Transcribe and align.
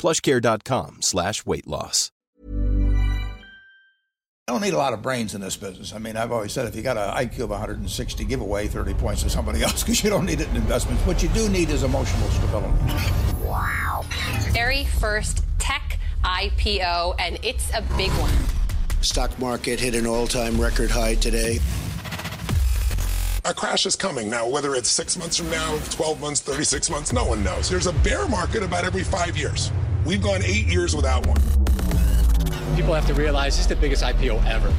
plushcare.com 0.00 1.02
slash 1.02 1.44
weight 1.44 1.66
loss. 1.66 2.10
I 4.48 4.52
don't 4.52 4.62
need 4.62 4.74
a 4.74 4.78
lot 4.78 4.94
of 4.94 5.00
brains 5.00 5.36
in 5.36 5.40
this 5.40 5.56
business. 5.56 5.92
I 5.94 5.98
mean, 5.98 6.16
I've 6.16 6.32
always 6.32 6.52
said 6.52 6.66
if 6.66 6.74
you 6.74 6.82
got 6.82 6.96
an 6.96 7.28
IQ 7.28 7.44
of 7.44 7.50
160, 7.50 8.24
give 8.24 8.40
away 8.40 8.66
30 8.66 8.94
points 8.94 9.22
to 9.22 9.30
somebody 9.30 9.62
else 9.64 9.84
because 9.84 10.02
you 10.02 10.10
don't 10.10 10.26
need 10.26 10.40
it 10.40 10.48
in 10.48 10.56
investments. 10.56 11.06
What 11.06 11.22
you 11.22 11.28
do 11.28 11.48
need 11.48 11.70
is 11.70 11.84
emotional 11.84 12.28
stability. 12.30 12.74
Wow. 13.44 14.04
Very 14.48 14.86
first 14.86 15.44
tech 15.58 16.00
IPO, 16.24 17.14
and 17.20 17.38
it's 17.44 17.70
a 17.74 17.82
big 17.96 18.10
one. 18.12 18.32
Stock 19.02 19.38
market 19.38 19.78
hit 19.78 19.94
an 19.94 20.06
all-time 20.06 20.60
record 20.60 20.90
high 20.90 21.14
today. 21.14 21.60
A 23.46 23.54
crash 23.54 23.86
is 23.86 23.96
coming. 23.96 24.28
Now, 24.28 24.46
whether 24.46 24.74
it's 24.74 24.90
six 24.90 25.16
months 25.16 25.38
from 25.38 25.50
now, 25.50 25.78
12 25.90 26.20
months, 26.20 26.40
36 26.40 26.90
months, 26.90 27.12
no 27.12 27.24
one 27.24 27.42
knows. 27.42 27.70
There's 27.70 27.86
a 27.86 27.92
bear 27.92 28.28
market 28.28 28.62
about 28.62 28.84
every 28.84 29.02
five 29.02 29.34
years. 29.36 29.72
We've 30.04 30.22
gone 30.22 30.42
eight 30.44 30.66
years 30.66 30.94
without 30.94 31.26
one. 31.26 31.40
People 32.76 32.92
have 32.92 33.06
to 33.06 33.14
realize 33.14 33.54
this 33.56 33.62
is 33.62 33.66
the 33.68 33.76
biggest 33.76 34.02
IPO 34.02 34.44
ever. 34.46 34.70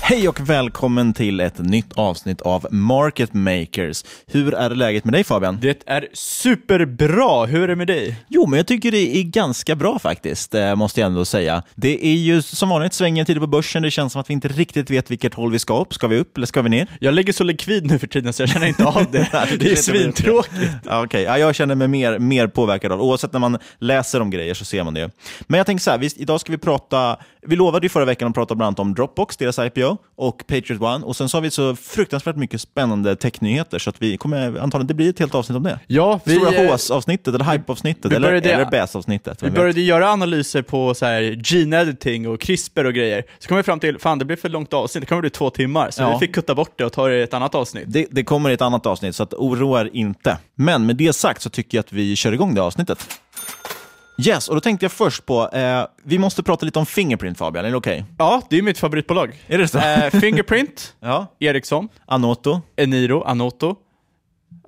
Hej 0.00 0.28
och 0.28 0.50
välkommen 0.50 1.12
till 1.12 1.40
ett 1.40 1.58
nytt 1.58 1.92
avsnitt 1.92 2.40
av 2.40 2.66
Market 2.70 3.34
Makers. 3.34 4.04
Hur 4.26 4.54
är 4.54 4.70
läget 4.70 5.04
med 5.04 5.14
dig 5.14 5.24
Fabian? 5.24 5.58
Det 5.60 5.82
är 5.86 6.08
superbra. 6.12 7.46
Hur 7.46 7.62
är 7.62 7.68
det 7.68 7.76
med 7.76 7.86
dig? 7.86 8.16
Jo, 8.28 8.46
men 8.46 8.56
jag 8.56 8.66
tycker 8.66 8.92
det 8.92 9.16
är 9.16 9.22
ganska 9.22 9.74
bra 9.76 9.98
faktiskt, 9.98 10.54
eh, 10.54 10.74
måste 10.74 11.00
jag 11.00 11.06
ändå 11.06 11.24
säga. 11.24 11.62
Det 11.74 12.06
är 12.06 12.14
ju 12.14 12.42
som 12.42 12.68
vanligt 12.68 12.92
svänger 12.92 13.24
tider 13.24 13.40
på 13.40 13.46
börsen. 13.46 13.82
Det 13.82 13.90
känns 13.90 14.12
som 14.12 14.20
att 14.20 14.30
vi 14.30 14.34
inte 14.34 14.48
riktigt 14.48 14.90
vet 14.90 15.10
vilket 15.10 15.34
håll 15.34 15.52
vi 15.52 15.58
ska 15.58 15.80
upp. 15.80 15.94
Ska 15.94 16.06
vi 16.06 16.18
upp 16.18 16.36
eller 16.36 16.46
ska 16.46 16.62
vi 16.62 16.70
ner? 16.70 16.86
Jag 17.00 17.14
ligger 17.14 17.32
så 17.32 17.44
likvid 17.44 17.86
nu 17.86 17.98
för 17.98 18.06
tiden 18.06 18.32
så 18.32 18.42
jag 18.42 18.48
känner 18.50 18.66
inte 18.66 18.84
av 18.84 19.06
det. 19.10 19.28
det 19.60 19.72
är 19.72 19.76
svintråkigt. 19.76 20.72
Ja, 20.84 21.04
okay. 21.04 21.22
ja, 21.22 21.38
jag 21.38 21.54
känner 21.54 21.74
mig 21.74 21.88
mer, 21.88 22.18
mer 22.18 22.46
påverkad 22.46 22.92
av 22.92 23.02
Oavsett 23.02 23.32
när 23.32 23.40
man 23.40 23.58
läser 23.78 24.20
om 24.20 24.30
grejer 24.30 24.54
så 24.54 24.64
ser 24.64 24.84
man 24.84 24.94
det. 24.94 25.10
Men 25.46 25.58
jag 25.58 25.66
tänker 25.66 25.82
så 25.82 25.90
här, 25.90 25.98
vi, 25.98 26.10
idag 26.16 26.40
ska 26.40 26.52
vi 26.52 26.58
prata, 26.58 27.16
vi 27.46 27.56
lovade 27.56 27.84
ju 27.84 27.88
förra 27.88 28.04
veckan 28.04 28.28
att 28.28 28.34
prata 28.34 28.54
bland 28.54 28.66
annat 28.66 28.78
om 28.78 28.94
Dropbox, 28.94 29.36
deras 29.36 29.58
IPO 29.58 29.87
och 30.16 30.46
Patriot 30.46 30.82
One. 30.82 31.04
Och 31.04 31.16
sen 31.16 31.28
så 31.28 31.36
har 31.36 31.42
vi 31.42 31.50
så 31.50 31.76
fruktansvärt 31.76 32.36
mycket 32.36 32.60
spännande 32.60 33.16
technyheter 33.16 33.78
så 33.78 33.90
att 33.90 34.02
vi 34.02 34.16
kommer 34.16 34.58
antagligen, 34.58 34.86
det 34.86 34.94
blir 34.94 35.10
ett 35.10 35.18
helt 35.18 35.34
avsnitt 35.34 35.56
om 35.56 35.62
det. 35.62 35.78
Ja, 35.86 36.20
vi, 36.24 36.34
Stora 36.34 36.50
HS-avsnittet 36.50 37.34
eller 37.34 37.44
hype-avsnittet 37.44 38.12
eller, 38.12 38.32
eller 38.32 38.70
BAS-avsnittet. 38.70 39.42
Vi 39.42 39.50
började 39.50 39.80
göra 39.80 40.10
analyser 40.10 40.62
på 40.62 40.94
så 40.94 41.06
här 41.06 41.40
gene 41.44 41.80
editing 41.80 42.28
och 42.28 42.40
CRISPR 42.40 42.84
och 42.84 42.94
grejer. 42.94 43.24
Så 43.38 43.48
kom 43.48 43.56
vi 43.56 43.62
fram 43.62 43.80
till, 43.80 43.98
fan 43.98 44.18
det 44.18 44.24
blir 44.24 44.36
för 44.36 44.48
långt 44.48 44.72
avsnitt, 44.72 45.02
det 45.02 45.06
kommer 45.06 45.20
bli 45.20 45.30
två 45.30 45.50
timmar. 45.50 45.90
Så 45.90 46.02
ja. 46.02 46.12
vi 46.12 46.26
fick 46.26 46.34
kutta 46.34 46.54
bort 46.54 46.72
det 46.76 46.84
och 46.84 46.92
ta 46.92 47.08
det 47.08 47.16
i 47.16 47.22
ett 47.22 47.34
annat 47.34 47.54
avsnitt. 47.54 47.84
Det, 47.86 48.06
det 48.10 48.24
kommer 48.24 48.50
i 48.50 48.52
ett 48.52 48.62
annat 48.62 48.86
avsnitt, 48.86 49.16
så 49.16 49.22
att 49.22 49.34
oroa 49.34 49.80
er 49.80 49.90
inte. 49.92 50.36
Men 50.54 50.86
med 50.86 50.96
det 50.96 51.12
sagt 51.12 51.42
så 51.42 51.50
tycker 51.50 51.78
jag 51.78 51.82
att 51.82 51.92
vi 51.92 52.16
kör 52.16 52.32
igång 52.32 52.54
det 52.54 52.62
avsnittet. 52.62 53.06
Yes, 54.26 54.48
och 54.48 54.54
då 54.54 54.60
tänkte 54.60 54.84
jag 54.84 54.92
först 54.92 55.26
på, 55.26 55.48
eh, 55.48 55.86
vi 56.04 56.18
måste 56.18 56.42
prata 56.42 56.66
lite 56.66 56.78
om 56.78 56.86
Fingerprint 56.86 57.38
Fabian, 57.38 57.64
är 57.64 57.70
det 57.70 57.76
okej? 57.76 58.00
Okay? 58.00 58.14
Ja, 58.18 58.42
det 58.50 58.58
är 58.58 58.62
mitt 58.62 58.78
favoritbolag. 58.78 59.42
Är 59.46 59.58
det 59.58 59.68
så? 59.68 59.78
Eh, 59.78 60.10
Fingerprint, 60.20 60.94
ja. 61.00 61.26
Ericsson, 61.38 61.88
Anoto, 62.06 62.60
Eniro, 62.76 63.22
Anoto. 63.22 63.76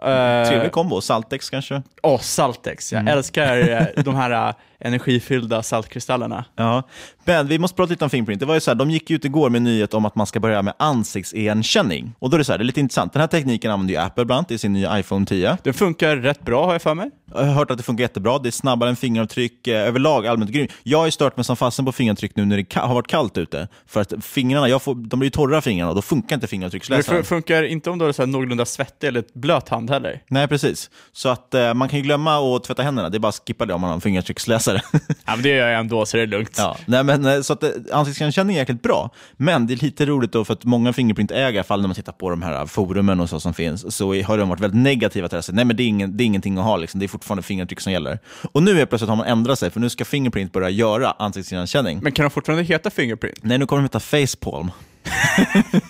Eh, 0.02 0.48
Trevlig 0.48 0.72
kombo, 0.72 1.00
Saltex 1.00 1.50
kanske? 1.50 1.82
Åh, 2.02 2.14
oh, 2.14 2.20
Saltex. 2.20 2.92
Jag 2.92 3.00
mm. 3.00 3.18
älskar 3.18 3.68
eh, 3.68 4.02
de 4.04 4.14
här 4.14 4.48
eh, 4.48 4.54
energifyllda 4.80 5.62
saltkristallerna. 5.62 6.44
Ja. 6.56 6.82
Men 7.24 7.46
vi 7.46 7.58
måste 7.58 7.76
prata 7.76 7.90
lite 7.90 8.04
om 8.04 8.10
Fingerprint. 8.10 8.40
Det 8.40 8.46
var 8.46 8.54
ju 8.54 8.60
så 8.60 8.70
här, 8.70 8.74
de 8.74 8.90
gick 8.90 9.10
ut 9.10 9.24
igår 9.24 9.50
med 9.50 9.62
nyhet 9.62 9.94
om 9.94 10.04
att 10.04 10.14
man 10.14 10.26
ska 10.26 10.40
börja 10.40 10.62
med 10.62 10.74
ansiktsigenkänning. 10.78 12.14
Och 12.18 12.30
då 12.30 12.36
är 12.36 12.38
det 12.38 12.44
så 12.44 12.52
här, 12.52 12.58
det 12.58 12.62
är 12.62 12.66
lite 12.66 12.80
intressant. 12.80 13.12
Den 13.12 13.20
här 13.20 13.26
tekniken 13.26 13.70
använder 13.70 13.94
ju 13.94 14.00
Apple 14.00 14.24
bland 14.24 14.38
annat 14.38 14.50
i 14.50 14.58
sin 14.58 14.72
nya 14.72 14.98
iPhone 14.98 15.26
10. 15.26 15.58
Den 15.62 15.74
funkar 15.74 16.16
rätt 16.16 16.44
bra 16.44 16.66
har 16.66 16.72
jag 16.72 16.82
för 16.82 16.94
mig. 16.94 17.10
Jag 17.34 17.44
har 17.44 17.52
hört 17.52 17.70
att 17.70 17.76
det 17.76 17.82
funkar 17.82 18.02
jättebra. 18.02 18.38
Det 18.38 18.48
är 18.48 18.50
snabbare 18.50 18.90
än 18.90 18.96
fingeravtryck. 18.96 19.66
Eh, 19.66 19.88
överlag 19.88 20.26
allmänt 20.26 20.50
grymt. 20.50 20.70
Jag 20.82 20.98
har 20.98 21.06
ju 21.06 21.10
stört 21.10 21.36
mig 21.36 21.44
som 21.44 21.56
fasen 21.56 21.84
på 21.84 21.92
fingeravtryck 21.92 22.36
nu 22.36 22.44
när 22.44 22.56
det 22.56 22.74
har 22.74 22.94
varit 22.94 23.06
kallt 23.06 23.38
ute. 23.38 23.68
För 23.86 24.00
att 24.00 24.12
fingrarna, 24.24 24.68
jag 24.68 24.82
får, 24.82 24.94
de 24.94 25.18
blir 25.20 25.26
ju 25.26 25.30
torra 25.30 25.60
fingrarna 25.60 25.90
och 25.90 25.96
då 25.96 26.02
funkar 26.02 26.36
inte 26.36 26.46
fingeravtrycksläsaren. 26.46 27.20
Det 27.20 27.24
funkar 27.24 27.62
inte 27.62 27.90
om 27.90 27.98
du 27.98 28.04
har 28.04 28.12
så 28.12 28.22
här 28.22 28.26
någorlunda 28.26 28.64
svettig 28.64 29.08
eller 29.08 29.24
blöt 29.34 29.68
hand 29.68 29.90
heller. 29.90 30.22
Nej, 30.28 30.48
precis. 30.48 30.90
Så 31.12 31.28
att 31.28 31.54
eh, 31.54 31.74
man 31.74 31.88
kan 31.88 31.98
ju 31.98 32.02
glömma 32.02 32.56
att 32.56 32.64
tvätta 32.64 32.82
händerna. 32.82 33.08
Det 33.08 33.16
är 33.16 33.18
bara 33.18 33.28
att 33.28 33.42
skippa 33.46 33.66
det 33.66 33.74
om 33.74 33.80
man 33.80 33.88
har 33.90 33.94
en 33.94 34.00
fingeravtrycksläsare. 34.00 34.69
Ja, 34.72 35.10
men 35.26 35.42
det 35.42 35.48
gör 35.48 35.68
jag 35.68 35.80
ändå, 35.80 36.06
så 36.06 36.16
det 36.16 36.22
är 36.22 36.26
lugnt. 36.26 36.54
Ja. 36.58 36.76
Nej, 36.86 37.04
men, 37.04 37.26
eh, 37.26 37.40
så 37.40 37.52
att, 37.52 37.62
eh, 37.62 37.70
ansiktsigenkänning 37.92 38.56
är 38.56 38.60
jäkligt 38.60 38.82
bra. 38.82 39.10
Men 39.36 39.66
det 39.66 39.74
är 39.74 39.76
lite 39.76 40.06
roligt 40.06 40.32
då 40.32 40.44
för 40.44 40.54
att 40.54 40.64
många 40.64 40.92
Fingerprint-ägare, 40.92 41.54
i 41.54 41.58
alla 41.58 41.64
fall 41.64 41.80
när 41.80 41.88
man 41.88 41.94
tittar 41.94 42.12
på 42.12 42.30
de 42.30 42.42
här 42.42 42.66
forumen 42.66 43.20
och 43.20 43.28
så 43.28 43.40
som 43.40 43.54
finns, 43.54 43.96
så 43.96 44.22
har 44.22 44.38
de 44.38 44.48
varit 44.48 44.60
väldigt 44.60 44.82
negativa 44.82 45.28
till 45.28 45.36
det. 45.36 45.52
Nej, 45.52 45.64
men 45.64 45.76
det 45.76 45.82
är, 45.82 45.88
ingen, 45.88 46.16
det 46.16 46.24
är 46.24 46.26
ingenting 46.26 46.58
att 46.58 46.64
ha, 46.64 46.76
liksom. 46.76 47.00
det 47.00 47.06
är 47.06 47.08
fortfarande 47.08 47.42
fingeravtryck 47.42 47.80
som 47.80 47.92
gäller. 47.92 48.18
Och 48.52 48.62
nu 48.62 48.80
är 48.80 48.86
plötsligt 48.86 49.08
har 49.08 49.16
man 49.16 49.26
ändrat 49.26 49.58
sig, 49.58 49.70
för 49.70 49.80
nu 49.80 49.90
ska 49.90 50.04
Fingerprint 50.04 50.52
börja 50.52 50.70
göra 50.70 51.10
ansiktsigenkänning. 51.18 52.00
Men 52.02 52.12
kan 52.12 52.24
de 52.24 52.30
fortfarande 52.30 52.64
heta 52.64 52.90
Fingerprint? 52.90 53.38
Nej, 53.42 53.58
nu 53.58 53.66
kommer 53.66 53.82
de 53.82 53.84
heta 53.84 54.00
Facepalm. 54.00 54.70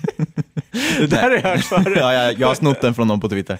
det 0.98 1.06
där 1.06 1.22
har 1.22 1.30
jag 1.30 1.42
hört 1.42 1.64
förut. 1.64 1.98
ja, 2.00 2.12
jag, 2.12 2.38
jag 2.40 2.48
har 2.48 2.54
snott 2.54 2.80
den 2.80 2.94
från 2.94 3.08
någon 3.08 3.20
på 3.20 3.28
Twitter. 3.28 3.58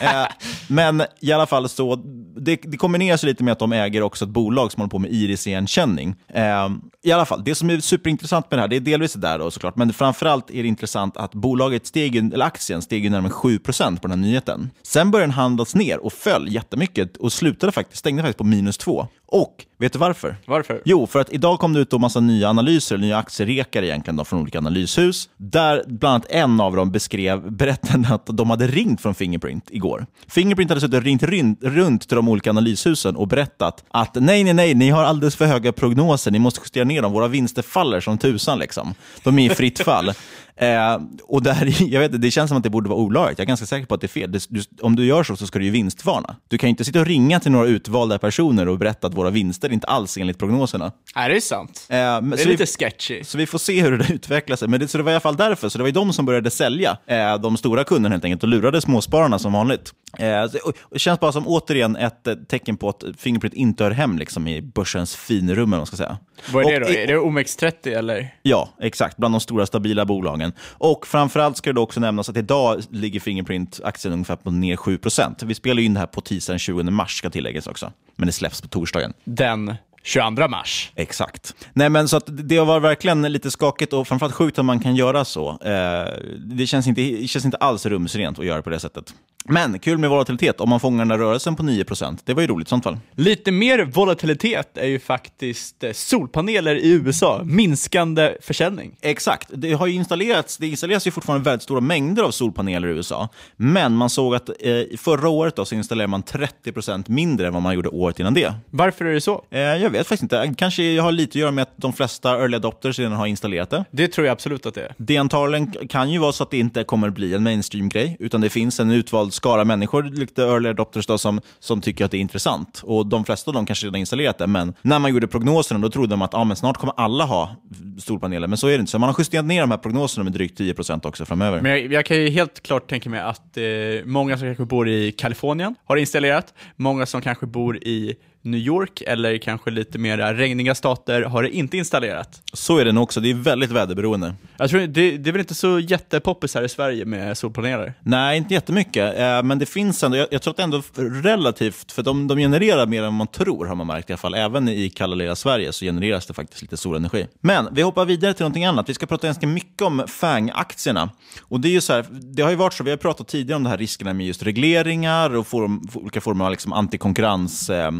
eh, 0.00 0.26
Men 0.68 1.02
i 1.20 1.32
alla 1.32 1.46
fall 1.46 1.68
så, 1.68 1.96
det, 2.36 2.60
det 2.62 2.76
kombineras 2.76 3.22
lite 3.22 3.44
med 3.44 3.52
att 3.52 3.58
de 3.58 3.72
äger 3.72 4.02
också 4.02 4.24
ett 4.24 4.30
bolag 4.30 4.72
som 4.72 4.80
håller 4.80 4.90
på 4.90 4.98
med 4.98 5.10
iris-igenkänning. 5.12 6.14
Eh, 6.34 6.68
I 7.02 7.12
alla 7.12 7.24
fall, 7.24 7.42
det 7.44 7.54
som 7.54 7.70
är 7.70 7.80
superintressant 7.80 8.50
med 8.50 8.58
det 8.58 8.60
här, 8.62 8.68
det 8.68 8.76
är 8.76 8.80
delvis 8.80 9.12
det 9.12 9.20
där 9.20 9.38
då 9.38 9.50
såklart, 9.50 9.76
men 9.76 9.92
framförallt 9.92 10.50
är 10.50 10.62
det 10.62 10.68
intressant 10.68 11.16
att 11.16 11.34
bolaget 11.34 11.86
steg, 11.86 12.16
eller 12.16 12.44
aktien 12.46 12.82
steg 12.82 13.10
närmare 13.10 13.32
7% 13.32 14.00
på 14.00 14.08
den 14.08 14.18
här 14.18 14.28
nyheten. 14.28 14.70
Sen 14.82 15.10
började 15.10 15.26
den 15.26 15.34
handlas 15.34 15.74
ner 15.74 15.98
och 16.04 16.12
föll 16.12 16.52
jättemycket 16.54 17.16
och 17.16 17.32
slutade 17.32 17.72
faktiskt, 17.72 17.98
stängde 17.98 18.22
faktiskt 18.22 18.38
på 18.38 18.44
minus 18.44 18.78
2. 18.78 19.06
Och 19.26 19.64
vet 19.82 19.92
du 19.92 19.98
varför? 19.98 20.36
Varför? 20.46 20.82
Jo, 20.84 21.06
för 21.06 21.20
att 21.20 21.32
idag 21.32 21.58
kom 21.58 21.72
det 21.72 21.80
ut 21.80 21.92
en 21.92 22.00
massa 22.00 22.20
nya 22.20 22.48
analyser, 22.48 22.98
nya 22.98 23.16
aktierekare 23.18 23.86
egentligen 23.86 24.16
då, 24.16 24.24
från 24.24 24.40
olika 24.40 24.58
analyshus, 24.58 25.28
där 25.36 25.82
bland 25.86 26.14
annat 26.14 26.26
en 26.30 26.60
av 26.60 26.76
dem 26.76 26.92
beskrev, 26.92 27.52
berättade 27.52 28.08
att 28.14 28.26
de 28.26 28.50
hade 28.50 28.66
ringt 28.66 29.00
från 29.00 29.14
Fingerprint 29.14 29.64
igår. 29.70 30.06
Fingerprint 30.28 30.70
hade 30.70 30.80
suttit 30.80 30.94
och 30.94 31.02
ringt 31.02 31.22
runt 31.62 32.08
till 32.08 32.16
de 32.16 32.28
olika 32.28 32.50
analyshusen 32.50 33.16
och 33.16 33.28
berättat 33.28 33.84
att 33.90 34.14
nej, 34.14 34.44
nej, 34.44 34.54
nej, 34.54 34.74
ni 34.74 34.90
har 34.90 35.04
alldeles 35.04 35.36
för 35.36 35.46
höga 35.46 35.72
prognoser, 35.72 36.30
ni 36.30 36.38
måste 36.38 36.60
justera 36.60 36.84
ner 36.84 37.02
dem, 37.02 37.12
våra 37.12 37.28
vinster 37.28 37.62
faller 37.62 38.00
som 38.00 38.18
tusan. 38.18 38.58
Liksom. 38.58 38.94
De 39.22 39.38
är 39.38 39.52
i 39.52 39.54
fritt 39.54 39.78
fall. 39.78 40.12
Eh, 40.56 41.00
och 41.22 41.42
där, 41.42 41.82
jag 41.92 42.00
vet, 42.00 42.22
det 42.22 42.30
känns 42.30 42.48
som 42.48 42.56
att 42.56 42.62
det 42.62 42.70
borde 42.70 42.88
vara 42.88 42.98
olagligt. 42.98 43.38
Jag 43.38 43.44
är 43.44 43.48
ganska 43.48 43.66
säker 43.66 43.86
på 43.86 43.94
att 43.94 44.00
det 44.00 44.06
är 44.06 44.08
fel. 44.08 44.32
Det, 44.32 44.46
du, 44.48 44.62
om 44.80 44.96
du 44.96 45.04
gör 45.04 45.22
så, 45.22 45.36
så 45.36 45.46
ska 45.46 45.58
du 45.58 45.64
ju 45.64 45.70
vinstvarna. 45.70 46.36
Du 46.48 46.58
kan 46.58 46.68
inte 46.68 46.84
sitta 46.84 47.00
och 47.00 47.06
ringa 47.06 47.40
till 47.40 47.52
några 47.52 47.66
utvalda 47.66 48.18
personer 48.18 48.68
och 48.68 48.78
berätta 48.78 49.06
att 49.06 49.14
våra 49.14 49.30
vinster 49.30 49.71
är 49.72 49.74
inte 49.74 49.86
alls 49.86 50.16
enligt 50.16 50.38
prognoserna. 50.38 50.92
Nej, 51.16 51.28
det 51.28 51.36
är 51.36 51.40
sant. 51.40 51.86
Eh, 51.88 51.96
det 51.96 52.42
är 52.42 52.46
lite 52.46 52.62
vi, 52.62 52.66
sketchy. 52.66 53.24
Så 53.24 53.38
vi 53.38 53.46
får 53.46 53.58
se 53.58 53.82
hur 53.82 53.98
det 53.98 54.12
utvecklar 54.14 54.56
sig. 54.56 54.68
Men 54.68 54.80
det, 54.80 54.88
så 54.88 54.98
det 54.98 55.04
var 55.04 55.10
i 55.10 55.14
alla 55.14 55.20
fall 55.20 55.36
därför. 55.36 55.68
Så 55.68 55.78
det 55.78 55.82
var 55.82 55.88
ju 55.88 55.92
de 55.92 56.12
som 56.12 56.26
började 56.26 56.50
sälja, 56.50 56.96
eh, 57.06 57.38
de 57.38 57.56
stora 57.56 57.84
kunderna 57.84 58.14
helt 58.14 58.24
enkelt, 58.24 58.42
och 58.42 58.48
lurade 58.48 58.80
småspararna 58.80 59.38
som 59.38 59.52
vanligt. 59.52 59.92
Eh, 60.18 60.44
det 60.90 60.98
känns 60.98 61.20
bara 61.20 61.32
som 61.32 61.48
återigen 61.48 61.96
ett 61.96 62.26
eh, 62.26 62.34
tecken 62.34 62.76
på 62.76 62.88
att 62.88 63.04
Fingerprint 63.18 63.54
inte 63.54 63.84
hör 63.84 63.90
hem 63.90 64.18
liksom, 64.18 64.48
i 64.48 64.62
börsens 64.62 65.16
finrum. 65.16 65.70
Man 65.70 65.86
ska 65.86 65.96
säga. 65.96 66.18
Vad 66.52 66.66
är 66.66 66.80
det 66.80 66.86
då? 66.86 66.92
är 66.92 67.06
det 67.06 67.16
OMX30 67.16 67.98
eller? 67.98 68.34
Ja, 68.42 68.68
exakt. 68.80 69.16
Bland 69.16 69.34
de 69.34 69.40
stora 69.40 69.66
stabila 69.66 70.04
bolagen. 70.04 70.52
Och 70.60 71.06
framförallt 71.06 71.56
ska 71.56 71.72
det 71.72 71.80
också 71.80 72.00
nämnas 72.00 72.28
att 72.28 72.36
idag 72.36 72.82
ligger 72.90 73.20
Fingerprint-aktien 73.20 74.12
ungefär 74.12 74.36
på 74.36 74.50
ner 74.50 74.76
7% 74.76 75.44
Vi 75.44 75.54
spelar 75.54 75.82
in 75.82 75.94
det 75.94 76.00
här 76.00 76.06
på 76.06 76.20
tisdagen 76.20 76.58
20 76.58 76.82
mars, 76.82 77.18
ska 77.18 77.30
tilläggas 77.30 77.66
också. 77.66 77.92
Men 78.16 78.26
det 78.26 78.32
släpps 78.32 78.60
på 78.60 78.68
torsdagen. 78.68 79.12
Den 79.24 79.74
22 80.02 80.48
mars. 80.48 80.92
Exakt. 80.94 81.54
Nej, 81.72 81.90
men 81.90 82.08
så 82.08 82.16
att 82.16 82.24
det 82.26 82.60
var 82.60 82.80
verkligen 82.80 83.22
lite 83.22 83.50
skakigt 83.50 83.92
och 83.92 84.08
framförallt 84.08 84.34
sjukt 84.34 84.58
att 84.58 84.64
man 84.64 84.80
kan 84.80 84.96
göra 84.96 85.24
så. 85.24 85.50
Eh, 85.50 86.12
det, 86.38 86.66
känns 86.66 86.86
inte, 86.86 87.00
det 87.00 87.28
känns 87.28 87.44
inte 87.44 87.56
alls 87.56 87.86
rumsrent 87.86 88.38
att 88.38 88.46
göra 88.46 88.62
på 88.62 88.70
det 88.70 88.80
sättet. 88.80 89.14
Men 89.44 89.78
kul 89.78 89.98
med 89.98 90.10
volatilitet 90.10 90.60
om 90.60 90.68
man 90.68 90.80
fångar 90.80 90.98
den 90.98 91.10
här 91.10 91.18
rörelsen 91.18 91.56
på 91.56 91.62
9% 91.62 92.18
Det 92.24 92.34
var 92.34 92.42
ju 92.42 92.48
roligt 92.48 92.68
i 92.68 92.70
sånt 92.70 92.84
fall. 92.84 92.98
Lite 93.16 93.52
mer 93.52 93.84
volatilitet 93.84 94.78
är 94.78 94.86
ju 94.86 94.98
faktiskt 94.98 95.84
eh, 95.84 95.92
solpaneler 95.92 96.74
i 96.74 96.90
USA, 96.90 97.40
minskande 97.44 98.34
försäljning. 98.40 98.96
Exakt. 99.00 99.48
Det 99.54 99.72
har 99.72 99.86
installerats, 99.86 100.56
det 100.56 100.66
installeras 100.66 101.06
ju 101.06 101.10
fortfarande 101.10 101.44
väldigt 101.44 101.62
stora 101.62 101.80
mängder 101.80 102.22
av 102.22 102.30
solpaneler 102.30 102.88
i 102.88 102.90
USA. 102.90 103.28
Men 103.56 103.94
man 103.94 104.10
såg 104.10 104.34
att 104.34 104.48
eh, 104.48 104.54
förra 104.98 105.28
året 105.28 105.56
då, 105.56 105.64
så 105.64 105.74
installerade 105.74 106.10
man 106.10 106.22
30% 106.22 107.04
mindre 107.06 107.46
än 107.46 107.52
vad 107.52 107.62
man 107.62 107.74
gjorde 107.74 107.88
året 107.88 108.20
innan 108.20 108.34
det. 108.34 108.54
Varför 108.70 109.04
är 109.04 109.14
det 109.14 109.20
så? 109.20 109.44
Eh, 109.50 109.60
jag 109.60 109.90
vet 109.90 110.06
faktiskt 110.06 110.22
inte. 110.22 110.54
Kanske 110.58 111.00
har 111.00 111.12
lite 111.12 111.30
att 111.30 111.34
göra 111.34 111.50
med 111.50 111.62
att 111.62 111.74
de 111.76 111.92
flesta 111.92 112.38
early 112.38 112.56
adopters 112.56 112.98
redan 112.98 113.12
har 113.12 113.26
installerat 113.26 113.70
det. 113.70 113.84
Det 113.90 114.08
tror 114.08 114.26
jag 114.26 114.32
absolut 114.32 114.66
att 114.66 114.74
det 114.74 114.82
är. 114.82 114.94
Det 114.96 115.16
antagligen 115.16 115.88
kan 115.88 116.10
ju 116.10 116.18
vara 116.18 116.32
så 116.32 116.42
att 116.42 116.50
det 116.50 116.58
inte 116.58 116.84
kommer 116.84 117.10
bli 117.10 117.34
en 117.34 117.42
mainstream-grej, 117.42 118.16
utan 118.20 118.40
det 118.40 118.50
finns 118.50 118.80
en 118.80 118.90
utvald 118.90 119.31
skara 119.34 119.64
människor, 119.64 120.02
lite 120.02 120.42
early 120.42 120.68
adopters, 120.68 121.06
då, 121.06 121.18
som, 121.18 121.40
som 121.58 121.80
tycker 121.80 122.04
att 122.04 122.10
det 122.10 122.16
är 122.16 122.20
intressant. 122.20 122.80
Och 122.84 123.06
De 123.06 123.24
flesta 123.24 123.50
av 123.50 123.54
dem 123.54 123.66
kanske 123.66 123.86
redan 123.86 124.00
installerat 124.00 124.38
det, 124.38 124.46
men 124.46 124.74
när 124.82 124.98
man 124.98 125.10
gjorde 125.10 125.26
prognoserna 125.26 125.80
då 125.80 125.90
trodde 125.90 126.10
de 126.10 126.22
att 126.22 126.34
ah, 126.34 126.44
men 126.44 126.56
snart 126.56 126.76
kommer 126.76 126.94
alla 126.96 127.24
ha 127.24 127.56
solpaneler. 127.98 128.48
Men 128.48 128.58
så 128.58 128.66
är 128.66 128.72
det 128.72 128.80
inte. 128.80 128.90
Så 128.90 128.98
man 128.98 129.08
har 129.08 129.16
justerat 129.18 129.44
ner 129.44 129.60
de 129.60 129.70
här 129.70 129.78
prognoserna 129.78 130.24
med 130.24 130.32
drygt 130.32 130.60
10% 130.60 131.06
också 131.06 131.24
framöver. 131.24 131.60
Men 131.60 131.70
jag, 131.70 131.92
jag, 131.92 132.06
kan 132.06 132.16
ju 132.16 132.30
helt 132.30 132.62
klart 132.62 132.90
tänka 132.90 133.10
mig 133.10 133.20
att 133.20 133.56
eh, 133.56 133.64
många 134.04 134.38
som 134.38 134.48
kanske 134.48 134.64
bor 134.64 134.88
i 134.88 135.12
Kalifornien 135.12 135.74
har 135.84 135.96
installerat, 135.96 136.54
många 136.76 137.06
som 137.06 137.22
kanske 137.22 137.46
bor 137.46 137.76
i 137.76 138.16
New 138.42 138.60
York 138.60 139.02
eller 139.06 139.38
kanske 139.38 139.70
lite 139.70 139.98
mer 139.98 140.34
regniga 140.34 140.74
stater 140.74 141.22
har 141.22 141.42
det 141.42 141.50
inte 141.50 141.76
installerat. 141.76 142.42
Så 142.52 142.78
är 142.78 142.84
det 142.84 142.92
nog 142.92 143.02
också, 143.02 143.20
det 143.20 143.30
är 143.30 143.34
väldigt 143.34 143.70
väderberoende. 143.70 144.34
Jag 144.56 144.70
tror 144.70 144.80
det, 144.80 144.86
det 145.16 145.30
är 145.30 145.32
väl 145.32 145.40
inte 145.40 145.54
så 145.54 145.78
jättepoppis 145.78 146.54
här 146.54 146.62
i 146.62 146.68
Sverige 146.68 147.04
med 147.04 147.38
solpaneler? 147.38 147.94
Nej, 148.00 148.38
inte 148.38 148.54
jättemycket, 148.54 149.18
eh, 149.18 149.42
men 149.42 149.58
det 149.58 149.66
finns 149.66 150.02
ändå, 150.02 150.16
jag, 150.16 150.28
jag 150.30 150.42
tror 150.42 150.50
att 150.50 150.56
det 150.56 150.62
ändå 150.62 150.82
relativt, 151.22 151.92
för 151.92 152.02
de, 152.02 152.28
de 152.28 152.38
genererar 152.38 152.86
mer 152.86 153.02
än 153.02 153.14
man 153.14 153.26
tror 153.26 153.66
har 153.66 153.74
man 153.74 153.86
märkt 153.86 154.10
i 154.10 154.12
alla 154.12 154.18
fall. 154.18 154.34
Även 154.34 154.68
i 154.68 154.90
kalla 154.90 155.14
lilla 155.14 155.36
Sverige 155.36 155.72
så 155.72 155.84
genereras 155.84 156.26
det 156.26 156.34
faktiskt 156.34 156.62
lite 156.62 156.76
solenergi. 156.76 157.26
Men 157.40 157.68
vi 157.72 157.82
hoppar 157.82 158.04
vidare 158.04 158.34
till 158.34 158.42
någonting 158.42 158.64
annat. 158.64 158.88
Vi 158.88 158.94
ska 158.94 159.06
prata 159.06 159.26
ganska 159.26 159.46
mycket 159.46 159.82
om 159.82 160.04
FANG-aktierna. 160.08 161.10
Och 161.40 161.60
det 161.60 161.68
är 161.68 161.72
ju 161.72 161.80
så 161.80 161.92
här, 161.92 162.06
det 162.10 162.42
har 162.42 162.50
ju 162.50 162.56
varit 162.56 162.72
så, 162.72 162.84
vi 162.84 162.90
har 162.90 162.96
pratat 162.96 163.28
tidigare 163.28 163.56
om 163.56 163.62
de 163.62 163.70
här 163.70 163.78
riskerna 163.78 164.12
med 164.12 164.26
just 164.26 164.42
regleringar 164.42 165.36
och 165.36 165.46
form, 165.46 165.88
olika 165.94 166.20
former 166.20 166.44
av 166.44 166.50
liksom 166.50 166.72
antikonkurrens 166.72 167.70
eh, 167.70 167.90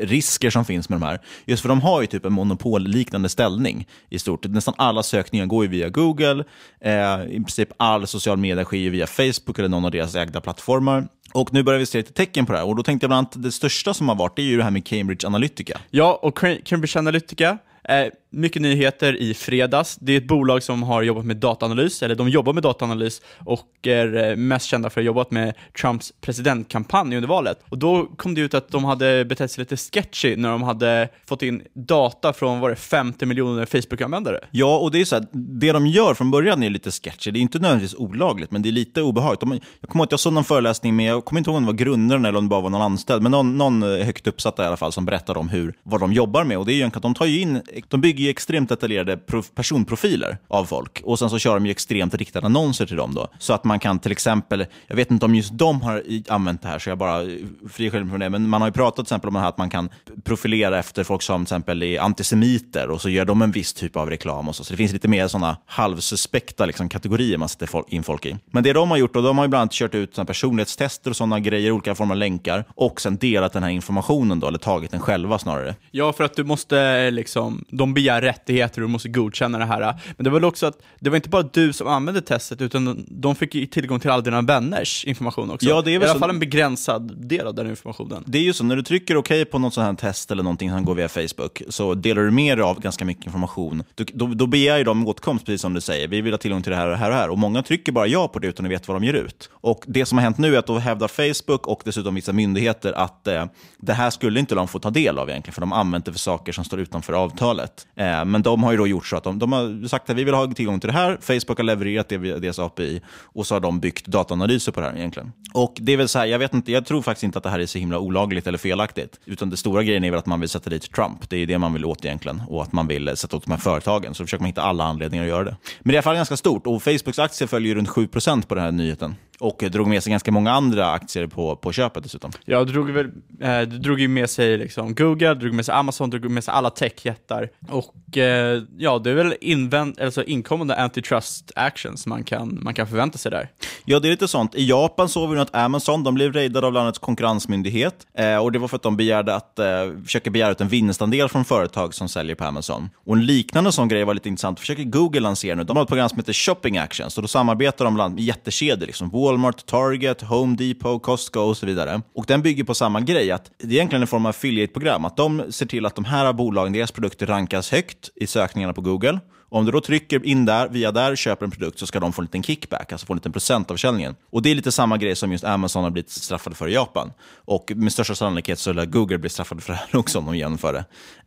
risker 0.00 0.50
som 0.50 0.64
finns 0.64 0.88
med 0.88 1.00
de 1.00 1.06
här. 1.06 1.20
Just 1.44 1.62
för 1.62 1.68
de 1.68 1.80
har 1.80 2.00
ju 2.00 2.06
typ 2.06 2.24
en 2.24 2.32
monopolliknande 2.32 3.28
ställning 3.28 3.86
i 4.08 4.18
stort. 4.18 4.46
Nästan 4.46 4.74
alla 4.76 5.02
sökningar 5.02 5.46
går 5.46 5.64
ju 5.64 5.70
via 5.70 5.88
Google. 5.88 6.44
Eh, 6.80 7.22
I 7.28 7.34
princip 7.34 7.68
all 7.76 8.06
social 8.06 8.36
media 8.36 8.64
sker 8.64 8.76
ju 8.76 8.90
via 8.90 9.06
Facebook 9.06 9.58
eller 9.58 9.68
någon 9.68 9.84
av 9.84 9.90
deras 9.90 10.14
ägda 10.14 10.40
plattformar. 10.40 11.08
Och 11.32 11.52
nu 11.52 11.62
börjar 11.62 11.78
vi 11.78 11.86
se 11.86 11.98
lite 11.98 12.12
tecken 12.12 12.46
på 12.46 12.52
det 12.52 12.58
här. 12.58 12.66
Och 12.66 12.76
då 12.76 12.82
tänkte 12.82 13.04
jag 13.04 13.10
bland 13.10 13.18
annat, 13.18 13.42
det 13.42 13.52
största 13.52 13.94
som 13.94 14.08
har 14.08 14.16
varit, 14.16 14.36
det 14.36 14.42
är 14.42 14.46
ju 14.46 14.56
det 14.56 14.64
här 14.64 14.70
med 14.70 14.86
Cambridge 14.86 15.26
Analytica. 15.26 15.78
Ja, 15.90 16.20
och 16.22 16.38
Cambridge 16.64 16.98
Analytica 16.98 17.58
Eh, 17.88 18.06
mycket 18.30 18.62
nyheter 18.62 19.22
i 19.22 19.34
fredags. 19.34 19.96
Det 19.96 20.12
är 20.12 20.16
ett 20.16 20.28
bolag 20.28 20.62
som 20.62 20.82
har 20.82 21.02
jobbat 21.02 21.24
med 21.24 21.36
dataanalys, 21.36 22.02
eller 22.02 22.14
de 22.14 22.28
jobbar 22.28 22.52
med 22.52 22.62
dataanalys 22.62 23.22
och 23.38 23.68
är 23.82 24.30
eh, 24.30 24.36
mest 24.36 24.66
kända 24.66 24.90
för 24.90 25.00
att 25.00 25.04
ha 25.04 25.06
jobbat 25.06 25.30
med 25.30 25.54
Trumps 25.80 26.12
presidentkampanj 26.20 27.16
under 27.16 27.28
valet. 27.28 27.58
Och 27.68 27.78
då 27.78 28.06
kom 28.16 28.34
det 28.34 28.40
ut 28.40 28.54
att 28.54 28.68
de 28.68 28.84
hade 28.84 29.24
betett 29.24 29.50
sig 29.50 29.62
lite 29.62 29.76
sketchy 29.76 30.36
när 30.36 30.50
de 30.50 30.62
hade 30.62 31.08
fått 31.26 31.42
in 31.42 31.62
data 31.74 32.32
från, 32.32 32.60
var 32.60 32.70
det 32.70 32.76
50 32.76 33.26
miljoner 33.26 33.66
Facebook-användare? 33.66 34.40
Ja, 34.50 34.78
och 34.78 34.90
det 34.90 35.00
är 35.00 35.04
så 35.04 35.16
här, 35.16 35.26
det 35.32 35.72
de 35.72 35.86
gör 35.86 36.14
från 36.14 36.30
början 36.30 36.62
är 36.62 36.70
lite 36.70 36.90
sketchy. 36.90 37.30
Det 37.30 37.38
är 37.38 37.40
inte 37.40 37.58
nödvändigtvis 37.58 37.98
olagligt, 37.98 38.50
men 38.50 38.62
det 38.62 38.68
är 38.68 38.72
lite 38.72 39.02
obehagligt. 39.02 39.40
De, 39.40 39.60
jag 39.80 39.90
kommer 39.90 40.02
ihåg 40.02 40.06
att 40.06 40.10
jag 40.10 40.20
såg 40.20 40.32
någon 40.32 40.44
föreläsning 40.44 40.96
med, 40.96 41.10
jag 41.10 41.24
kommer 41.24 41.38
inte 41.40 41.50
ihåg 41.50 41.56
om 41.56 41.62
det 41.62 41.72
var 41.72 41.78
grundaren 41.78 42.24
eller 42.24 42.38
om 42.38 42.44
det 42.44 42.48
bara 42.48 42.60
var 42.60 42.70
någon 42.70 42.82
anställd, 42.82 43.22
men 43.22 43.32
någon, 43.32 43.58
någon 43.58 43.82
eh, 43.82 44.06
högt 44.06 44.26
uppsatta 44.26 44.64
i 44.64 44.66
alla 44.66 44.76
fall 44.76 44.92
som 44.92 45.04
berättade 45.04 45.38
om 45.38 45.48
hur, 45.48 45.74
vad 45.82 46.00
de 46.00 46.12
jobbar 46.12 46.44
med. 46.44 46.58
Och 46.58 46.66
det 46.66 46.72
är 46.72 46.74
ju 46.74 46.84
att 46.84 47.02
de 47.02 47.14
tar 47.14 47.26
ju 47.26 47.40
in 47.40 47.62
de 47.88 48.00
bygger 48.00 48.17
ju 48.24 48.30
extremt 48.30 48.68
detaljerade 48.68 49.18
personprofiler 49.54 50.38
av 50.48 50.64
folk 50.64 51.00
och 51.04 51.18
sen 51.18 51.30
så 51.30 51.38
kör 51.38 51.54
de 51.54 51.66
ju 51.66 51.70
extremt 51.70 52.14
riktade 52.14 52.46
annonser 52.46 52.86
till 52.86 52.96
dem 52.96 53.14
då. 53.14 53.28
Så 53.38 53.52
att 53.52 53.64
man 53.64 53.80
kan 53.80 53.98
till 53.98 54.12
exempel, 54.12 54.66
jag 54.86 54.96
vet 54.96 55.10
inte 55.10 55.26
om 55.26 55.34
just 55.34 55.52
de 55.52 55.82
har 55.82 56.02
använt 56.28 56.62
det 56.62 56.68
här 56.68 56.78
så 56.78 56.90
jag 56.90 56.98
bara 56.98 57.22
eh, 57.22 57.28
friskriver 57.70 58.04
mig 58.04 58.10
från 58.10 58.20
det, 58.20 58.30
men 58.30 58.48
man 58.48 58.60
har 58.60 58.68
ju 58.68 58.72
pratat 58.72 58.96
till 58.96 59.02
exempel 59.02 59.28
om 59.28 59.34
det 59.34 59.40
här 59.40 59.48
att 59.48 59.58
man 59.58 59.70
kan 59.70 59.88
profilera 60.24 60.78
efter 60.78 61.04
folk 61.04 61.22
som 61.22 61.44
till 61.44 61.54
exempel 61.54 61.82
är 61.82 62.00
antisemiter 62.00 62.90
och 62.90 63.00
så 63.00 63.08
gör 63.08 63.24
de 63.24 63.42
en 63.42 63.50
viss 63.50 63.72
typ 63.72 63.96
av 63.96 64.10
reklam 64.10 64.48
och 64.48 64.56
så. 64.56 64.64
Så 64.64 64.72
det 64.72 64.76
finns 64.76 64.92
lite 64.92 65.08
mer 65.08 65.28
sådana 65.28 65.56
halvsuspekta 65.66 66.66
liksom, 66.66 66.88
kategorier 66.88 67.38
man 67.38 67.48
sätter 67.48 67.68
in 67.88 68.02
folk 68.02 68.26
i. 68.26 68.36
Men 68.50 68.62
det 68.62 68.72
de 68.72 68.90
har 68.90 68.98
gjort, 68.98 69.16
och 69.16 69.22
de 69.22 69.38
har 69.38 69.44
ju 69.44 69.48
bland 69.48 69.60
annat 69.60 69.72
kört 69.72 69.94
ut 69.94 70.26
personlighetstester 70.26 71.10
och 71.10 71.16
sådana 71.16 71.40
grejer, 71.40 71.70
olika 71.70 71.94
former 71.94 72.14
av 72.14 72.18
länkar 72.18 72.64
och 72.74 73.00
sen 73.00 73.16
delat 73.16 73.52
den 73.52 73.62
här 73.62 73.70
informationen 73.70 74.40
då, 74.40 74.46
eller 74.46 74.58
tagit 74.58 74.90
den 74.90 75.00
själva 75.00 75.38
snarare. 75.38 75.74
Ja, 75.90 76.12
för 76.12 76.24
att 76.24 76.36
du 76.36 76.44
måste 76.44 76.80
eh, 76.80 77.12
liksom, 77.12 77.64
de 77.70 77.94
begär 77.94 78.07
rättigheter 78.08 78.82
och 78.82 78.88
du 78.88 78.92
måste 78.92 79.08
godkänna 79.08 79.58
det 79.58 79.64
här. 79.64 79.80
Men 80.16 80.24
det 80.24 80.30
var 80.30 80.40
väl 80.40 80.44
också 80.44 80.66
att 80.66 80.82
det 81.00 81.10
var 81.10 81.16
inte 81.16 81.28
bara 81.28 81.42
du 81.42 81.72
som 81.72 81.86
använde 81.86 82.20
testet, 82.20 82.60
utan 82.60 83.06
de 83.08 83.34
fick 83.34 83.70
tillgång 83.70 84.00
till 84.00 84.10
alla 84.10 84.22
dina 84.22 84.42
vänners 84.42 85.04
information 85.04 85.50
också. 85.50 85.68
Ja, 85.68 85.82
det 85.82 85.94
är 85.94 85.98
väl 85.98 86.08
I 86.08 86.10
alla 86.10 86.20
fall 86.20 86.30
en 86.30 86.38
begränsad 86.38 87.28
del 87.28 87.46
av 87.46 87.54
den 87.54 87.70
informationen. 87.70 88.24
Det 88.26 88.38
är 88.38 88.42
ju 88.42 88.52
så, 88.52 88.64
när 88.64 88.76
du 88.76 88.82
trycker 88.82 89.16
OK 89.16 89.32
på 89.50 89.58
något 89.58 89.74
sånt 89.74 89.86
här 89.86 89.94
test 89.94 90.30
eller 90.30 90.42
någonting 90.42 90.70
som 90.70 90.84
går 90.84 90.94
via 90.94 91.08
Facebook, 91.08 91.62
så 91.68 91.94
delar 91.94 92.22
du 92.22 92.30
med 92.30 92.58
dig 92.58 92.62
av 92.62 92.80
ganska 92.80 93.04
mycket 93.04 93.26
information. 93.26 93.82
Du, 93.94 94.04
då, 94.04 94.26
då 94.26 94.46
begär 94.46 94.78
ju 94.78 94.84
de 94.84 95.08
åtkomst, 95.08 95.46
precis 95.46 95.60
som 95.60 95.74
du 95.74 95.80
säger. 95.80 96.08
Vi 96.08 96.20
vill 96.20 96.32
ha 96.32 96.38
tillgång 96.38 96.62
till 96.62 96.70
det 96.70 96.76
här 96.76 96.86
och 96.86 96.92
det 96.92 96.96
här 96.96 97.10
och 97.10 97.16
här. 97.16 97.30
Och 97.30 97.38
många 97.38 97.62
trycker 97.62 97.92
bara 97.92 98.06
ja 98.06 98.28
på 98.28 98.38
det 98.38 98.46
utan 98.46 98.66
att 98.66 98.72
veta 98.72 98.92
vad 98.92 99.02
de 99.02 99.06
ger 99.06 99.14
ut. 99.14 99.50
Och 99.52 99.84
det 99.86 100.06
som 100.06 100.18
har 100.18 100.22
hänt 100.22 100.38
nu 100.38 100.54
är 100.54 100.58
att 100.58 100.66
då 100.66 100.78
hävdar 100.78 101.08
Facebook 101.08 101.66
och 101.66 101.82
dessutom 101.84 102.14
vissa 102.14 102.32
myndigheter 102.32 102.92
att 102.92 103.26
eh, 103.26 103.44
det 103.78 103.92
här 103.92 104.10
skulle 104.10 104.40
inte 104.40 104.54
de 104.54 104.68
få 104.68 104.78
ta 104.78 104.90
del 104.90 105.18
av 105.18 105.30
egentligen, 105.30 105.54
för 105.54 105.60
de 105.60 105.72
använt 105.72 106.04
det 106.04 106.12
för 106.12 106.18
saker 106.18 106.52
som 106.52 106.64
står 106.64 106.80
utanför 106.80 107.12
avtalet. 107.12 107.86
Eh, 107.98 108.24
men 108.24 108.42
de 108.42 108.62
har 108.62 108.70
ju 108.70 108.76
då 108.78 108.86
gjort 108.86 109.06
så 109.06 109.16
att 109.16 109.24
de, 109.24 109.38
de 109.38 109.52
har 109.52 109.88
sagt 109.88 110.10
att 110.10 110.16
vi 110.16 110.24
vill 110.24 110.34
ha 110.34 110.46
tillgång 110.46 110.80
till 110.80 110.88
det 110.88 110.94
här. 110.94 111.18
Facebook 111.20 111.58
har 111.58 111.64
levererat 111.64 112.08
det 112.08 112.18
via 112.18 112.38
deras 112.38 112.58
API 112.58 113.00
och 113.22 113.46
så 113.46 113.54
har 113.54 113.60
de 113.60 113.80
byggt 113.80 114.06
dataanalyser 114.06 114.72
på 114.72 114.80
det 114.80 114.86
här 114.86 114.96
egentligen. 114.96 115.32
Och 115.54 115.74
det 115.80 115.92
är 115.92 115.96
väl 115.96 116.08
så 116.08 116.18
här, 116.18 116.26
jag 116.26 116.38
vet 116.38 116.54
inte, 116.54 116.72
jag 116.72 116.86
tror 116.86 117.02
faktiskt 117.02 117.24
inte 117.24 117.38
att 117.38 117.44
det 117.44 117.50
här 117.50 117.58
är 117.58 117.66
så 117.66 117.78
himla 117.78 117.98
olagligt 117.98 118.46
eller 118.46 118.58
felaktigt. 118.58 119.20
Utan 119.24 119.50
det 119.50 119.56
stora 119.56 119.82
grejen 119.82 120.04
är 120.04 120.10
väl 120.10 120.18
att 120.18 120.26
man 120.26 120.40
vill 120.40 120.48
sätta 120.48 120.70
dit 120.70 120.92
Trump. 120.92 121.30
Det 121.30 121.36
är 121.36 121.46
det 121.46 121.58
man 121.58 121.72
vill 121.72 121.84
åt 121.84 122.04
egentligen. 122.04 122.42
Och 122.48 122.62
att 122.62 122.72
man 122.72 122.86
vill 122.86 123.16
sätta 123.16 123.36
åt 123.36 123.44
de 123.44 123.50
här 123.50 123.58
företagen. 123.58 124.14
Så 124.14 124.24
försöker 124.24 124.42
man 124.42 124.46
hitta 124.46 124.62
alla 124.62 124.84
anledningar 124.84 125.24
att 125.24 125.30
göra 125.30 125.44
det. 125.44 125.56
Men 125.80 125.88
det 125.88 125.90
är 125.90 125.94
i 125.94 125.96
alla 125.96 126.02
fall 126.02 126.16
ganska 126.16 126.36
stort 126.36 126.66
och 126.66 126.82
Facebooks 126.82 127.18
aktie 127.18 127.46
följer 127.46 127.74
runt 127.74 127.88
7% 127.88 128.46
på 128.46 128.54
den 128.54 128.64
här 128.64 128.72
nyheten. 128.72 129.14
Och 129.40 129.64
drog 129.70 129.86
med 129.88 130.02
sig 130.02 130.10
ganska 130.10 130.32
många 130.32 130.52
andra 130.52 130.90
aktier 130.90 131.26
på, 131.26 131.56
på 131.56 131.72
köpet 131.72 132.02
dessutom. 132.02 132.30
Ja, 132.44 132.64
drog, 132.64 132.90
väl, 132.90 133.10
eh, 133.40 133.60
drog 133.60 134.00
ju 134.00 134.08
med 134.08 134.30
sig 134.30 134.58
liksom 134.58 134.94
Google, 134.94 135.34
drog 135.34 135.52
med 135.54 135.64
sig 135.66 135.74
Amazon, 135.74 136.10
drog 136.10 136.30
med 136.30 136.44
sig 136.44 136.54
alla 136.54 136.70
techjättar. 136.70 137.48
Och 137.70 138.18
eh, 138.18 138.62
ja, 138.78 138.98
det 138.98 139.10
är 139.10 139.14
väl 139.14 139.34
invänd, 139.40 140.00
alltså 140.00 140.24
inkommande 140.24 140.76
antitrust 140.76 141.52
actions 141.56 142.06
man 142.06 142.24
kan, 142.24 142.58
man 142.62 142.74
kan 142.74 142.86
förvänta 142.86 143.18
sig 143.18 143.30
där. 143.30 143.48
Ja, 143.84 144.00
det 144.00 144.08
är 144.08 144.10
lite 144.10 144.28
sånt. 144.28 144.54
I 144.54 144.68
Japan 144.68 145.08
såg 145.08 145.30
vi 145.30 145.40
att 145.40 145.54
Amazon 145.54 146.04
de 146.04 146.14
blev 146.14 146.32
raidade 146.32 146.66
av 146.66 146.72
landets 146.72 146.98
konkurrensmyndighet. 146.98 147.94
Eh, 148.18 148.36
och 148.36 148.52
Det 148.52 148.58
var 148.58 148.68
för 148.68 148.76
att 148.76 148.82
de 148.82 148.96
begärde 148.96 149.34
att, 149.34 149.58
eh, 149.58 149.66
försöker 150.04 150.30
begära 150.30 150.50
ut 150.50 150.60
en 150.60 150.68
vinstandel 150.68 151.28
från 151.28 151.44
företag 151.44 151.94
som 151.94 152.08
säljer 152.08 152.34
på 152.34 152.44
Amazon. 152.44 152.90
Och 153.06 153.16
En 153.16 153.26
liknande 153.26 153.72
sån 153.72 153.88
grej 153.88 154.04
var 154.04 154.14
lite 154.14 154.28
intressant. 154.28 154.60
försöker 154.60 154.84
Google 154.84 155.20
lansera 155.20 155.54
nu. 155.54 155.64
De 155.64 155.76
har 155.76 155.82
ett 155.82 155.88
program 155.88 156.08
som 156.08 156.18
heter 156.18 156.32
Shopping 156.32 156.78
Actions. 156.78 157.16
Och 157.16 157.22
då 157.22 157.28
samarbetar 157.28 157.84
de 157.84 157.94
med 157.94 158.20
jättekedjor. 158.20 158.86
Liksom 158.86 159.08
Walmart, 159.28 159.66
Target, 159.66 160.22
Home 160.22 160.56
Depot, 160.56 161.02
Costco 161.02 161.40
och 161.40 161.56
så 161.56 161.66
vidare. 161.66 162.02
Och 162.14 162.24
Den 162.28 162.42
bygger 162.42 162.64
på 162.64 162.74
samma 162.74 163.00
grej. 163.00 163.30
att 163.30 163.50
Det 163.58 163.66
är 163.66 163.72
egentligen 163.72 164.02
en 164.02 164.08
form 164.08 164.26
av 164.26 164.30
affiliate-program. 164.30 165.04
Att 165.04 165.16
De 165.16 165.52
ser 165.52 165.66
till 165.66 165.86
att 165.86 165.94
de 165.94 166.04
här 166.04 166.32
bolagen, 166.32 166.72
deras 166.72 166.92
produkter 166.92 167.26
rankas 167.26 167.70
högt 167.70 168.10
i 168.14 168.26
sökningarna 168.26 168.72
på 168.72 168.80
Google. 168.80 169.20
Om 169.50 169.64
du 169.64 169.72
då 169.72 169.80
trycker 169.80 170.26
in 170.26 170.44
där, 170.44 170.68
via 170.68 170.92
där, 170.92 171.16
köper 171.16 171.44
en 171.44 171.50
produkt 171.50 171.78
så 171.78 171.86
ska 171.86 172.00
de 172.00 172.12
få 172.12 172.22
en 172.22 172.24
liten 172.24 172.42
kickback, 172.42 172.92
alltså 172.92 173.06
få 173.06 173.12
en 173.12 173.16
liten 173.16 173.32
procent 173.32 173.70
av 173.70 173.74
försäljningen. 173.74 174.16
Och 174.30 174.42
Det 174.42 174.50
är 174.50 174.54
lite 174.54 174.72
samma 174.72 174.96
grej 174.96 175.16
som 175.16 175.32
just 175.32 175.44
Amazon 175.44 175.84
har 175.84 175.90
blivit 175.90 176.10
straffade 176.10 176.56
för 176.56 176.68
i 176.68 176.74
Japan. 176.74 177.12
Och 177.34 177.72
med 177.76 177.92
största 177.92 178.14
sannolikhet 178.14 178.58
så 178.58 178.72
lär 178.72 178.86
Google 178.86 179.18
bli 179.18 179.30
straffade 179.30 179.60
för 179.60 179.72
det 179.72 179.78
här 179.78 179.88
också 179.98 180.18
om 180.18 180.24
de 180.24 180.36
genomför 180.36 180.72
det. 180.72 180.84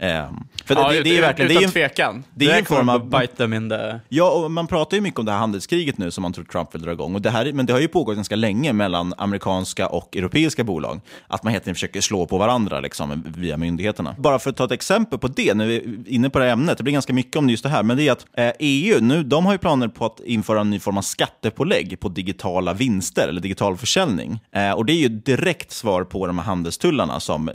Eh, 0.07 0.29
för 0.65 0.75
ja, 0.75 0.91
det, 0.91 1.01
det, 1.01 1.17
är 1.17 1.21
verkligen, 1.21 1.51
utan 1.51 1.61
det 1.61 1.67
är, 1.67 1.71
tvekan. 1.71 2.23
Det 2.33 2.51
är 2.51 2.59
en 2.59 2.65
form 2.65 2.89
av... 2.89 3.09
Bite 3.09 3.35
them 3.35 3.53
in 3.53 3.69
the... 3.69 3.99
Ja, 4.09 4.31
och 4.31 4.51
man 4.51 4.67
pratar 4.67 4.97
ju 4.97 5.01
mycket 5.01 5.19
om 5.19 5.25
det 5.25 5.31
här 5.31 5.39
handelskriget 5.39 5.97
nu 5.97 6.11
som 6.11 6.21
man 6.21 6.33
tror 6.33 6.45
Trump 6.45 6.75
vill 6.75 6.81
dra 6.81 6.91
igång. 6.91 7.15
Och 7.15 7.21
det 7.21 7.29
här, 7.29 7.53
men 7.53 7.65
det 7.65 7.73
har 7.73 7.79
ju 7.79 7.87
pågått 7.87 8.15
ganska 8.15 8.35
länge 8.35 8.73
mellan 8.73 9.13
amerikanska 9.17 9.87
och 9.87 10.17
europeiska 10.17 10.63
bolag. 10.63 11.01
Att 11.27 11.43
man 11.43 11.53
helt 11.53 11.63
enkelt 11.63 11.77
försöker 11.77 12.01
slå 12.01 12.25
på 12.25 12.37
varandra 12.37 12.79
liksom, 12.79 13.23
via 13.37 13.57
myndigheterna. 13.57 14.15
Bara 14.17 14.39
för 14.39 14.49
att 14.49 14.55
ta 14.55 14.65
ett 14.65 14.71
exempel 14.71 15.19
på 15.19 15.27
det, 15.27 15.53
när 15.53 15.65
vi 15.65 15.75
är 15.75 15.83
inne 16.07 16.29
på 16.29 16.39
det 16.39 16.45
här 16.45 16.51
ämnet, 16.51 16.77
det 16.77 16.83
blir 16.83 16.93
ganska 16.93 17.13
mycket 17.13 17.35
om 17.35 17.49
just 17.49 17.63
det 17.63 17.69
här, 17.69 17.83
men 17.83 17.97
det 17.97 18.07
är 18.07 18.10
att 18.11 18.25
eh, 18.37 18.51
EU 18.59 18.99
nu, 19.01 19.23
de 19.23 19.45
har 19.45 19.53
ju 19.53 19.57
planer 19.57 19.87
på 19.87 20.05
att 20.05 20.19
införa 20.19 20.61
en 20.61 20.69
ny 20.69 20.79
form 20.79 20.97
av 20.97 21.01
skattepålägg 21.01 21.99
på 21.99 22.09
digitala 22.09 22.73
vinster 22.73 23.27
eller 23.27 23.41
digital 23.41 23.77
försäljning. 23.77 24.39
Eh, 24.51 24.71
och 24.71 24.85
det 24.85 24.93
är 24.93 24.97
ju 24.97 25.09
direkt 25.09 25.71
svar 25.71 26.03
på 26.03 26.27
de 26.27 26.37
här 26.37 26.45
handelstullarna 26.45 27.19
som 27.19 27.51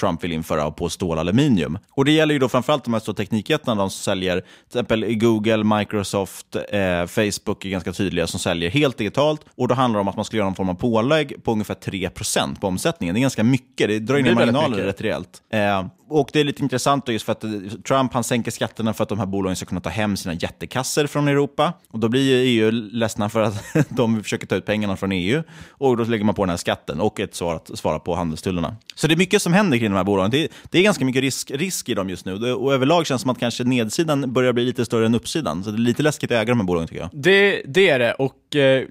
Trump 0.00 0.24
vill 0.24 0.32
införa 0.32 0.70
på 0.70 0.88
stål 0.88 1.16
och 1.16 1.20
aluminium. 1.20 1.78
Och 1.90 2.04
det 2.04 2.12
gäller 2.12 2.32
ju 2.32 2.38
då 2.38 2.48
framförallt 2.48 2.84
de 2.84 2.92
här 2.92 3.00
stora 3.00 3.14
teknikjättarna, 3.14 3.82
de 3.82 3.90
som 3.90 4.02
säljer 4.02 4.40
till 4.40 4.46
exempel 4.66 5.14
Google, 5.14 5.64
Microsoft, 5.64 6.56
eh, 6.56 7.06
Facebook 7.06 7.64
är 7.64 7.68
ganska 7.68 7.92
tydliga, 7.92 8.26
som 8.26 8.40
säljer 8.40 8.70
helt 8.70 8.98
digitalt. 8.98 9.40
Och 9.56 9.68
då 9.68 9.74
handlar 9.74 9.98
det 9.98 10.00
om 10.00 10.08
att 10.08 10.16
man 10.16 10.24
ska 10.24 10.36
göra 10.36 10.46
någon 10.46 10.54
form 10.54 10.68
av 10.68 10.74
pålägg 10.74 11.44
på 11.44 11.52
ungefär 11.52 11.74
3% 11.74 12.60
på 12.60 12.66
omsättningen. 12.66 13.14
Det 13.14 13.18
är 13.18 13.22
ganska 13.22 13.44
mycket, 13.44 13.88
det 13.88 13.98
drar 13.98 14.18
ner 14.18 14.34
marginaler 14.34 14.78
rätt 14.78 15.00
rejält. 15.00 15.42
Eh, 15.52 15.84
och 16.10 16.30
det 16.32 16.40
är 16.40 16.44
lite 16.44 16.62
intressant 16.62 17.08
just 17.08 17.24
för 17.24 17.32
att 17.32 17.44
Trump 17.88 18.14
han 18.14 18.24
sänker 18.24 18.50
skatterna 18.50 18.94
för 18.94 19.02
att 19.02 19.08
de 19.08 19.18
här 19.18 19.26
bolagen 19.26 19.56
ska 19.56 19.66
kunna 19.66 19.80
ta 19.80 19.90
hem 20.00 20.16
sina 20.16 20.34
jättekasser 20.34 21.06
från 21.06 21.28
Europa. 21.28 21.72
Och 21.90 21.98
Då 21.98 22.08
blir 22.08 22.44
EU 22.44 22.70
ledsna 22.70 23.28
för 23.28 23.40
att 23.40 23.74
de 23.88 24.22
försöker 24.22 24.46
ta 24.46 24.56
ut 24.56 24.66
pengarna 24.66 24.96
från 24.96 25.12
EU. 25.12 25.42
Och 25.70 25.96
Då 25.96 26.04
lägger 26.04 26.24
man 26.24 26.34
på 26.34 26.42
den 26.42 26.50
här 26.50 26.56
skatten 26.56 27.00
och 27.00 27.20
ett 27.20 27.34
svar 27.34 27.54
att 27.54 27.78
svara 27.78 27.98
på 27.98 28.14
handelstullarna. 28.14 28.76
Så 28.94 29.06
det 29.06 29.14
är 29.14 29.16
mycket 29.16 29.42
som 29.42 29.52
händer 29.52 29.78
kring 29.78 29.90
de 29.90 29.96
här 29.96 30.04
bolagen. 30.04 30.30
Det, 30.30 30.48
det 30.70 30.78
är 30.78 30.82
ganska 30.82 31.04
mycket 31.04 31.22
risk, 31.22 31.50
risk 31.50 31.88
i 31.88 31.94
dem 31.94 32.10
just 32.10 32.24
nu. 32.24 32.52
Och 32.54 32.74
överlag 32.74 33.06
känns 33.06 33.20
det 33.20 33.22
som 33.22 33.30
att 33.30 33.38
kanske 33.38 33.64
nedsidan 33.64 34.32
börjar 34.32 34.52
bli 34.52 34.64
lite 34.64 34.84
större 34.84 35.06
än 35.06 35.14
uppsidan. 35.14 35.64
Så 35.64 35.70
det 35.70 35.76
är 35.76 35.78
lite 35.78 36.02
läskigt 36.02 36.30
att 36.30 36.36
äga 36.36 36.44
de 36.44 36.60
här 36.60 36.66
bolagen 36.66 36.88
tycker 36.88 37.00
jag. 37.00 37.10
Det, 37.12 37.62
det 37.64 37.88
är 37.88 37.98
det. 37.98 38.12
Och 38.12 38.56
eh, 38.56 38.84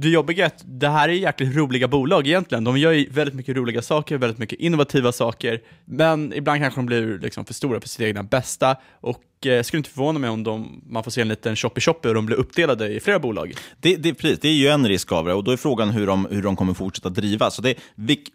det 0.00 0.08
jobbiga 0.08 0.44
är 0.44 0.46
att 0.46 0.64
det 0.66 0.88
här 0.88 1.08
är 1.08 1.12
jäkligt 1.12 1.56
roliga 1.56 1.88
bolag 1.88 2.26
egentligen. 2.26 2.64
De 2.64 2.78
gör 2.78 2.92
ju 2.92 3.10
väldigt 3.10 3.34
mycket 3.34 3.56
roliga 3.56 3.82
saker, 3.82 4.18
väldigt 4.18 4.38
mycket 4.38 4.60
innovativa 4.60 5.12
saker. 5.12 5.60
Men 5.84 6.32
ibland 6.32 6.60
kanske 6.60 6.78
de 6.80 6.86
blir 6.86 7.18
liksom 7.18 7.44
för 7.44 7.54
stora 7.54 7.80
för 7.80 7.88
sitt 7.88 8.00
egna 8.00 8.22
bästa. 8.22 8.76
Och 9.00 9.20
eh, 9.46 9.62
skulle 9.62 9.78
inte 9.78 9.90
förvåna 9.90 10.18
mig 10.18 10.30
om 10.30 10.42
de, 10.42 10.82
man 10.88 11.04
får 11.04 11.10
se 11.10 11.20
en 11.20 11.28
liten 11.28 11.54
shoppy-shoppy 11.54 12.08
och 12.08 12.14
de 12.14 12.26
blir 12.26 12.36
uppdelade 12.36 12.88
i 12.88 13.00
flera 13.00 13.18
bolag. 13.18 13.54
Det, 13.80 13.96
det, 13.96 14.14
precis, 14.14 14.38
det 14.38 14.48
är 14.48 14.52
ju 14.52 14.68
en 14.68 14.88
risk 14.88 15.12
av 15.12 15.24
det 15.24 15.34
och 15.34 15.44
då 15.44 15.50
är 15.50 15.56
frågan 15.56 15.90
hur 15.90 16.06
de, 16.06 16.26
hur 16.30 16.42
de 16.42 16.56
kommer 16.56 16.74
fortsätta 16.74 17.08
driva. 17.08 17.50
Så 17.50 17.62
det, 17.62 17.74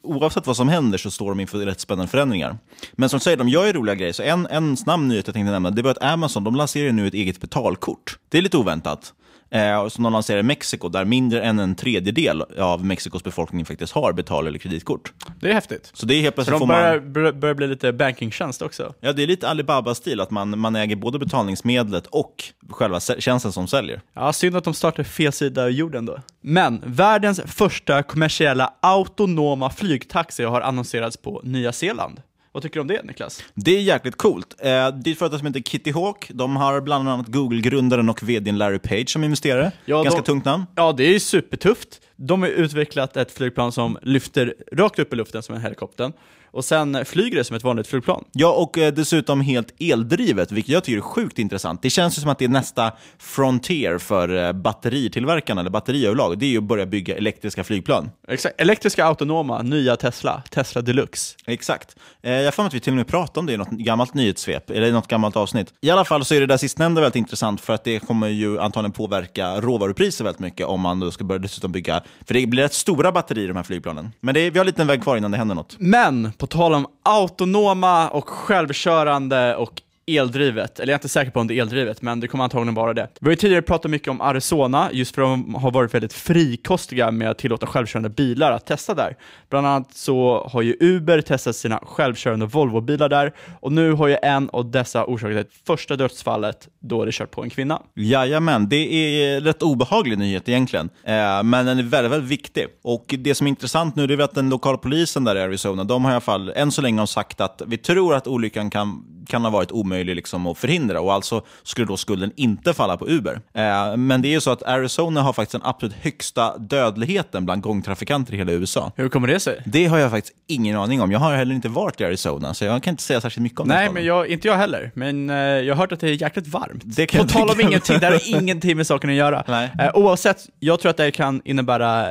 oavsett 0.02 0.48
vad 0.48 0.58
som 0.58 0.70
händer 0.70 0.98
så 0.98 1.12
står 1.12 1.30
de 1.30 1.40
inför 1.40 1.58
rätt 1.58 1.80
spännande 1.80 2.12
förändringar. 2.12 2.58
Men 2.94 3.10
som 3.10 3.20
du 3.20 3.24
säger, 3.24 3.38
de 3.38 3.50
gör 3.50 3.66
ju 3.66 3.74
roliga 3.74 3.96
grejer. 3.96 4.14
Så 4.14 4.24
en, 4.24 4.48
en 4.48 4.78
snabb 4.78 5.00
nyhet 5.00 5.28
jag 5.28 5.34
tänkte 5.34 5.52
nämna, 5.52 5.72
det 5.72 5.82
var 5.82 5.92
att 5.92 6.04
Amazon 6.04 6.44
de 6.44 6.56
lanserar 6.56 6.92
nu 6.92 7.08
ett 7.08 7.14
eget 7.14 7.42
betalkort. 7.42 8.18
Det 8.36 8.40
är 8.40 8.42
lite 8.42 8.58
oväntat 8.58 9.14
eh, 9.52 9.88
som 9.88 10.04
de 10.04 10.14
lanserar 10.14 10.40
i 10.40 10.44
Mexiko, 10.44 10.90
där 10.90 11.06
mindre 11.06 11.42
än 11.42 11.60
en 11.60 11.76
tredjedel 11.76 12.42
av 12.60 12.86
Mexikos 12.86 13.24
befolkning 13.24 13.66
faktiskt 13.66 13.94
har 13.94 14.14
betal 14.14 14.48
eller 14.48 14.60
kreditkort. 14.60 15.14
Det 15.40 15.50
är 15.50 15.54
häftigt. 15.54 15.92
Så 15.94 16.06
det 16.06 16.16
är 16.16 16.22
helt 16.22 16.36
plötsligt 16.36 16.60
Så 16.60 16.60
de 16.60 16.68
börjar, 16.68 17.00
man... 17.32 17.40
börjar 17.40 17.56
bli 17.56 17.68
lite 17.68 17.94
bankingtjänst 17.94 18.62
också? 18.62 18.94
Ja, 19.00 19.14
det 19.14 19.24
är 19.24 19.28
lite 19.28 19.50
Alibaba-stil, 19.50 20.22
att 20.22 20.32
man, 20.32 20.60
man 20.60 20.76
äger 20.76 20.96
både 20.96 21.20
betalningsmedlet 21.20 22.08
och 22.08 22.44
själva 22.70 23.00
tjänsten 23.00 23.52
som 23.52 23.68
säljer. 23.68 24.02
Ja, 24.14 24.34
synd 24.34 24.56
att 24.56 24.64
de 24.64 24.74
startar 24.74 25.04
fel 25.04 25.32
sida 25.32 25.64
av 25.64 25.72
jorden 25.72 26.06
då. 26.06 26.20
Men 26.42 26.82
världens 26.86 27.42
första 27.46 28.04
kommersiella 28.04 28.74
autonoma 28.80 29.70
flygtaxi 29.70 30.44
har 30.44 30.62
annonserats 30.62 31.18
på 31.18 31.42
Nya 31.44 31.72
Zeeland. 31.72 32.22
Vad 32.56 32.64
tycker 32.64 32.76
du 32.76 32.82
om 32.82 32.88
det, 32.88 33.04
Niklas? 33.04 33.44
Det 33.54 33.78
är 33.78 33.82
jäkligt 33.82 34.18
coolt. 34.18 34.56
Eh, 34.60 34.66
det 34.68 34.70
är 34.78 35.12
ett 35.12 35.20
företag 35.20 35.40
som 35.40 35.48
heter 35.48 35.62
Kitty 35.62 35.92
Hawk. 35.92 36.32
De 36.34 36.56
har 36.56 36.82
bland 36.82 37.10
annat 37.10 37.28
Google-grundaren 37.28 38.10
och 38.10 38.24
vdn 38.24 38.58
Larry 38.58 38.80
Page 38.80 39.10
som 39.10 39.24
investerare. 39.24 39.72
Ja, 39.86 40.04
Ganska 40.04 40.22
de, 40.22 40.26
tungt 40.26 40.46
namn. 40.46 40.66
Ja, 40.76 40.92
det 40.92 41.04
är 41.16 41.20
supertufft. 41.20 42.02
De 42.16 42.42
har 42.42 42.50
utvecklat 42.50 43.18
ett 43.18 43.32
flygplan 43.32 43.72
som 43.72 43.98
lyfter 44.02 44.54
rakt 44.72 45.00
upp 45.00 45.14
i 45.14 45.16
luften 45.16 45.44
som 45.44 45.56
en 45.56 45.62
helikopter 45.62 46.12
och 46.56 46.66
sen 46.66 47.06
flyger 47.06 47.38
det 47.38 47.44
som 47.44 47.56
ett 47.56 47.64
vanligt 47.64 47.88
flygplan. 47.88 48.24
Ja, 48.32 48.52
och 48.52 48.78
eh, 48.78 48.94
dessutom 48.94 49.42
helt 49.42 49.74
eldrivet, 49.80 50.52
vilket 50.52 50.74
jag 50.74 50.84
tycker 50.84 50.98
är 50.98 51.02
sjukt 51.02 51.40
intressant. 51.40 51.82
Det 51.82 51.90
känns 51.90 52.18
ju 52.18 52.22
som 52.22 52.30
att 52.30 52.40
det 52.40 52.46
är 52.46 52.50
nästa 52.50 52.92
frontier 53.18 53.98
för 53.98 54.46
eh, 54.46 54.54
batteritillverkarna, 54.54 55.62
eller 55.62 55.70
batteriöverlag. 55.70 56.40
Det 56.40 56.46
är 56.46 56.50
ju 56.50 56.58
att 56.58 56.64
börja 56.64 56.86
bygga 56.86 57.18
elektriska 57.18 57.64
flygplan. 57.64 58.12
Exakt. 58.28 58.62
Elektriska 58.62 59.06
autonoma, 59.06 59.62
nya 59.62 59.96
Tesla, 59.96 60.44
Tesla 60.50 60.82
Deluxe. 60.82 61.36
Exakt. 61.46 61.96
Eh, 62.22 62.32
jag 62.32 62.52
har 62.52 62.66
att 62.66 62.74
vi 62.74 62.80
till 62.80 62.94
och 62.94 62.98
med 62.98 63.08
pratade 63.08 63.40
om 63.40 63.46
det 63.46 63.54
i 63.54 63.58
något 63.58 63.70
gammalt 63.70 64.14
nyhetssvep, 64.14 64.70
eller 64.70 64.88
i 64.88 64.92
något 64.92 65.08
gammalt 65.08 65.36
avsnitt. 65.36 65.74
I 65.82 65.90
alla 65.90 66.06
fall 66.06 66.26
så 66.26 66.36
är 66.36 66.40
det 66.40 66.46
där 66.46 66.58
sistnämnda 66.58 67.02
väldigt 67.02 67.16
intressant, 67.16 67.62
för 67.62 67.74
att 67.74 67.84
det 67.84 68.00
kommer 68.00 68.28
ju 68.28 68.60
antagligen 68.60 68.92
påverka 68.92 69.62
råvarupriser 69.62 70.24
väldigt 70.24 70.40
mycket 70.40 70.68
om 70.68 70.82
man 70.82 71.00
då 71.00 71.12
ska 71.12 71.24
börja 71.24 71.40
dessutom 71.40 71.72
bygga, 71.72 72.04
för 72.28 72.34
det 72.34 72.48
blir 72.48 72.64
rätt 72.64 72.74
stora 72.74 73.12
batterier 73.12 73.44
i 73.44 73.48
de 73.48 73.56
här 73.56 73.64
flygplanen. 73.64 74.12
Men 74.20 74.34
det 74.34 74.40
är, 74.40 74.52
vi 74.52 74.60
har 74.60 74.82
en 74.82 74.88
väg 74.88 75.04
kvar 75.04 75.18
innan 75.18 75.32
det 75.32 75.38
händer 75.38 75.56
något. 75.56 75.76
Men, 75.80 76.32
på 76.46 76.50
tal 76.50 76.74
om 76.74 76.88
autonoma 77.04 78.10
och 78.10 78.30
självkörande 78.30 79.56
och 79.56 79.82
eldrivet, 80.08 80.80
eller 80.80 80.92
jag 80.92 80.96
är 80.96 81.00
inte 81.00 81.10
säker 81.10 81.32
på 81.32 81.40
om 81.40 81.48
det 81.48 81.54
är 81.54 81.62
eldrivet, 81.62 82.02
men 82.02 82.20
det 82.20 82.28
kommer 82.28 82.44
antagligen 82.44 82.74
vara 82.74 82.94
det. 82.94 83.08
Vi 83.20 83.26
har 83.26 83.32
ju 83.32 83.36
tidigare 83.36 83.62
pratat 83.62 83.92
mycket 83.92 84.08
om 84.08 84.22
Arizona, 84.22 84.90
just 84.92 85.16
för 85.16 85.22
att 85.22 85.28
de 85.28 85.56
har 85.56 85.72
varit 85.72 85.94
väldigt 85.94 86.14
frikostiga 86.14 87.12
med 87.12 87.30
att 87.30 87.38
tillåta 87.38 87.68
självkörande 87.68 88.10
bilar 88.10 88.52
att 88.52 88.66
testa 88.66 88.94
där. 88.94 89.18
Bland 89.50 89.68
annat 89.68 89.94
så 89.94 90.48
har 90.52 90.62
ju 90.62 90.78
Uber 90.80 91.22
testat 91.22 91.56
sina 91.56 91.80
självkörande 91.84 92.46
Volvo-bilar 92.46 93.10
där, 93.10 93.34
och 93.60 93.72
nu 93.72 93.92
har 93.92 94.08
ju 94.08 94.18
en 94.22 94.50
av 94.50 94.72
dessa 94.72 95.06
orsakat 95.06 95.36
det 95.36 95.48
första 95.68 95.96
dödsfallet 95.96 96.68
då 96.80 97.06
det 97.06 97.12
kört 97.12 97.32
på 97.32 97.44
en 97.44 97.50
kvinna. 97.50 97.82
Jajamän, 97.96 98.70
det 98.70 98.76
är 98.76 99.42
rätt 99.42 99.64
obehaglig 99.64 100.18
nyhet 100.18 100.50
egentligen, 100.50 100.90
eh, 101.04 101.44
men 101.44 101.66
den 101.66 101.80
är 101.80 101.84
väldigt, 101.84 102.12
väldigt 102.12 102.30
viktig. 102.30 102.66
Och 102.84 103.16
det 103.20 103.36
som 103.36 103.48
är 103.48 103.50
intressant 103.50 103.96
nu 103.96 104.04
är 104.04 104.22
att 104.22 104.36
den 104.36 104.50
lokala 104.50 104.78
polisen 104.78 105.24
där 105.24 105.36
i 105.36 105.42
Arizona, 105.42 105.84
de 105.84 106.06
har 106.06 106.12
i 106.12 106.14
alla 106.14 106.22
fall 106.22 106.50
än 106.56 106.72
så 106.72 106.82
länge 106.82 107.08
sagt 107.08 107.42
att 107.42 107.62
vi 107.68 107.78
tror 107.78 108.16
att 108.16 108.28
olyckan 108.28 108.70
kan, 108.70 109.06
kan 109.28 109.44
ha 109.44 109.50
varit 109.50 109.72
omöjlig 109.72 109.95
omöjlig 109.96 110.16
liksom 110.16 110.48
att 110.48 110.58
förhindra 110.58 111.02
och 111.02 111.14
alltså 111.14 111.42
skulle 111.64 111.88
då 111.88 111.98
skulden 111.98 112.32
inte 112.36 112.74
falla 112.74 112.98
på 112.98 113.08
Uber. 113.10 113.42
Eh, 113.54 113.98
men 113.98 114.22
det 114.22 114.28
är 114.28 114.32
ju 114.32 114.42
så 114.42 114.52
att 114.52 114.64
Arizona 114.64 115.22
har 115.22 115.34
faktiskt 115.34 115.52
den 115.52 115.62
absolut 115.64 115.96
högsta 116.02 116.58
dödligheten 116.58 117.46
bland 117.46 117.62
gångtrafikanter 117.62 118.34
i 118.34 118.38
hela 118.38 118.52
USA. 118.52 118.92
Hur 118.96 119.10
kommer 119.10 119.28
det 119.28 119.40
sig? 119.40 119.62
Det 119.66 119.86
har 119.86 119.98
jag 119.98 120.12
faktiskt 120.12 120.36
ingen 120.48 120.78
aning 120.78 121.02
om. 121.02 121.12
Jag 121.12 121.20
har 121.20 121.36
heller 121.36 121.56
inte 121.56 121.70
varit 121.70 122.02
i 122.02 122.06
Arizona, 122.06 122.54
så 122.54 122.66
jag 122.66 122.84
kan 122.84 122.92
inte 122.92 123.04
säga 123.04 123.22
särskilt 123.22 123.44
mycket 123.44 123.60
om 123.60 123.68
Nej, 123.68 123.88
det. 123.88 123.94
men 123.94 124.06
jag, 124.06 124.28
inte 124.28 124.48
jag 124.48 124.56
heller. 124.56 124.92
Men 124.96 125.30
eh, 125.30 125.36
jag 125.36 125.76
har 125.76 125.82
hört 125.82 125.92
att 125.92 126.00
det 126.00 126.10
är 126.10 126.22
jäkligt 126.22 126.48
varmt. 126.48 126.82
Det 126.86 127.06
kan 127.06 127.22
På 127.22 127.34
tal 127.34 127.50
om 127.50 127.62
ingenting, 127.62 128.00
det 128.00 128.06
har 128.06 128.22
ingenting 128.42 128.78
med 128.78 128.88
saken 128.88 129.10
att 129.10 129.16
göra. 129.16 129.44
Nej. 129.48 129.72
Eh, 129.80 129.92
oavsett, 129.94 130.38
jag 130.60 130.80
tror 130.80 130.90
att 130.90 130.98
det 130.98 131.12
kan 131.12 131.42
innebära 131.46 132.08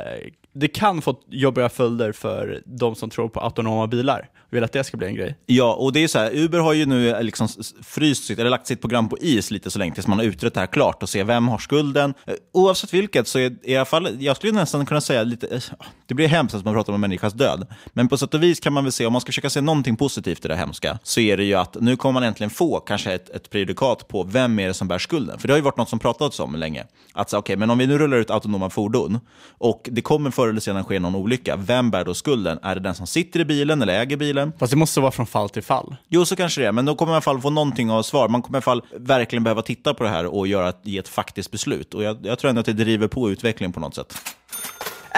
det 0.55 0.67
kan 0.67 1.01
få 1.01 1.15
jobbiga 1.29 1.69
följder 1.69 2.11
för 2.11 2.61
de 2.65 2.95
som 2.95 3.09
tror 3.09 3.29
på 3.29 3.39
autonoma 3.39 3.87
bilar 3.87 4.29
vill 4.49 4.63
att 4.63 4.71
det 4.71 4.83
ska 4.83 4.97
bli 4.97 5.07
en 5.07 5.15
grej. 5.15 5.37
Ja, 5.45 5.73
och 5.73 5.93
det 5.93 6.03
är 6.03 6.07
så 6.07 6.19
här, 6.19 6.35
Uber 6.35 6.59
har 6.59 6.73
ju 6.73 6.85
nu 6.85 7.09
eh, 7.09 7.23
liksom 7.23 7.47
fryst 7.83 8.25
sitt, 8.25 8.39
eller 8.39 8.49
lagt 8.49 8.67
sitt 8.67 8.81
program 8.81 9.09
på 9.09 9.17
is 9.17 9.51
lite 9.51 9.71
så 9.71 9.79
länge 9.79 9.93
tills 9.93 10.07
man 10.07 10.17
har 10.17 10.25
utrett 10.25 10.53
det 10.53 10.59
här 10.59 10.67
klart 10.67 11.03
och 11.03 11.09
se 11.09 11.23
vem 11.23 11.47
har 11.47 11.57
skulden. 11.57 12.13
Eh, 12.25 12.33
oavsett 12.53 12.93
vilket 12.93 13.27
så 13.27 13.39
är 13.39 13.55
i 13.63 13.75
alla 13.75 13.85
fall, 13.85 14.23
jag 14.23 14.37
skulle 14.37 14.53
nästan 14.53 14.85
kunna 14.85 15.01
säga 15.01 15.23
lite, 15.23 15.47
eh, 15.47 15.61
Det 16.05 16.13
blir 16.13 16.27
hemskt 16.27 16.55
att 16.55 16.65
man 16.65 16.73
pratar 16.73 16.93
om 16.93 16.95
en 16.95 17.01
människas 17.01 17.33
död. 17.33 17.67
Men 17.93 18.07
på 18.07 18.17
sätt 18.17 18.33
och 18.33 18.43
vis 18.43 18.59
kan 18.59 18.73
man 18.73 18.83
väl 18.83 18.91
se, 18.91 19.05
om 19.05 19.13
man 19.13 19.21
ska 19.21 19.29
försöka 19.29 19.49
se 19.49 19.61
någonting 19.61 19.95
positivt 19.95 20.45
i 20.45 20.47
det 20.47 20.55
hemska, 20.55 20.99
så 21.03 21.19
är 21.19 21.37
det 21.37 21.43
ju 21.43 21.53
att 21.53 21.77
nu 21.81 21.97
kommer 21.97 22.13
man 22.13 22.23
äntligen 22.23 22.49
få 22.49 22.79
kanske 22.79 23.13
ett, 23.13 23.29
ett 23.29 23.49
prejudikat 23.49 24.07
på 24.07 24.23
vem 24.23 24.59
är 24.59 24.67
det 24.67 24.73
som 24.73 24.87
bär 24.87 24.99
skulden. 24.99 25.39
För 25.39 25.47
det 25.47 25.53
har 25.53 25.57
ju 25.57 25.63
varit 25.63 25.77
något 25.77 25.89
som 25.89 25.99
pratats 25.99 26.39
om 26.39 26.55
länge. 26.55 26.83
Att 27.13 27.29
säga, 27.29 27.39
okay, 27.39 27.55
men 27.55 27.69
om 27.69 27.77
vi 27.77 27.87
nu 27.87 27.97
rullar 27.97 28.17
ut 28.17 28.29
autonoma 28.29 28.69
fordon 28.69 29.19
och 29.47 29.89
det 29.91 30.01
kommer 30.01 30.31
förr 30.45 30.49
eller 30.49 30.61
senare 30.61 30.83
ske 30.83 30.99
någon 30.99 31.15
olycka, 31.15 31.55
vem 31.55 31.91
bär 31.91 32.05
då 32.05 32.13
skulden? 32.13 32.59
Är 32.63 32.75
det 32.75 32.81
den 32.81 32.95
som 32.95 33.07
sitter 33.07 33.39
i 33.39 33.45
bilen 33.45 33.81
eller 33.81 34.01
äger 34.01 34.17
bilen? 34.17 34.51
Fast 34.59 34.71
det 34.71 34.77
måste 34.77 34.99
vara 34.99 35.11
från 35.11 35.25
fall 35.25 35.49
till 35.49 35.63
fall. 35.63 35.95
Jo, 36.09 36.25
så 36.25 36.35
kanske 36.35 36.61
det 36.61 36.67
är, 36.67 36.71
men 36.71 36.85
då 36.85 36.95
kommer 36.95 37.09
man 37.09 37.13
i 37.13 37.15
alla 37.15 37.21
fall 37.21 37.41
få 37.41 37.49
någonting 37.49 37.91
av 37.91 38.03
svar. 38.03 38.27
Man 38.27 38.41
kommer 38.41 38.55
i 38.55 38.57
alla 38.57 38.61
fall 38.61 38.81
verkligen 38.97 39.43
behöva 39.43 39.61
titta 39.61 39.93
på 39.93 40.03
det 40.03 40.09
här 40.09 40.25
och 40.25 40.47
göra, 40.47 40.73
ge 40.83 40.97
ett 40.97 41.07
faktiskt 41.07 41.51
beslut. 41.51 41.93
Och 41.93 42.03
jag, 42.03 42.17
jag 42.23 42.39
tror 42.39 42.49
ändå 42.49 42.59
att 42.59 42.65
det 42.65 42.73
driver 42.73 43.07
på 43.07 43.31
utvecklingen 43.31 43.73
på 43.73 43.79
något 43.79 43.95
sätt. 43.95 44.13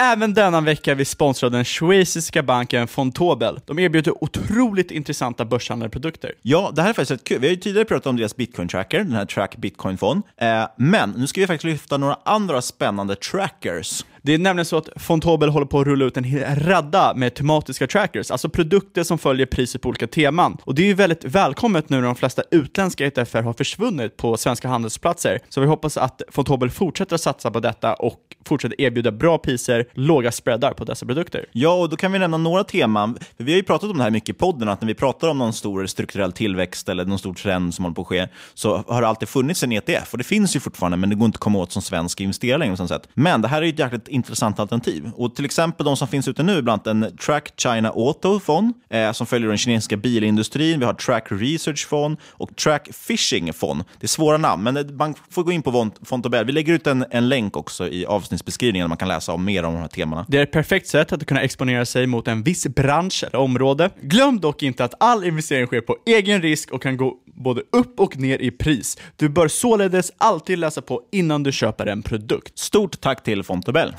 Även 0.00 0.34
denna 0.34 0.60
vecka 0.60 0.90
är 0.90 0.94
vi 0.94 1.04
sponsrade 1.04 1.56
den 1.56 1.64
schweiziska 1.64 2.42
banken 2.42 2.88
Fontobel. 2.88 3.60
De 3.66 3.78
erbjuder 3.78 4.24
otroligt 4.24 4.90
intressanta 4.90 5.44
börshandlade 5.44 5.90
produkter. 5.90 6.34
Ja, 6.42 6.72
det 6.76 6.82
här 6.82 6.88
är 6.88 6.92
faktiskt 6.92 7.10
rätt 7.10 7.24
kul. 7.24 7.40
Vi 7.40 7.46
har 7.46 7.54
ju 7.54 7.60
tidigare 7.60 7.84
pratat 7.84 8.06
om 8.06 8.16
deras 8.16 8.36
bitcoin-tracker, 8.36 8.98
den 8.98 9.12
här 9.12 9.24
Track 9.24 9.56
Bitcoin-fond. 9.56 10.22
Eh, 10.36 10.64
men 10.76 11.10
nu 11.10 11.26
ska 11.26 11.40
vi 11.40 11.46
faktiskt 11.46 11.64
lyfta 11.64 11.96
några 11.96 12.18
andra 12.24 12.62
spännande 12.62 13.16
trackers. 13.16 14.04
Det 14.28 14.34
är 14.34 14.38
nämligen 14.38 14.64
så 14.64 14.76
att 14.76 14.88
Fontobel 14.96 15.48
håller 15.48 15.66
på 15.66 15.80
att 15.80 15.86
rulla 15.86 16.04
ut 16.04 16.16
en 16.16 16.24
hel 16.24 16.58
radda 16.58 17.14
med 17.14 17.34
tematiska 17.34 17.86
trackers, 17.86 18.30
alltså 18.30 18.48
produkter 18.48 19.02
som 19.02 19.18
följer 19.18 19.46
priset 19.46 19.82
på 19.82 19.88
olika 19.88 20.06
teman. 20.06 20.56
Och 20.64 20.74
det 20.74 20.82
är 20.82 20.86
ju 20.86 20.94
väldigt 20.94 21.24
välkommet 21.24 21.88
nu 21.88 21.96
när 21.96 22.06
de 22.06 22.14
flesta 22.14 22.42
utländska 22.50 23.06
ETFer 23.06 23.42
har 23.42 23.52
försvunnit 23.52 24.16
på 24.16 24.36
svenska 24.36 24.68
handelsplatser. 24.68 25.38
Så 25.48 25.60
vi 25.60 25.66
hoppas 25.66 25.96
att 25.96 26.22
Fontobel 26.30 26.70
fortsätter 26.70 27.14
att 27.14 27.20
satsa 27.20 27.50
på 27.50 27.60
detta 27.60 27.94
och 27.94 28.20
fortsätter 28.46 28.80
erbjuda 28.80 29.12
bra 29.12 29.38
priser, 29.38 29.88
låga 29.92 30.32
spreadar 30.32 30.72
på 30.72 30.84
dessa 30.84 31.06
produkter. 31.06 31.46
Ja, 31.52 31.72
och 31.72 31.88
då 31.88 31.96
kan 31.96 32.12
vi 32.12 32.18
nämna 32.18 32.36
några 32.36 32.64
teman. 32.64 33.18
Vi 33.36 33.52
har 33.52 33.56
ju 33.56 33.62
pratat 33.62 33.90
om 33.90 33.96
det 33.96 34.02
här 34.02 34.10
mycket 34.10 34.28
i 34.28 34.32
podden, 34.32 34.68
att 34.68 34.80
när 34.80 34.88
vi 34.88 34.94
pratar 34.94 35.28
om 35.28 35.38
någon 35.38 35.52
stor 35.52 35.86
strukturell 35.86 36.32
tillväxt 36.32 36.88
eller 36.88 37.04
någon 37.04 37.18
stor 37.18 37.34
trend 37.34 37.74
som 37.74 37.84
håller 37.84 37.94
på 37.94 38.02
att 38.02 38.08
ske, 38.08 38.28
så 38.54 38.84
har 38.88 39.02
det 39.02 39.08
alltid 39.08 39.28
funnits 39.28 39.62
en 39.62 39.72
ETF. 39.72 40.12
Och 40.12 40.18
det 40.18 40.24
finns 40.24 40.56
ju 40.56 40.60
fortfarande, 40.60 40.96
men 40.96 41.10
det 41.10 41.16
går 41.16 41.26
inte 41.26 41.36
att 41.36 41.40
komma 41.40 41.58
åt 41.58 41.72
som 41.72 41.82
svensk 41.82 42.20
investerare 42.20 42.58
längre. 42.58 42.76
På 42.76 42.88
sätt. 42.88 43.08
Men 43.14 43.42
det 43.42 43.48
här 43.48 43.62
är 43.62 43.66
ju 43.66 43.72
ett 43.72 43.78
jäkligt 43.78 44.08
intressant 44.18 44.60
alternativ. 44.60 45.10
Och 45.14 45.34
till 45.34 45.44
exempel 45.44 45.86
de 45.86 45.96
som 45.96 46.08
finns 46.08 46.28
ute 46.28 46.42
nu, 46.42 46.62
bland 46.62 46.88
annat 46.88 47.10
en 47.10 47.16
Track 47.16 47.52
China 47.56 47.88
Auto 47.88 48.40
Fond, 48.40 48.74
eh, 48.90 49.12
som 49.12 49.26
följer 49.26 49.48
den 49.48 49.58
kinesiska 49.58 49.96
bilindustrin. 49.96 50.80
Vi 50.80 50.86
har 50.86 50.94
Track 50.94 51.26
Research 51.30 51.86
Fond 51.88 52.16
och 52.30 52.56
Track 52.56 52.88
Fishing 52.92 53.52
Fond. 53.52 53.84
Det 54.00 54.04
är 54.04 54.08
svåra 54.08 54.36
namn, 54.36 54.62
men 54.62 54.96
man 54.96 55.14
får 55.30 55.42
gå 55.42 55.52
in 55.52 55.62
på 55.62 55.90
Fontobel. 56.02 56.44
Vi 56.46 56.52
lägger 56.52 56.72
ut 56.72 56.86
en, 56.86 57.04
en 57.10 57.28
länk 57.28 57.56
också 57.56 57.88
i 57.88 58.06
avsnittsbeskrivningen 58.06 58.84
där 58.84 58.88
man 58.88 58.98
kan 58.98 59.08
läsa 59.08 59.32
om 59.32 59.44
mer 59.44 59.62
om 59.62 59.74
de 59.74 59.80
här 59.80 59.88
temana. 59.88 60.26
Det 60.28 60.38
är 60.38 60.42
ett 60.42 60.52
perfekt 60.52 60.88
sätt 60.88 61.12
att 61.12 61.26
kunna 61.26 61.42
exponera 61.42 61.86
sig 61.86 62.06
mot 62.06 62.28
en 62.28 62.42
viss 62.42 62.66
bransch 62.66 63.24
eller 63.24 63.38
område. 63.38 63.90
Glöm 64.00 64.40
dock 64.40 64.62
inte 64.62 64.84
att 64.84 64.94
all 65.00 65.24
investering 65.24 65.66
sker 65.66 65.80
på 65.80 65.96
egen 66.06 66.42
risk 66.42 66.70
och 66.70 66.82
kan 66.82 66.96
gå 66.96 67.14
både 67.34 67.62
upp 67.72 68.00
och 68.00 68.16
ner 68.16 68.38
i 68.38 68.50
pris. 68.50 68.98
Du 69.16 69.28
bör 69.28 69.48
således 69.48 70.12
alltid 70.18 70.58
läsa 70.58 70.82
på 70.82 71.02
innan 71.12 71.42
du 71.42 71.52
köper 71.52 71.86
en 71.86 72.02
produkt. 72.02 72.58
Stort 72.58 73.00
tack 73.00 73.22
till 73.22 73.42
Fontobel. 73.42 73.94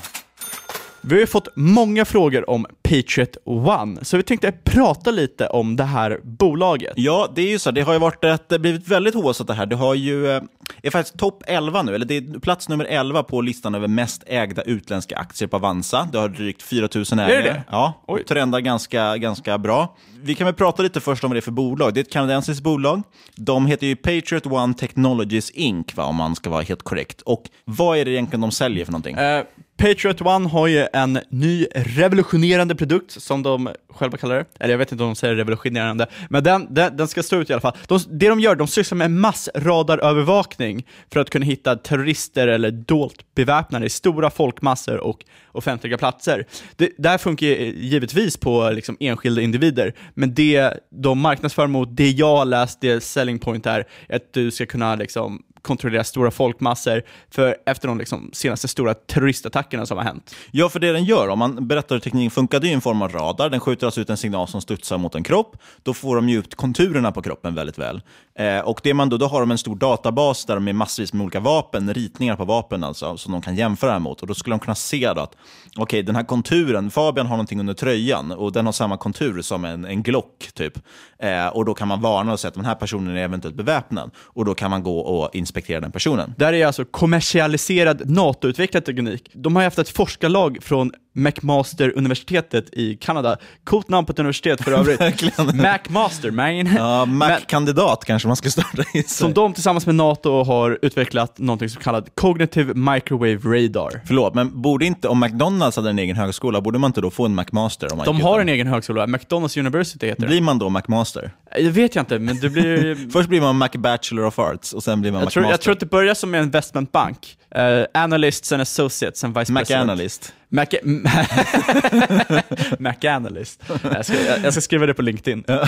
Vi 1.02 1.14
har 1.14 1.20
ju 1.20 1.26
fått 1.26 1.48
många 1.54 2.04
frågor 2.04 2.50
om 2.50 2.66
Patriot 2.82 3.36
One, 3.44 4.04
så 4.04 4.16
vi 4.16 4.22
tänkte 4.22 4.52
prata 4.52 5.10
lite 5.10 5.46
om 5.46 5.76
det 5.76 5.84
här 5.84 6.20
bolaget. 6.22 6.92
Ja, 6.96 7.28
det 7.34 7.42
är 7.42 7.50
ju 7.50 7.58
så. 7.58 7.70
Det 7.70 7.80
har 7.80 7.92
ju 7.92 7.98
varit 7.98 8.24
ett, 8.24 8.60
blivit 8.60 8.88
väldigt 8.88 9.14
håsat 9.14 9.46
det 9.46 9.54
här. 9.54 9.66
Det 9.66 9.76
har 9.76 9.94
ju, 9.94 10.30
eh, 10.30 10.42
är 10.82 10.90
faktiskt 10.90 11.18
topp 11.18 11.42
11 11.46 11.82
nu, 11.82 11.94
eller 11.94 12.06
det 12.06 12.16
är 12.16 12.40
plats 12.40 12.68
nummer 12.68 12.84
11 12.84 13.22
på 13.22 13.40
listan 13.40 13.74
över 13.74 13.88
mest 13.88 14.22
ägda 14.26 14.62
utländska 14.62 15.16
aktier 15.16 15.48
på 15.48 15.56
Avanza. 15.56 16.08
Det 16.12 16.18
har 16.18 16.28
drygt 16.28 16.62
4 16.62 16.88
000 16.94 17.04
ägare. 17.12 17.32
Är 17.32 17.42
det 17.42 17.42
det? 17.42 17.62
Ja, 17.70 18.02
och 18.06 18.18
trendar 18.28 18.60
ganska, 18.60 19.16
ganska 19.16 19.58
bra. 19.58 19.96
Vi 20.22 20.34
kan 20.34 20.44
väl 20.44 20.54
prata 20.54 20.82
lite 20.82 21.00
först 21.00 21.24
om 21.24 21.30
vad 21.30 21.36
det 21.36 21.38
är 21.38 21.42
för 21.42 21.50
bolag. 21.50 21.94
Det 21.94 22.00
är 22.00 22.02
ett 22.02 22.12
kanadensiskt 22.12 22.62
bolag. 22.62 23.02
De 23.34 23.66
heter 23.66 23.86
ju 23.86 23.96
Patriot 23.96 24.46
One 24.46 24.74
Technologies 24.74 25.50
Inc, 25.50 25.96
va, 25.96 26.04
om 26.04 26.16
man 26.16 26.36
ska 26.36 26.50
vara 26.50 26.62
helt 26.62 26.82
korrekt. 26.82 27.20
Och 27.20 27.42
vad 27.64 27.98
är 27.98 28.04
det 28.04 28.10
egentligen 28.10 28.40
de 28.40 28.50
säljer 28.50 28.84
för 28.84 28.92
någonting? 28.92 29.18
Uh, 29.18 29.42
Patriot 29.80 30.20
One 30.20 30.48
har 30.48 30.66
ju 30.66 30.86
en 30.92 31.18
ny 31.28 31.66
revolutionerande 31.74 32.74
produkt, 32.74 33.22
som 33.22 33.42
de 33.42 33.68
själva 33.88 34.18
kallar 34.18 34.34
det. 34.34 34.44
Eller 34.58 34.72
jag 34.72 34.78
vet 34.78 34.92
inte 34.92 35.04
om 35.04 35.10
de 35.10 35.16
säger 35.16 35.34
revolutionerande, 35.34 36.06
men 36.28 36.44
den, 36.44 36.74
den, 36.74 36.96
den 36.96 37.08
ska 37.08 37.22
stå 37.22 37.36
ut 37.36 37.50
i 37.50 37.52
alla 37.52 37.60
fall. 37.60 37.76
De, 37.86 38.00
det 38.10 38.28
de 38.28 38.40
gör, 38.40 38.54
de 38.54 38.66
sysslar 38.66 38.96
med 38.96 39.10
massradarövervakning 39.10 40.86
för 41.12 41.20
att 41.20 41.30
kunna 41.30 41.44
hitta 41.44 41.76
terrorister 41.76 42.48
eller 42.48 42.70
dolt 42.70 43.34
beväpnade 43.34 43.86
i 43.86 43.90
stora 43.90 44.30
folkmassor 44.30 44.96
och 44.96 45.24
offentliga 45.52 45.98
platser. 45.98 46.46
Det, 46.76 46.90
det 46.98 47.08
här 47.08 47.18
funkar 47.18 47.46
eh, 47.46 47.68
givetvis 47.68 48.36
på 48.36 48.70
liksom 48.70 48.96
enskilda 49.00 49.42
individer, 49.42 49.94
men 50.14 50.34
det 50.34 50.74
de 50.90 51.18
marknadsför 51.18 51.66
mot, 51.66 51.96
det 51.96 52.10
jag 52.10 52.36
har 52.36 52.44
läst, 52.44 52.80
det 52.80 53.02
selling 53.02 53.38
point 53.38 53.66
är, 53.66 53.84
att 54.08 54.32
du 54.32 54.50
ska 54.50 54.66
kunna 54.66 54.94
liksom 54.94 55.42
kontrollera 55.62 56.04
stora 56.04 56.30
folkmassor 56.30 57.02
för 57.30 57.56
efter 57.66 57.88
de 57.88 57.98
liksom 57.98 58.30
senaste 58.32 58.68
stora 58.68 58.94
terroristattackerna 58.94 59.86
som 59.86 59.96
har 59.96 60.04
hänt. 60.04 60.34
Ja, 60.50 60.68
för 60.68 60.80
det 60.80 60.92
den 60.92 61.04
gör, 61.04 61.28
om 61.28 61.38
man 61.38 61.68
berättar 61.68 61.94
hur 61.94 62.00
tekniken 62.00 62.30
funkar, 62.30 62.60
det 62.60 62.68
är 62.68 62.74
en 62.74 62.80
form 62.80 63.02
av 63.02 63.12
radar. 63.12 63.50
Den 63.50 63.60
skjuter 63.60 63.86
alltså 63.86 64.00
ut 64.00 64.10
en 64.10 64.16
signal 64.16 64.48
som 64.48 64.60
studsar 64.60 64.98
mot 64.98 65.14
en 65.14 65.22
kropp. 65.22 65.56
Då 65.82 65.94
får 65.94 66.16
de 66.16 66.28
ju 66.28 66.38
ut 66.38 66.54
konturerna 66.54 67.12
på 67.12 67.22
kroppen 67.22 67.54
väldigt 67.54 67.78
väl. 67.78 68.02
Eh, 68.38 68.58
och 68.58 68.80
det 68.82 68.94
man 68.94 69.08
då, 69.08 69.16
då 69.16 69.26
har 69.26 69.40
de 69.40 69.50
en 69.50 69.58
stor 69.58 69.76
databas 69.76 70.44
där 70.44 70.54
de 70.54 70.68
är 70.68 70.72
massvis 70.72 71.12
med 71.12 71.24
olika 71.24 71.40
vapen, 71.40 71.94
ritningar 71.94 72.36
på 72.36 72.44
vapen 72.44 72.84
alltså, 72.84 73.16
som 73.16 73.32
de 73.32 73.42
kan 73.42 73.56
jämföra 73.56 73.98
mot. 73.98 74.20
Och 74.20 74.26
då 74.26 74.34
skulle 74.34 74.52
de 74.52 74.60
kunna 74.60 74.74
se 74.74 75.12
då 75.12 75.20
att 75.20 75.34
okej, 75.70 75.82
okay, 75.82 76.02
den 76.02 76.16
här 76.16 76.24
konturen, 76.24 76.90
Fabian 76.90 77.26
har 77.26 77.36
någonting 77.36 77.60
under 77.60 77.74
tröjan 77.74 78.32
och 78.32 78.52
den 78.52 78.66
har 78.66 78.72
samma 78.72 78.96
kontur 78.96 79.42
som 79.42 79.64
en, 79.64 79.84
en 79.84 80.02
Glock 80.02 80.50
typ. 80.54 80.78
Eh, 81.18 81.46
och 81.46 81.64
då 81.64 81.74
kan 81.74 81.88
man 81.88 82.00
varna 82.00 82.32
och 82.32 82.40
säga 82.40 82.48
att 82.48 82.54
den 82.54 82.64
här 82.64 82.74
personen 82.74 83.16
är 83.16 83.24
eventuellt 83.24 83.56
beväpnad. 83.56 84.10
Och 84.16 84.44
då 84.44 84.54
kan 84.54 84.70
man 84.70 84.82
gå 84.82 84.98
och 84.98 85.34
inspektera 85.50 85.80
den 85.80 85.92
personen. 85.92 86.34
Det 86.38 86.44
här 86.44 86.52
är 86.52 86.66
alltså 86.66 86.84
kommersialiserad 86.84 88.10
NATO-utvecklad 88.10 88.84
teknik. 88.84 89.30
De 89.34 89.56
har 89.56 89.62
haft 89.62 89.78
ett 89.78 89.88
forskarlag 89.88 90.58
från 90.62 90.92
McMaster-universitetet 91.12 92.64
i 92.72 92.96
Kanada. 92.96 93.36
Coolt 93.64 93.88
namn 93.88 94.06
på 94.06 94.12
ett 94.12 94.18
universitet 94.18 94.64
för 94.64 94.72
övrigt. 94.78 95.22
McMaster, 95.54 96.30
man. 96.30 96.66
Ja, 96.76 97.04
Mac-kandidat 97.04 98.04
kanske 98.04 98.28
man 98.28 98.36
ska 98.36 98.50
starta 98.50 98.82
i 98.82 99.02
sig. 99.02 99.08
Som 99.08 99.32
de 99.34 99.52
tillsammans 99.52 99.86
med 99.86 99.94
NATO 99.94 100.42
har 100.42 100.78
utvecklat 100.82 101.38
något 101.38 101.70
som 101.70 101.82
kallas 101.82 102.04
Cognitive 102.14 102.74
Microwave 102.74 103.36
Radar. 103.36 104.00
Förlåt, 104.06 104.34
men 104.34 104.62
borde 104.62 104.86
inte, 104.86 105.08
om 105.08 105.20
McDonalds 105.20 105.76
hade 105.76 105.90
en 105.90 105.98
egen 105.98 106.16
högskola, 106.16 106.60
borde 106.60 106.78
man 106.78 106.88
inte 106.88 107.00
då 107.00 107.10
få 107.10 107.26
en 107.26 107.34
McMaster? 107.34 107.92
Om 107.92 108.02
de 108.04 108.20
har 108.20 108.40
en 108.40 108.48
egen 108.48 108.66
högskola, 108.66 109.06
McDonalds 109.06 109.56
University 109.56 110.06
heter 110.06 110.22
det. 110.22 110.28
Blir 110.28 110.40
man 110.40 110.58
då 110.58 110.68
McMaster? 110.68 111.30
Det 111.54 111.70
vet 111.70 111.94
jag 111.94 112.02
inte, 112.02 112.18
men 112.18 112.36
du 112.36 112.50
blir... 112.50 113.10
Först 113.12 113.28
blir 113.28 113.40
man 113.40 113.58
McBachelor 113.58 114.24
of 114.24 114.38
Arts 114.38 114.72
och 114.72 114.82
sen 114.82 115.00
blir 115.00 115.12
man 115.12 115.20
jag 115.20 115.26
McMaster. 115.26 115.40
Tror, 115.40 115.50
jag 115.50 115.60
tror 115.60 115.72
att 115.72 115.80
det 115.80 115.86
börjar 115.86 116.14
som 116.14 116.34
en 116.34 116.44
investmentbank. 116.44 117.36
Uh, 117.58 117.84
analysts 117.94 118.52
and 118.52 118.62
associates 118.62 119.24
and 119.24 119.38
vice 119.38 119.52
president. 119.52 119.68
Mac-analyst. 119.70 120.32
Mac, 120.52 120.66
Mac-analyst. 122.78 123.62
Jag 123.82 124.06
ska, 124.06 124.14
jag 124.42 124.52
ska 124.52 124.60
skriva 124.60 124.86
det 124.86 124.94
på 124.94 125.02
LinkedIn. 125.02 125.44
ja, 125.46 125.66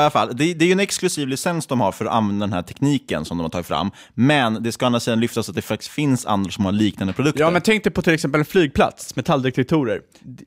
i 0.00 0.02
alla 0.02 0.10
fall. 0.10 0.36
Det, 0.36 0.54
det 0.54 0.64
är 0.64 0.66
ju 0.66 0.72
en 0.72 0.80
exklusiv 0.80 1.28
licens 1.28 1.66
de 1.66 1.80
har 1.80 1.92
för 1.92 2.04
att 2.04 2.12
använda 2.12 2.46
den 2.46 2.52
här 2.52 2.62
tekniken 2.62 3.24
som 3.24 3.38
de 3.38 3.42
har 3.42 3.50
tagit 3.50 3.66
fram. 3.66 3.90
Men 4.14 4.62
det 4.62 4.72
ska 4.72 4.84
å 4.84 4.86
andra 4.86 5.00
sidan 5.00 5.20
lyftas 5.20 5.48
att 5.48 5.54
det 5.54 5.62
faktiskt 5.62 5.92
finns 5.92 6.26
andra 6.26 6.50
som 6.50 6.64
har 6.64 6.72
liknande 6.72 7.12
produkter. 7.12 7.40
Ja, 7.40 7.50
men 7.50 7.62
tänk 7.62 7.84
dig 7.84 7.92
på 7.92 8.02
till 8.02 8.14
exempel 8.14 8.38
en 8.38 8.44
flygplats, 8.44 9.16
metalldetektorer. 9.16 10.00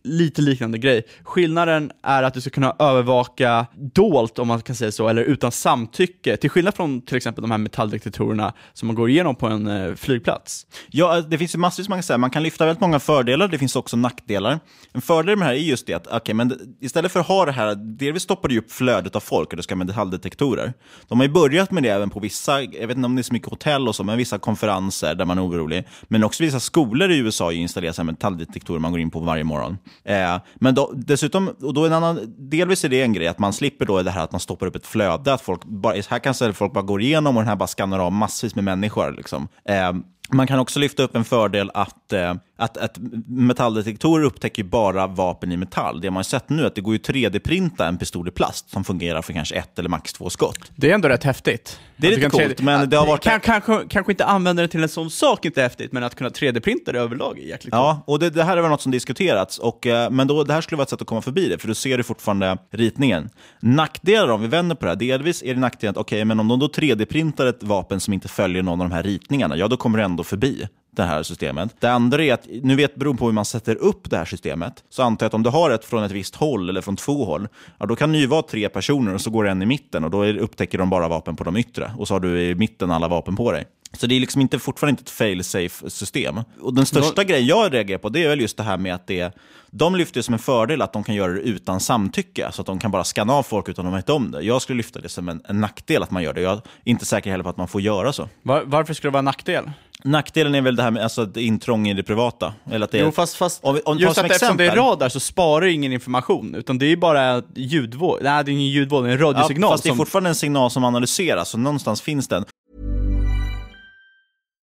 Lite 0.03 0.41
liknande 0.41 0.77
grej. 0.77 1.03
Skillnaden 1.23 1.91
är 2.03 2.23
att 2.23 2.33
du 2.33 2.41
ska 2.41 2.49
kunna 2.49 2.75
övervaka 2.79 3.65
dolt, 3.75 4.39
om 4.39 4.47
man 4.47 4.61
kan 4.61 4.75
säga 4.75 4.91
så, 4.91 5.07
eller 5.07 5.21
utan 5.21 5.51
samtycke. 5.51 6.37
Till 6.37 6.49
skillnad 6.49 6.75
från 6.75 7.01
till 7.01 7.17
exempel 7.17 7.41
de 7.41 7.51
här 7.51 7.57
metalldetektorerna 7.57 8.53
som 8.73 8.87
man 8.87 8.95
går 8.95 9.09
igenom 9.09 9.35
på 9.35 9.47
en 9.47 9.67
eh, 9.67 9.95
flygplats. 9.95 10.65
Ja, 10.89 11.21
det 11.21 11.37
finns 11.37 11.55
ju 11.55 11.59
massvis 11.59 11.89
man 11.89 11.97
kan 11.97 12.03
säga. 12.03 12.17
Man 12.17 12.29
kan 12.29 12.43
lyfta 12.43 12.65
väldigt 12.65 12.81
många 12.81 12.99
fördelar, 13.07 13.47
det 13.47 13.57
finns 13.57 13.75
också 13.75 13.97
nackdelar. 13.97 14.59
En 14.93 15.01
fördel 15.01 15.35
med 15.37 15.47
det 15.47 15.49
här 15.49 15.55
är 15.55 15.63
just 15.63 15.87
det 15.87 15.93
att 15.93 16.13
okay, 16.13 16.35
men 16.35 16.75
istället 16.81 17.11
för 17.11 17.19
att 17.19 17.27
ha 17.27 17.45
det 17.45 17.51
här, 17.51 17.75
delvis 17.75 18.23
stoppar 18.23 18.49
det 18.49 18.57
upp 18.57 18.71
flödet 18.71 19.15
av 19.15 19.19
folk 19.19 19.49
och 19.49 19.57
det 19.57 19.63
ska 19.63 19.75
med 19.75 19.87
metalldetektorer. 19.87 20.73
De 21.07 21.19
har 21.19 21.27
ju 21.27 21.33
börjat 21.33 21.71
med 21.71 21.83
det 21.83 21.89
även 21.89 22.09
på 22.09 22.19
vissa, 22.19 22.61
jag 22.61 22.87
vet 22.87 22.97
inte 22.97 23.05
om 23.05 23.15
det 23.15 23.21
är 23.21 23.23
så 23.23 23.33
mycket 23.33 23.49
hotell 23.49 23.87
och 23.87 23.95
så, 23.95 24.03
men 24.03 24.17
vissa 24.17 24.39
konferenser 24.39 25.15
där 25.15 25.25
man 25.25 25.37
är 25.37 25.47
orolig. 25.47 25.87
Men 26.03 26.23
också 26.23 26.43
vissa 26.43 26.59
skolor 26.59 27.11
i 27.11 27.17
USA 27.17 27.51
installerar 27.51 28.03
metalldetektorer 28.03 28.79
man 28.79 28.91
går 28.91 29.01
in 29.01 29.11
på 29.11 29.19
varje 29.19 29.43
morgon. 29.43 29.77
Eh, 30.03 30.37
men 30.55 30.75
då, 30.75 30.91
dessutom, 30.95 31.47
och 31.47 31.73
då 31.73 31.85
en 31.85 31.93
annan, 31.93 32.19
delvis 32.37 32.85
är 32.85 32.89
det 32.89 33.01
en 33.01 33.13
grej, 33.13 33.27
att 33.27 33.39
man 33.39 33.53
slipper 33.53 33.85
då 33.85 34.01
det 34.01 34.11
här 34.11 34.23
att 34.23 34.31
man 34.31 34.39
stoppar 34.39 34.67
upp 34.67 34.75
ett 34.75 34.87
flöde, 34.87 35.33
att 35.33 35.41
folk 35.41 35.65
bara, 35.65 35.93
här 36.09 36.19
kan 36.19 36.53
folk 36.53 36.73
bara 36.73 36.83
gå 36.83 36.99
igenom 36.99 37.37
och 37.37 37.43
den 37.43 37.49
här 37.49 37.55
bara 37.55 37.67
skannar 37.67 37.99
av 37.99 38.11
massvis 38.11 38.55
med 38.55 38.63
människor. 38.63 39.11
Liksom. 39.11 39.47
Eh, 39.69 39.93
man 40.29 40.47
kan 40.47 40.59
också 40.59 40.79
lyfta 40.79 41.03
upp 41.03 41.15
en 41.15 41.23
fördel 41.23 41.71
att 41.73 42.13
eh, 42.13 42.33
att, 42.57 42.77
att 42.77 42.97
metalldetektorer 43.27 44.25
upptäcker 44.25 44.63
bara 44.63 45.07
vapen 45.07 45.51
i 45.51 45.57
metall. 45.57 46.01
Det 46.01 46.11
man 46.11 46.15
har 46.15 46.23
sett 46.23 46.49
nu 46.49 46.61
är 46.61 46.67
att 46.67 46.75
det 46.75 46.81
går 46.81 46.93
ju 46.93 46.99
3D-printa 46.99 47.87
en 47.87 47.97
pistol 47.97 48.27
i 48.27 48.31
plast 48.31 48.69
som 48.69 48.83
fungerar 48.83 49.21
för 49.21 49.33
kanske 49.33 49.55
ett 49.55 49.79
eller 49.79 49.89
max 49.89 50.13
två 50.13 50.29
skott. 50.29 50.71
Det 50.75 50.89
är 50.89 50.93
ändå 50.93 51.09
rätt 51.09 51.23
häftigt. 51.23 51.79
Det 51.97 52.07
är 52.07 52.11
Att 52.11 52.17
lite 52.17 52.29
coolt, 52.29 52.61
men 52.61 52.89
det 52.89 52.97
har 52.97 53.07
varit... 53.07 53.23
Kan, 53.23 53.39
kanske, 53.39 53.83
kanske 53.89 54.11
inte 54.11 54.25
använda 54.25 54.61
det 54.61 54.67
till 54.67 54.83
en 54.83 54.89
sån 54.89 55.09
sak 55.09 55.45
inte 55.45 55.61
häftigt, 55.61 55.91
men 55.91 56.03
att 56.03 56.15
kunna 56.15 56.29
3D-printa 56.29 56.91
det 56.91 56.99
överlag 56.99 57.39
är 57.39 57.43
jäkligt 57.43 57.61
coolt. 57.61 57.73
Ja, 57.73 58.03
och 58.07 58.19
det, 58.19 58.29
det 58.29 58.43
här 58.43 58.57
är 58.57 58.61
väl 58.61 58.71
något 58.71 58.81
som 58.81 58.91
diskuterats, 58.91 59.57
och, 59.57 59.87
eh, 59.87 60.09
men 60.09 60.27
då, 60.27 60.43
det 60.43 60.53
här 60.53 60.61
skulle 60.61 60.77
vara 60.77 60.83
ett 60.83 60.89
sätt 60.89 61.01
att 61.01 61.07
komma 61.07 61.21
förbi 61.21 61.49
det, 61.49 61.57
för 61.57 61.67
då 61.67 61.75
ser 61.75 61.97
du 61.97 62.03
fortfarande 62.03 62.57
ritningen. 62.71 63.29
Nackdelar 63.59 64.27
om 64.27 64.41
vi 64.41 64.47
vänder 64.47 64.75
på 64.75 64.85
det 64.85 64.91
här, 64.91 64.95
delvis 64.95 65.43
är 65.43 65.53
det 65.53 65.59
nackdelen 65.59 65.91
att 65.91 65.97
okej, 65.97 66.25
men 66.25 66.39
om 66.39 66.47
de 66.47 66.59
då 66.59 66.67
3D-printar 66.67 67.45
ett 67.45 67.63
vapen 67.63 67.99
som 67.99 68.13
inte 68.13 68.27
följer 68.27 68.63
någon 68.63 68.81
av 68.81 68.89
de 68.89 68.95
här 68.95 69.03
ritningarna, 69.03 69.57
ja 69.57 69.67
då 69.67 69.77
kommer 69.77 69.97
du 69.97 70.03
ändå 70.03 70.23
förbi 70.23 70.67
det 70.97 71.03
här 71.03 71.23
systemet. 71.23 71.75
Det 71.79 71.91
andra 71.91 72.23
är 72.23 72.33
att, 72.33 72.47
nu 72.63 72.75
vet 72.75 72.95
beroende 72.95 73.19
på 73.19 73.25
hur 73.25 73.33
man 73.33 73.45
sätter 73.45 73.75
upp 73.75 74.09
det 74.09 74.17
här 74.17 74.25
systemet, 74.25 74.83
så 74.89 75.03
antar 75.03 75.25
jag 75.25 75.27
att 75.27 75.33
om 75.33 75.43
du 75.43 75.49
har 75.49 75.71
ett 75.71 75.85
från 75.85 76.03
ett 76.03 76.11
visst 76.11 76.35
håll 76.35 76.69
eller 76.69 76.81
från 76.81 76.95
två 76.95 77.25
håll, 77.25 77.47
ja, 77.77 77.85
då 77.85 77.95
kan 77.95 78.11
det 78.11 78.17
ju 78.17 78.27
vara 78.27 78.41
tre 78.41 78.69
personer 78.69 79.13
och 79.13 79.21
så 79.21 79.29
går 79.29 79.43
det 79.43 79.51
en 79.51 79.61
i 79.61 79.65
mitten 79.65 80.03
och 80.03 80.11
då 80.11 80.25
upptäcker 80.25 80.77
de 80.77 80.89
bara 80.89 81.07
vapen 81.07 81.35
på 81.35 81.43
de 81.43 81.57
yttre 81.57 81.91
och 81.97 82.07
så 82.07 82.13
har 82.13 82.19
du 82.19 82.41
i 82.41 82.55
mitten 82.55 82.91
alla 82.91 83.07
vapen 83.07 83.35
på 83.35 83.51
dig. 83.51 83.65
Så 83.97 84.07
det 84.07 84.15
är 84.15 84.19
liksom 84.19 84.41
inte, 84.41 84.59
fortfarande 84.59 84.91
inte 84.91 85.03
ett 85.03 85.09
fail-safe 85.09 85.89
system. 85.89 86.39
Och 86.61 86.73
den 86.73 86.85
största 86.85 87.23
grejen 87.23 87.45
jag 87.45 87.73
reagerar 87.73 87.99
på 87.99 88.09
det 88.09 88.23
är 88.23 88.29
väl 88.29 88.41
just 88.41 88.57
det 88.57 88.63
här 88.63 88.77
med 88.77 88.95
att 88.95 89.07
det, 89.07 89.35
de 89.71 89.95
lyfter 89.95 90.19
det 90.19 90.23
som 90.23 90.33
en 90.33 90.39
fördel 90.39 90.81
att 90.81 90.93
de 90.93 91.03
kan 91.03 91.15
göra 91.15 91.31
det 91.31 91.39
utan 91.39 91.79
samtycke, 91.79 92.49
så 92.53 92.61
att 92.61 92.65
de 92.65 92.79
kan 92.79 92.91
bara 92.91 93.03
skanna 93.03 93.33
av 93.33 93.43
folk 93.43 93.69
utan 93.69 93.85
att 93.85 93.91
de 93.91 93.95
vet 93.95 94.09
om 94.09 94.31
det. 94.31 94.41
Jag 94.41 94.61
skulle 94.61 94.77
lyfta 94.77 94.99
det 94.99 95.09
som 95.09 95.29
en, 95.29 95.41
en 95.47 95.61
nackdel 95.61 96.03
att 96.03 96.11
man 96.11 96.23
gör 96.23 96.33
det. 96.33 96.41
Jag 96.41 96.53
är 96.53 96.61
inte 96.85 97.05
säker 97.05 97.31
heller 97.31 97.43
på 97.43 97.49
att 97.49 97.57
man 97.57 97.67
får 97.67 97.81
göra 97.81 98.13
så. 98.13 98.29
Var, 98.41 98.63
varför 98.65 98.93
skulle 98.93 99.09
det 99.09 99.13
vara 99.13 99.19
en 99.19 99.25
nackdel? 99.25 99.71
Nackdelen 100.03 100.55
är 100.55 100.61
väl 100.61 100.75
det 100.75 100.83
här 100.83 100.91
med 100.91 101.03
alltså, 101.03 101.29
intrång 101.35 101.87
i 101.87 101.93
det 101.93 102.03
privata. 102.03 102.53
Eller 102.71 102.85
att 102.85 102.91
det 102.91 102.99
är, 102.99 103.03
Jo, 103.03 103.11
fast, 103.11 103.35
fast 103.35 103.63
om, 103.63 103.79
om, 103.85 103.97
just 103.97 104.15
som 104.15 104.25
att 104.25 104.31
eftersom 104.31 104.57
det 104.57 104.65
är 104.65 104.75
radar 104.75 105.09
så 105.09 105.19
sparar 105.19 105.65
det 105.65 105.71
ingen 105.71 105.93
information, 105.93 106.55
utan 106.55 106.77
det 106.77 106.85
är 106.85 106.97
bara 106.97 107.41
ljudvåg. 107.55 108.19
Nej, 108.21 108.43
det 108.43 108.51
är 108.51 108.53
ingen 108.53 108.67
ljudvåg, 108.67 109.03
det 109.03 109.09
är 109.09 109.13
en 109.13 109.19
radiosignal. 109.19 109.67
Ja, 109.67 109.73
fast 109.73 109.83
det 109.83 109.89
är 109.89 109.91
som... 109.91 109.97
fortfarande 109.97 110.29
en 110.29 110.35
signal 110.35 110.71
som 110.71 110.83
analyseras, 110.83 111.49
så 111.49 111.57
någonstans 111.57 112.01
finns 112.01 112.27
den. 112.27 112.45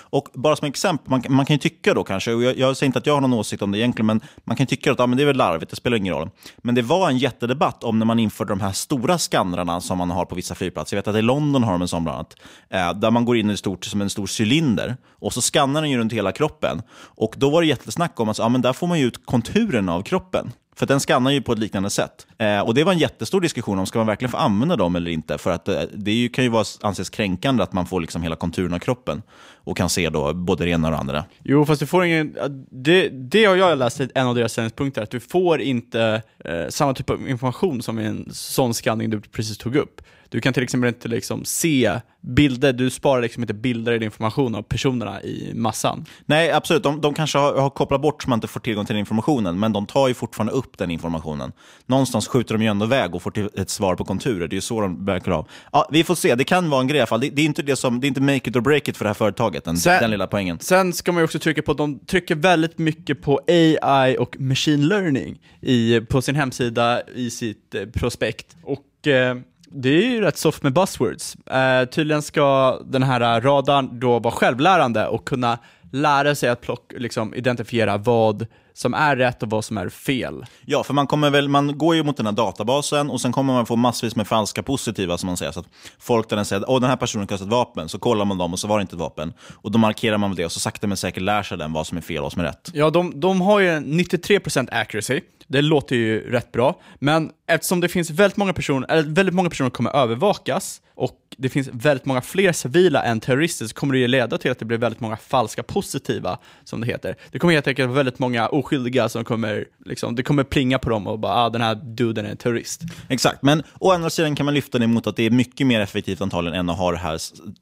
Och 0.00 0.28
bara 0.34 0.56
som 0.56 0.68
exempel, 0.68 1.10
man, 1.10 1.22
man 1.28 1.46
kan 1.46 1.54
ju 1.54 1.58
tycka 1.58 1.94
då 1.94 2.04
kanske, 2.04 2.34
och 2.34 2.42
jag, 2.42 2.58
jag 2.58 2.76
säger 2.76 2.86
inte 2.86 2.98
att 2.98 3.06
jag 3.06 3.14
har 3.14 3.20
någon 3.20 3.32
åsikt 3.32 3.62
om 3.62 3.72
det 3.72 3.78
egentligen, 3.78 4.06
men 4.06 4.20
man 4.44 4.56
kan 4.56 4.66
tycka 4.66 4.92
att 4.92 5.00
ah, 5.00 5.06
men 5.06 5.16
det 5.16 5.24
är 5.24 5.26
väl 5.26 5.36
larvigt, 5.36 5.70
det 5.70 5.76
spelar 5.76 5.96
ingen 5.96 6.14
roll. 6.14 6.30
Men 6.58 6.74
det 6.74 6.82
var 6.82 7.08
en 7.10 7.18
jättedebatt 7.18 7.84
om 7.84 7.98
när 7.98 8.06
man 8.06 8.18
införde 8.18 8.52
de 8.52 8.60
här 8.60 8.72
stora 8.72 9.18
skannrarna 9.18 9.80
som 9.80 9.98
man 9.98 10.10
har 10.10 10.24
på 10.24 10.34
vissa 10.34 10.54
flygplatser. 10.54 10.96
Jag 10.96 11.02
vet 11.02 11.08
att 11.08 11.16
i 11.16 11.22
London 11.22 11.62
har 11.62 11.72
de 11.72 11.82
en 11.82 11.88
sån 11.88 12.04
bland 12.04 12.16
annat, 12.16 12.36
eh, 12.70 13.00
där 13.00 13.10
man 13.10 13.24
går 13.24 13.36
in 13.36 13.50
i 13.50 13.56
stort, 13.56 13.84
som 13.84 14.00
en 14.00 14.10
stor 14.10 14.40
cylinder 14.40 14.96
och 15.10 15.32
så 15.32 15.40
skannar 15.40 15.82
den 15.82 15.90
ju 15.90 15.98
runt 15.98 16.12
hela 16.12 16.32
kroppen. 16.32 16.82
Och 17.00 17.34
då 17.36 17.50
var 17.50 17.60
det 17.60 17.66
jättesnack 17.66 18.20
om 18.20 18.28
att 18.28 18.40
ah, 18.40 18.48
men 18.48 18.62
där 18.62 18.72
får 18.72 18.86
man 18.86 18.98
ju 18.98 19.06
ut 19.06 19.26
konturen 19.26 19.88
av 19.88 20.02
kroppen. 20.02 20.52
För 20.78 20.86
den 20.86 21.00
skannar 21.00 21.30
ju 21.30 21.42
på 21.42 21.52
ett 21.52 21.58
liknande 21.58 21.90
sätt. 21.90 22.26
Eh, 22.38 22.60
och 22.60 22.74
Det 22.74 22.84
var 22.84 22.92
en 22.92 22.98
jättestor 22.98 23.40
diskussion 23.40 23.78
om 23.78 23.86
ska 23.86 23.98
man 23.98 24.06
verkligen 24.06 24.30
få 24.30 24.36
använda 24.36 24.76
dem 24.76 24.96
eller 24.96 25.10
inte. 25.10 25.38
För 25.38 25.50
att 25.50 25.68
eh, 25.68 25.80
Det 25.94 26.12
ju, 26.12 26.28
kan 26.28 26.44
ju 26.44 26.50
vara, 26.50 26.64
anses 26.80 27.10
kränkande 27.10 27.62
att 27.62 27.72
man 27.72 27.86
får 27.86 28.00
liksom 28.00 28.22
hela 28.22 28.36
konturen 28.36 28.74
av 28.74 28.78
kroppen 28.78 29.22
och 29.54 29.76
kan 29.76 29.88
se 29.88 30.10
då 30.10 30.34
både 30.34 30.64
det 30.64 30.70
ena 30.70 30.88
och 30.88 30.92
det 30.92 30.98
andra. 30.98 31.24
Jo, 31.42 31.66
fast 31.66 31.80
du 31.80 31.86
får 31.86 32.04
ingen, 32.04 32.36
det, 32.70 33.08
det 33.08 33.44
har 33.44 33.56
jag 33.56 33.78
läst 33.78 34.00
i 34.00 34.08
en 34.14 34.26
av 34.26 34.34
deras 34.34 34.52
sändningspunkter, 34.52 35.02
att 35.02 35.10
du 35.10 35.20
får 35.20 35.60
inte 35.60 36.22
eh, 36.44 36.68
samma 36.68 36.94
typ 36.94 37.10
av 37.10 37.28
information 37.28 37.82
som 37.82 37.98
i 37.98 38.04
en 38.04 38.28
sån 38.32 38.74
skanning 38.74 39.10
du 39.10 39.20
precis 39.20 39.58
tog 39.58 39.76
upp. 39.76 40.00
Du 40.30 40.40
kan 40.40 40.52
till 40.52 40.62
exempel 40.62 40.88
inte 40.88 41.08
liksom 41.08 41.44
se 41.44 42.00
bilder, 42.20 42.72
du 42.72 42.90
sparar 42.90 43.22
liksom 43.22 43.42
inte 43.42 43.54
bilder 43.54 43.92
eller 43.92 44.04
information 44.04 44.54
av 44.54 44.62
personerna 44.62 45.22
i 45.22 45.52
massan. 45.54 46.04
Nej, 46.26 46.52
absolut. 46.52 46.82
De, 46.82 47.00
de 47.00 47.14
kanske 47.14 47.38
har, 47.38 47.60
har 47.60 47.70
kopplat 47.70 48.02
bort 48.02 48.22
så 48.22 48.30
man 48.30 48.36
inte 48.36 48.46
får 48.48 48.60
tillgång 48.60 48.86
till 48.86 48.96
informationen, 48.96 49.58
men 49.58 49.72
de 49.72 49.86
tar 49.86 50.08
ju 50.08 50.14
fortfarande 50.14 50.52
upp 50.52 50.78
den 50.78 50.90
informationen. 50.90 51.52
Någonstans 51.86 52.28
skjuter 52.28 52.54
de 52.54 52.62
ju 52.62 52.68
ändå 52.68 52.86
iväg 52.86 53.14
och 53.14 53.22
får 53.22 53.30
till 53.30 53.48
ett 53.56 53.70
svar 53.70 53.94
på 53.94 54.04
konturer. 54.04 54.48
Det 54.48 54.54
är 54.54 54.56
ju 54.56 54.60
så 54.60 54.80
de 54.80 55.04
verkar 55.04 55.32
av. 55.32 55.48
Ja, 55.72 55.88
vi 55.92 56.04
får 56.04 56.14
se, 56.14 56.34
det 56.34 56.44
kan 56.44 56.70
vara 56.70 56.80
en 56.80 56.86
grej 56.86 56.96
i 56.98 57.00
alla 57.00 57.06
fall. 57.06 57.20
Det, 57.20 57.30
det, 57.30 57.42
är 57.42 57.46
inte 57.46 57.62
det 57.62 57.76
som, 57.76 58.00
det 58.00 58.06
är 58.06 58.08
inte 58.08 58.20
make 58.20 58.50
it 58.50 58.56
or 58.56 58.60
break 58.60 58.88
it 58.88 58.96
för 58.96 59.04
det 59.04 59.08
här 59.08 59.14
företaget, 59.14 59.64
den, 59.64 59.76
Sen- 59.76 60.00
den 60.00 60.10
lilla 60.10 60.26
poängen. 60.26 60.58
Sen 60.60 60.92
ska 60.92 61.12
man 61.12 61.20
ju 61.20 61.24
också 61.24 61.38
trycka 61.38 61.62
på 61.62 61.72
att 61.72 61.78
de 61.78 61.98
trycker 61.98 62.34
väldigt 62.34 62.78
mycket 62.78 63.22
på 63.22 63.40
AI 63.48 64.16
och 64.18 64.40
machine 64.40 64.88
learning 64.88 65.38
i, 65.60 66.00
på 66.00 66.22
sin 66.22 66.34
hemsida 66.34 67.02
i 67.14 67.30
sitt 67.30 67.74
eh, 67.74 67.84
prospekt. 67.86 68.56
Och 68.62 69.06
eh, 69.06 69.36
det 69.70 69.88
är 69.88 70.10
ju 70.10 70.20
rätt 70.20 70.36
soft 70.36 70.62
med 70.62 70.72
buzzwords. 70.72 71.34
Eh, 71.34 71.84
tydligen 71.84 72.22
ska 72.22 72.78
den 72.84 73.02
här 73.02 73.40
radarn 73.40 74.00
då 74.00 74.18
vara 74.18 74.34
självlärande 74.34 75.06
och 75.06 75.24
kunna 75.24 75.58
lära 75.92 76.34
sig 76.34 76.48
att 76.48 76.60
plock, 76.60 76.92
liksom, 76.96 77.34
identifiera 77.34 77.96
vad 77.96 78.46
som 78.78 78.94
är 78.94 79.16
rätt 79.16 79.42
och 79.42 79.50
vad 79.50 79.64
som 79.64 79.78
är 79.78 79.88
fel. 79.88 80.46
Ja, 80.66 80.82
för 80.82 80.94
man, 80.94 81.06
kommer 81.06 81.30
väl, 81.30 81.48
man 81.48 81.78
går 81.78 81.94
ju 81.96 82.02
mot 82.02 82.16
den 82.16 82.26
här 82.26 82.32
databasen 82.32 83.10
och 83.10 83.20
sen 83.20 83.32
kommer 83.32 83.52
man 83.52 83.66
få 83.66 83.76
massvis 83.76 84.16
med 84.16 84.26
falska 84.26 84.62
positiva, 84.62 85.18
som 85.18 85.26
man 85.26 85.36
säger. 85.36 85.52
Så 85.52 85.60
att 85.60 85.66
folk 85.98 86.28
där 86.28 86.36
den 86.36 86.44
säger 86.44 86.76
att 86.76 86.80
den 86.80 86.90
här 86.90 86.96
personen 86.96 87.26
kastar 87.26 87.46
ett 87.46 87.52
vapen, 87.52 87.88
så 87.88 87.98
kollar 87.98 88.24
man 88.24 88.38
dem 88.38 88.52
och 88.52 88.58
så 88.58 88.68
var 88.68 88.78
det 88.78 88.82
inte 88.82 88.94
ett 88.94 89.00
vapen. 89.00 89.32
Och 89.52 89.70
då 89.70 89.78
markerar 89.78 90.18
man 90.18 90.30
väl 90.30 90.36
det 90.36 90.44
och 90.44 90.52
så 90.52 90.60
sakta 90.60 90.86
men 90.86 90.96
säkert 90.96 91.22
lär 91.22 91.42
sig 91.42 91.58
den 91.58 91.72
vad 91.72 91.86
som 91.86 91.98
är 91.98 92.02
fel 92.02 92.18
och 92.18 92.22
vad 92.22 92.32
som 92.32 92.40
är 92.40 92.46
rätt. 92.46 92.70
Ja, 92.72 92.90
de, 92.90 93.20
de 93.20 93.40
har 93.40 93.60
ju 93.60 93.70
en 93.70 94.00
93% 94.00 94.68
accuracy. 94.72 95.20
Det 95.46 95.62
låter 95.62 95.96
ju 95.96 96.30
rätt 96.30 96.52
bra, 96.52 96.80
men 96.98 97.30
eftersom 97.48 97.80
det 97.80 97.88
finns 97.88 98.10
väldigt 98.10 98.36
många 98.36 98.52
personer, 98.52 98.90
eller 98.90 99.02
väldigt 99.02 99.34
många 99.34 99.50
personer 99.50 99.70
kommer 99.70 99.96
övervakas 99.96 100.80
och 100.94 101.14
det 101.36 101.48
finns 101.48 101.68
väldigt 101.72 102.06
många 102.06 102.20
fler 102.20 102.52
civila 102.52 103.02
än 103.02 103.20
terrorister 103.20 103.66
så 103.66 103.74
kommer 103.74 103.94
det 103.94 104.00
ju 104.00 104.08
leda 104.08 104.38
till 104.38 104.50
att 104.50 104.58
det 104.58 104.64
blir 104.64 104.78
väldigt 104.78 105.00
många 105.00 105.16
falska 105.16 105.62
positiva, 105.62 106.38
som 106.64 106.80
det 106.80 106.86
heter. 106.86 107.16
Det 107.30 107.38
kommer 107.38 107.54
helt 107.54 107.66
enkelt 107.66 107.88
vara 107.88 107.96
väldigt 107.96 108.18
många 108.18 108.48
oskyldiga 108.48 109.08
som 109.08 109.24
kommer, 109.24 109.64
liksom, 109.84 110.14
det 110.14 110.22
kommer 110.22 110.44
plinga 110.44 110.78
på 110.78 110.90
dem 110.90 111.06
och 111.06 111.18
bara 111.18 111.34
ah, 111.34 111.50
den 111.50 111.60
här 111.60 111.74
duden 111.74 112.26
är 112.26 112.30
en 112.30 112.36
terrorist. 112.36 112.82
Exakt, 113.08 113.42
men 113.42 113.62
å 113.78 113.92
andra 113.92 114.10
sidan 114.10 114.36
kan 114.36 114.44
man 114.44 114.54
lyfta 114.54 114.78
det 114.78 114.86
mot 114.86 115.06
att 115.06 115.16
det 115.16 115.22
är 115.22 115.30
mycket 115.30 115.66
mer 115.66 115.80
effektivt 115.80 116.20
antagligen 116.20 116.58
än 116.58 116.70
att 116.70 116.78
ha 116.78 116.92
det 116.92 116.98
här, 116.98 117.18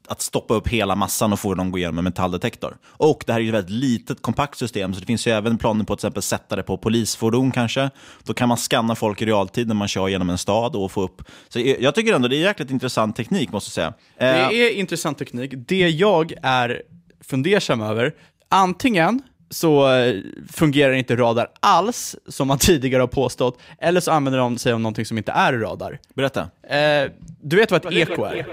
att 0.07 0.21
stoppa 0.21 0.53
upp 0.53 0.67
hela 0.67 0.95
massan 0.95 1.33
och 1.33 1.39
få 1.39 1.55
dem 1.55 1.67
att 1.67 1.71
gå 1.71 1.77
igenom 1.77 1.97
en 1.97 2.03
metalldetektor. 2.03 2.77
Och 2.85 3.23
det 3.27 3.33
här 3.33 3.39
är 3.39 3.43
ju 3.43 3.49
ett 3.49 3.55
väldigt 3.55 3.71
litet, 3.71 4.21
kompakt 4.21 4.57
system, 4.57 4.93
så 4.93 4.99
det 4.99 5.05
finns 5.05 5.27
ju 5.27 5.31
även 5.31 5.57
planer 5.57 5.83
på 5.83 5.93
att 5.93 5.99
till 5.99 6.07
exempel 6.07 6.23
sätta 6.23 6.55
det 6.55 6.63
på 6.63 6.77
polisfordon 6.77 7.51
kanske. 7.51 7.89
Då 8.23 8.33
kan 8.33 8.49
man 8.49 8.57
scanna 8.57 8.95
folk 8.95 9.21
i 9.21 9.25
realtid 9.25 9.67
när 9.67 9.75
man 9.77 9.87
kör 9.87 10.07
genom 10.07 10.29
en 10.29 10.37
stad 10.37 10.75
och 10.75 10.91
få 10.91 11.01
upp... 11.01 11.21
Så 11.49 11.59
jag 11.79 11.95
tycker 11.95 12.13
ändå 12.13 12.27
det 12.27 12.35
är 12.35 12.41
jäkligt 12.41 12.71
intressant 12.71 13.15
teknik, 13.15 13.51
måste 13.51 13.79
jag 13.81 13.93
säga. 14.17 14.33
Eh, 14.43 14.49
Det 14.49 14.55
är 14.55 14.71
intressant 14.73 15.17
teknik. 15.17 15.53
Det 15.55 15.89
jag 15.89 16.33
är 16.43 16.81
fundersam 17.21 17.81
över, 17.81 18.13
antingen 18.49 19.21
så 19.49 19.93
eh, 19.93 20.15
fungerar 20.53 20.93
inte 20.93 21.15
radar 21.15 21.47
alls, 21.59 22.15
som 22.27 22.47
man 22.47 22.57
tidigare 22.59 23.01
har 23.01 23.07
påstått, 23.07 23.59
eller 23.79 24.01
så 24.01 24.11
använder 24.11 24.39
de 24.39 24.57
sig 24.57 24.73
av 24.73 24.79
någonting 24.79 25.05
som 25.05 25.17
inte 25.17 25.31
är 25.31 25.53
radar. 25.53 25.99
Berätta. 26.15 26.41
Eh, 26.69 27.11
du 27.41 27.55
vet 27.55 27.71
vad 27.71 27.85
ett 27.85 27.93
eko 27.93 28.23
är? 28.23 28.45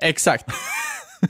Exakt. 0.00 0.46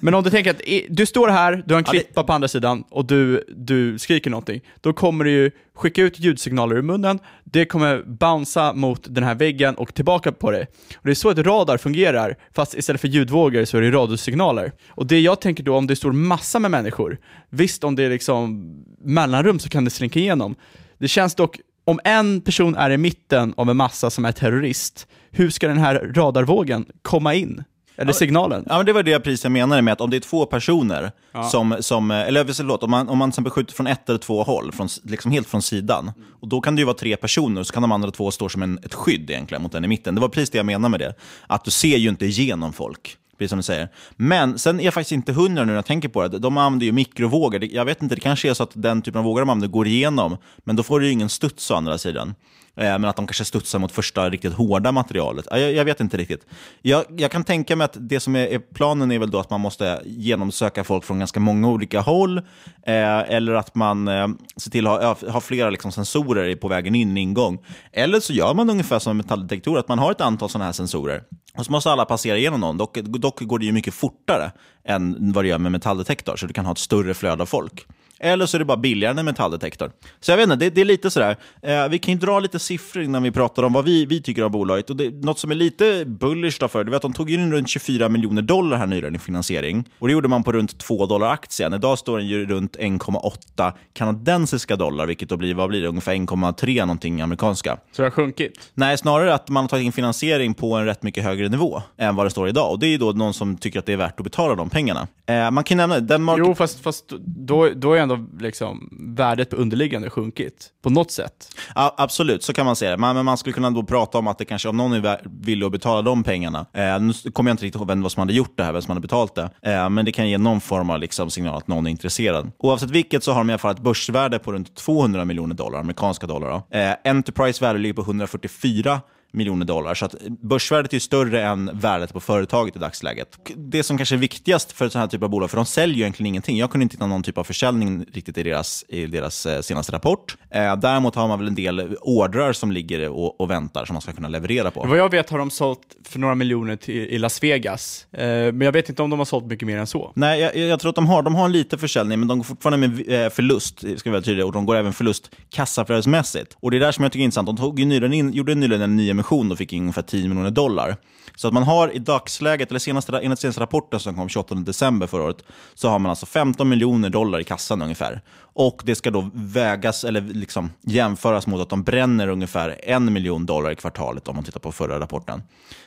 Men 0.04 0.14
om 0.14 0.24
du 0.24 0.30
tänker 0.30 0.50
att 0.50 0.60
du 0.88 1.06
står 1.06 1.28
här, 1.28 1.62
du 1.66 1.74
har 1.74 1.78
en 1.78 1.84
klippa 1.84 2.22
på 2.24 2.32
andra 2.32 2.48
sidan 2.48 2.84
och 2.90 3.04
du, 3.04 3.44
du 3.56 3.98
skriker 3.98 4.30
någonting. 4.30 4.60
Då 4.80 4.92
kommer 4.92 5.24
du 5.24 5.30
ju 5.30 5.50
skicka 5.74 6.02
ut 6.02 6.18
ljudsignaler 6.18 6.76
ur 6.76 6.82
munnen, 6.82 7.18
det 7.44 7.64
kommer 7.64 8.02
bouncea 8.02 8.72
mot 8.72 9.14
den 9.14 9.24
här 9.24 9.34
väggen 9.34 9.74
och 9.74 9.94
tillbaka 9.94 10.32
på 10.32 10.50
dig. 10.50 10.66
Och 10.96 11.02
det 11.02 11.10
är 11.10 11.14
så 11.14 11.30
ett 11.30 11.38
radar 11.38 11.76
fungerar, 11.76 12.36
fast 12.54 12.74
istället 12.74 13.00
för 13.00 13.08
ljudvågor 13.08 13.64
så 13.64 13.76
är 13.76 13.80
det 13.80 13.90
radiosignaler. 13.90 14.72
Och 14.88 15.06
det 15.06 15.20
jag 15.20 15.40
tänker 15.40 15.64
då, 15.64 15.76
om 15.76 15.86
det 15.86 15.96
står 15.96 16.12
massa 16.12 16.58
med 16.58 16.70
människor, 16.70 17.18
visst 17.50 17.84
om 17.84 17.96
det 17.96 18.02
är 18.02 18.10
liksom 18.10 18.64
mellanrum 19.04 19.58
så 19.58 19.68
kan 19.68 19.84
det 19.84 19.90
slinka 19.90 20.18
igenom. 20.18 20.54
Det 20.98 21.08
känns 21.08 21.34
dock, 21.34 21.60
om 21.84 22.00
en 22.04 22.40
person 22.40 22.74
är 22.74 22.90
i 22.90 22.96
mitten 22.96 23.54
av 23.56 23.70
en 23.70 23.76
massa 23.76 24.10
som 24.10 24.24
är 24.24 24.32
terrorist, 24.32 25.06
hur 25.30 25.50
ska 25.50 25.68
den 25.68 25.78
här 25.78 26.12
radarvågen 26.14 26.86
komma 27.02 27.34
in? 27.34 27.64
Eller 27.96 28.12
signalen? 28.12 28.64
Ja, 28.68 28.76
men 28.76 28.86
det 28.86 28.92
var 28.92 29.02
det 29.02 29.20
precis 29.20 29.44
jag 29.44 29.52
menade 29.52 29.82
med 29.82 29.92
att 29.92 30.00
om 30.00 30.10
det 30.10 30.16
är 30.16 30.20
två 30.20 30.46
personer 30.46 31.12
Ja. 31.32 31.44
som, 31.44 31.76
som 31.80 32.10
eller 32.10 32.44
förlåt, 32.44 32.82
om 32.82 32.90
man, 32.90 33.08
om 33.08 33.18
man 33.18 33.28
till 33.30 33.32
exempel 33.32 33.50
skjuter 33.50 33.74
från 33.74 33.86
ett 33.86 34.08
eller 34.08 34.18
två 34.18 34.42
håll, 34.42 34.72
från, 34.72 34.88
liksom 35.04 35.30
helt 35.30 35.48
från 35.48 35.62
sidan, 35.62 36.12
och 36.40 36.48
då 36.48 36.60
kan 36.60 36.74
det 36.76 36.80
ju 36.80 36.84
vara 36.86 36.96
tre 36.96 37.16
personer, 37.16 37.62
så 37.62 37.72
kan 37.72 37.82
de 37.82 37.92
andra 37.92 38.10
två 38.10 38.30
stå 38.30 38.48
som 38.48 38.62
en, 38.62 38.78
ett 38.84 38.94
skydd 38.94 39.30
egentligen 39.30 39.62
mot 39.62 39.72
den 39.72 39.84
i 39.84 39.88
mitten. 39.88 40.14
Det 40.14 40.20
var 40.20 40.28
precis 40.28 40.50
det 40.50 40.58
jag 40.58 40.66
menade 40.66 40.88
med 40.90 41.00
det, 41.00 41.14
att 41.46 41.64
du 41.64 41.70
ser 41.70 41.96
ju 41.96 42.08
inte 42.08 42.26
igenom 42.26 42.72
folk. 42.72 43.16
Precis 43.38 43.50
som 43.50 43.58
du 43.58 43.62
säger. 43.62 43.88
Men 44.16 44.58
sen 44.58 44.80
är 44.80 44.84
jag 44.84 44.94
faktiskt 44.94 45.12
inte 45.12 45.32
hundra 45.32 45.62
nu 45.64 45.66
när 45.66 45.74
jag 45.74 45.86
tänker 45.86 46.08
på 46.08 46.28
det. 46.28 46.38
De 46.38 46.56
använder 46.58 46.86
ju 46.86 46.92
mikrovågor. 46.92 47.64
Jag 47.64 47.84
vet 47.84 48.02
inte, 48.02 48.14
det 48.14 48.20
kanske 48.20 48.50
är 48.50 48.54
så 48.54 48.62
att 48.62 48.70
den 48.74 49.02
typen 49.02 49.18
av 49.18 49.24
vågor 49.24 49.40
de 49.40 49.50
använder 49.50 49.68
går 49.68 49.86
igenom, 49.86 50.36
men 50.64 50.76
då 50.76 50.82
får 50.82 51.00
du 51.00 51.06
ju 51.06 51.12
ingen 51.12 51.28
studs 51.28 51.70
å 51.70 51.74
andra 51.74 51.98
sidan. 51.98 52.34
Eh, 52.76 52.84
Men 52.84 53.04
att 53.04 53.16
de 53.16 53.26
kanske 53.26 53.44
studsar 53.44 53.78
mot 53.78 53.92
första 53.92 54.30
riktigt 54.30 54.52
hårda 54.52 54.92
materialet. 54.92 55.46
Jag, 55.50 55.72
jag 55.72 55.84
vet 55.84 56.00
inte 56.00 56.16
riktigt. 56.16 56.46
Jag, 56.82 57.04
jag 57.16 57.30
kan 57.30 57.44
tänka 57.44 57.76
mig 57.76 57.84
att 57.84 57.96
det 58.00 58.20
som 58.20 58.36
är, 58.36 58.46
är 58.46 58.58
planen 58.58 59.12
är 59.12 59.18
väl 59.18 59.30
då 59.30 59.38
att 59.38 59.50
man 59.50 59.60
måste 59.60 60.02
genomsöka 60.04 60.84
folk 60.84 61.04
från 61.04 61.18
ganska 61.18 61.40
många 61.40 61.68
olika 61.68 62.00
håll. 62.00 62.38
Eh, 62.86 63.18
eller 63.30 63.52
att 63.54 63.74
man 63.74 64.08
eh, 64.08 64.28
ser 64.56 64.70
till 64.70 64.86
att 64.86 65.20
ha, 65.20 65.30
ha 65.30 65.40
flera 65.40 65.70
liksom, 65.70 65.92
sensorer 65.92 66.56
på 66.56 66.68
vägen 66.68 66.94
in, 66.94 67.16
ingång. 67.16 67.58
Eller 67.92 68.20
så 68.20 68.32
gör 68.32 68.54
man 68.54 68.70
ungefär 68.70 68.98
som 68.98 69.10
en 69.10 69.16
metalldetektor, 69.16 69.78
att 69.78 69.88
man 69.88 69.98
har 69.98 70.10
ett 70.10 70.20
antal 70.20 70.48
sådana 70.48 70.64
här 70.64 70.72
sensorer. 70.72 71.22
Och 71.58 71.66
så 71.66 71.72
måste 71.72 71.90
alla 71.90 72.04
passera 72.04 72.36
igenom 72.38 72.60
någon. 72.60 72.78
Dock, 72.78 72.98
dock 72.98 73.40
går 73.40 73.58
det 73.58 73.64
ju 73.64 73.72
mycket 73.72 73.94
fortare 73.94 74.52
än 74.84 75.32
vad 75.32 75.44
det 75.44 75.48
gör 75.48 75.58
med 75.58 75.72
metalldetektor, 75.72 76.36
så 76.36 76.46
du 76.46 76.52
kan 76.52 76.64
ha 76.64 76.72
ett 76.72 76.78
större 76.78 77.14
flöde 77.14 77.42
av 77.42 77.46
folk. 77.46 77.86
Eller 78.24 78.46
så 78.46 78.56
är 78.56 78.58
det 78.58 78.64
bara 78.64 78.76
billigare 78.76 79.10
än 79.10 79.18
en 79.18 79.24
metalldetektor. 79.24 79.90
Så 80.20 80.32
jag 80.32 80.36
vet 80.36 80.44
inte, 80.44 80.56
det, 80.56 80.70
det 80.70 80.80
är 80.80 80.84
lite 80.84 81.10
sådär. 81.10 81.36
Eh, 81.62 81.88
vi 81.88 81.98
kan 81.98 82.14
ju 82.14 82.20
dra 82.20 82.40
lite 82.40 82.58
siffror 82.58 83.04
innan 83.04 83.22
vi 83.22 83.30
pratar 83.30 83.62
om 83.62 83.72
vad 83.72 83.84
vi, 83.84 84.06
vi 84.06 84.22
tycker 84.22 84.44
om 84.44 84.52
bolaget. 84.52 84.90
Och 84.90 84.96
det, 84.96 85.24
något 85.24 85.38
som 85.38 85.50
är 85.50 85.54
lite 85.54 86.04
bullish 86.06 86.56
då 86.60 86.68
för 86.68 86.84
det 86.84 86.92
är 86.92 86.96
att 86.96 87.02
de 87.02 87.12
tog 87.12 87.30
in 87.30 87.52
runt 87.52 87.68
24 87.68 88.08
miljoner 88.08 88.42
dollar 88.42 88.76
här 88.76 88.86
nyligen 88.86 89.14
i 89.14 89.18
finansiering. 89.18 89.88
Och 89.98 90.08
det 90.08 90.12
gjorde 90.12 90.28
man 90.28 90.42
på 90.42 90.52
runt 90.52 90.78
2 90.78 91.06
dollar 91.06 91.32
aktien. 91.32 91.74
Idag 91.74 91.98
står 91.98 92.18
den 92.18 92.26
ju 92.26 92.46
runt 92.46 92.76
1,8 92.76 93.72
kanadensiska 93.92 94.76
dollar, 94.76 95.06
vilket 95.06 95.28
då 95.28 95.36
blir, 95.36 95.54
vad 95.54 95.68
blir 95.68 95.82
det, 95.82 95.88
ungefär 95.88 96.14
1,3 96.14 96.80
någonting 96.80 97.20
amerikanska. 97.20 97.78
Så 97.92 98.02
det 98.02 98.06
har 98.06 98.10
sjunkit? 98.10 98.70
Nej, 98.74 98.98
snarare 98.98 99.34
att 99.34 99.48
man 99.48 99.64
har 99.64 99.68
tagit 99.68 99.84
in 99.84 99.92
finansiering 99.92 100.54
på 100.54 100.74
en 100.74 100.84
rätt 100.84 101.02
mycket 101.02 101.24
högre 101.24 101.48
nivå 101.48 101.82
än 101.98 102.16
vad 102.16 102.26
det 102.26 102.30
står 102.30 102.48
idag. 102.48 102.70
Och 102.70 102.78
det 102.78 102.86
är 102.86 102.98
då 102.98 103.12
någon 103.12 103.34
som 103.34 103.56
tycker 103.56 103.78
att 103.78 103.86
det 103.86 103.92
är 103.92 103.96
värt 103.96 104.20
att 104.20 104.24
betala 104.24 104.54
de 104.54 104.70
pengarna. 104.70 105.08
Eh, 105.26 105.50
man 105.50 105.64
kan 105.64 105.76
nämna 105.76 106.00
den 106.00 106.22
market... 106.22 106.44
Jo, 106.46 106.54
fast, 106.54 106.80
fast 106.80 107.12
då, 107.24 107.68
då 107.76 107.92
är 107.92 108.00
ändå 108.00 108.11
liksom 108.40 108.88
värdet 109.16 109.50
på 109.50 109.56
underliggande 109.56 110.10
sjunkit, 110.10 110.68
på 110.82 110.90
något 110.90 111.10
sätt. 111.10 111.48
Ja, 111.74 111.94
absolut, 111.98 112.42
så 112.42 112.52
kan 112.52 112.66
man 112.66 112.76
säga 112.76 112.90
det. 112.90 112.96
Man, 112.96 113.16
men 113.16 113.24
man 113.24 113.38
skulle 113.38 113.52
kunna 113.52 113.70
då 113.70 113.82
prata 113.82 114.18
om 114.18 114.26
att 114.26 114.38
det 114.38 114.44
kanske, 114.44 114.68
om 114.68 114.76
någon 114.76 114.92
är 114.92 115.20
villig 115.24 115.66
att 115.66 115.72
betala 115.72 116.02
de 116.02 116.24
pengarna, 116.24 116.66
eh, 116.72 117.00
nu 117.00 117.12
kommer 117.32 117.50
jag 117.50 117.54
inte 117.54 117.64
riktigt 117.64 117.80
ihåg 117.80 117.88
vem 117.88 118.10
som 118.10 118.20
hade 118.20 118.32
gjort 118.32 118.56
det 118.56 118.64
här, 118.64 118.72
vem 118.72 118.82
som 118.82 118.90
hade 118.90 119.00
betalt 119.00 119.34
det, 119.34 119.50
eh, 119.62 119.90
men 119.90 120.04
det 120.04 120.12
kan 120.12 120.28
ge 120.28 120.38
någon 120.38 120.60
form 120.60 120.90
av 120.90 120.98
liksom, 120.98 121.30
signal 121.30 121.56
att 121.56 121.68
någon 121.68 121.86
är 121.86 121.90
intresserad. 121.90 122.52
Oavsett 122.58 122.90
vilket 122.90 123.24
så 123.24 123.32
har 123.32 123.40
de 123.40 123.50
i 123.50 123.52
alla 123.52 123.58
fall 123.58 123.74
ett 123.74 123.80
börsvärde 123.80 124.38
på 124.38 124.52
runt 124.52 124.74
200 124.74 125.24
miljoner 125.24 125.54
dollar, 125.54 125.78
amerikanska 125.78 126.26
dollar. 126.26 126.50
Då. 126.50 126.78
Eh, 126.78 126.94
Enterprise 127.04 127.64
värde 127.64 127.78
ligger 127.78 127.94
på 127.94 128.02
144 128.02 129.00
miljoner 129.32 129.66
dollar. 129.66 129.94
Så 129.94 130.04
att 130.04 130.14
börsvärdet 130.28 130.94
är 130.94 130.98
större 130.98 131.42
än 131.42 131.70
värdet 131.74 132.12
på 132.12 132.20
företaget 132.20 132.76
i 132.76 132.78
dagsläget. 132.78 133.28
Det 133.56 133.82
som 133.82 133.96
kanske 133.96 134.14
är 134.14 134.18
viktigast 134.18 134.72
för 134.72 134.88
sånt 134.88 135.00
här 135.00 135.06
typ 135.06 135.22
av 135.22 135.28
bolag, 135.28 135.50
för 135.50 135.56
de 135.56 135.66
säljer 135.66 135.96
ju 135.96 136.02
egentligen 136.02 136.26
ingenting. 136.26 136.58
Jag 136.58 136.70
kunde 136.70 136.82
inte 136.82 136.94
hitta 136.94 137.06
någon 137.06 137.22
typ 137.22 137.38
av 137.38 137.44
försäljning 137.44 138.04
riktigt 138.12 138.38
i 138.38 138.42
deras, 138.42 138.84
i 138.88 139.06
deras 139.06 139.46
eh, 139.46 139.60
senaste 139.60 139.92
rapport. 139.92 140.36
Eh, 140.50 140.76
däremot 140.76 141.14
har 141.14 141.28
man 141.28 141.38
väl 141.38 141.48
en 141.48 141.54
del 141.54 141.96
ordrar 142.00 142.52
som 142.52 142.72
ligger 142.72 143.08
och, 143.08 143.40
och 143.40 143.50
väntar 143.50 143.84
som 143.84 143.94
man 143.94 144.02
ska 144.02 144.12
kunna 144.12 144.28
leverera 144.28 144.70
på. 144.70 144.84
Vad 144.84 144.98
jag 144.98 145.10
vet 145.10 145.30
har 145.30 145.38
de 145.38 145.50
sålt 145.50 145.96
för 146.04 146.18
några 146.18 146.34
miljoner 146.34 146.76
till, 146.76 146.94
i 146.94 147.18
Las 147.18 147.42
Vegas, 147.42 148.06
eh, 148.12 148.26
men 148.26 148.60
jag 148.60 148.72
vet 148.72 148.88
inte 148.88 149.02
om 149.02 149.10
de 149.10 149.18
har 149.18 149.26
sålt 149.26 149.46
mycket 149.46 149.66
mer 149.66 149.78
än 149.78 149.86
så. 149.86 150.12
Nej, 150.14 150.40
jag, 150.40 150.56
jag 150.56 150.80
tror 150.80 150.88
att 150.88 150.96
de 150.96 151.06
har, 151.06 151.22
de 151.22 151.34
har 151.34 151.44
en 151.44 151.52
liten 151.52 151.78
försäljning, 151.78 152.18
men 152.18 152.28
de 152.28 152.38
går 152.38 152.44
fortfarande 152.44 152.88
med 152.88 153.32
förlust, 153.32 153.78
ska 153.78 154.00
vi 154.04 154.10
vara 154.10 154.22
tydliga, 154.22 154.46
och 154.46 154.52
de 154.52 154.66
går 154.66 154.76
även 154.76 154.92
förlust 154.92 155.30
kassaflödesmässigt. 155.50 156.56
Och 156.60 156.70
det 156.70 156.76
är 156.76 156.80
där 156.80 156.92
som 156.92 157.02
jag 157.02 157.12
tycker 157.12 157.22
är 157.22 157.24
intressant. 157.24 157.46
De 157.46 157.56
tog 157.56 157.86
nyligen 157.86 158.12
in, 158.12 158.32
gjorde 158.32 158.54
nyligen 158.54 158.82
en 158.82 158.96
ny 158.96 159.10
emission 159.22 159.52
och 159.52 159.58
fick 159.58 159.72
in 159.72 159.82
ungefär 159.82 160.02
10 160.02 160.28
miljoner 160.28 160.50
dollar. 160.50 160.96
Så 161.36 161.48
att 161.48 161.54
man 161.54 161.62
har 161.62 161.96
i 161.96 161.98
dagsläget, 161.98 162.70
eller 162.70 162.78
senaste, 162.80 163.18
enligt 163.18 163.38
senaste 163.38 163.60
rapporten 163.60 164.00
som 164.00 164.14
kom 164.14 164.28
28 164.28 164.54
december 164.54 165.06
förra 165.06 165.22
året, 165.22 165.44
så 165.74 165.88
har 165.88 165.98
man 165.98 166.10
alltså 166.10 166.26
15 166.26 166.68
miljoner 166.68 167.10
dollar 167.10 167.40
i 167.40 167.44
kassan 167.44 167.82
ungefär. 167.82 168.20
Och 168.54 168.82
det 168.84 168.94
ska 168.94 169.10
då 169.10 169.30
vägas, 169.34 170.04
eller 170.04 170.20
liksom 170.20 170.70
jämföras 170.82 171.46
mot 171.46 171.60
att 171.60 171.68
de 171.68 171.82
bränner 171.82 172.28
ungefär 172.28 172.80
en 172.82 173.12
miljon 173.12 173.46
dollar 173.46 173.70
i 173.70 173.76
kvartalet 173.76 174.28
om 174.28 174.34
man 174.34 174.44
tittar 174.44 174.60
på 174.60 174.72
förra 174.72 175.00
rapporten. 175.00 175.42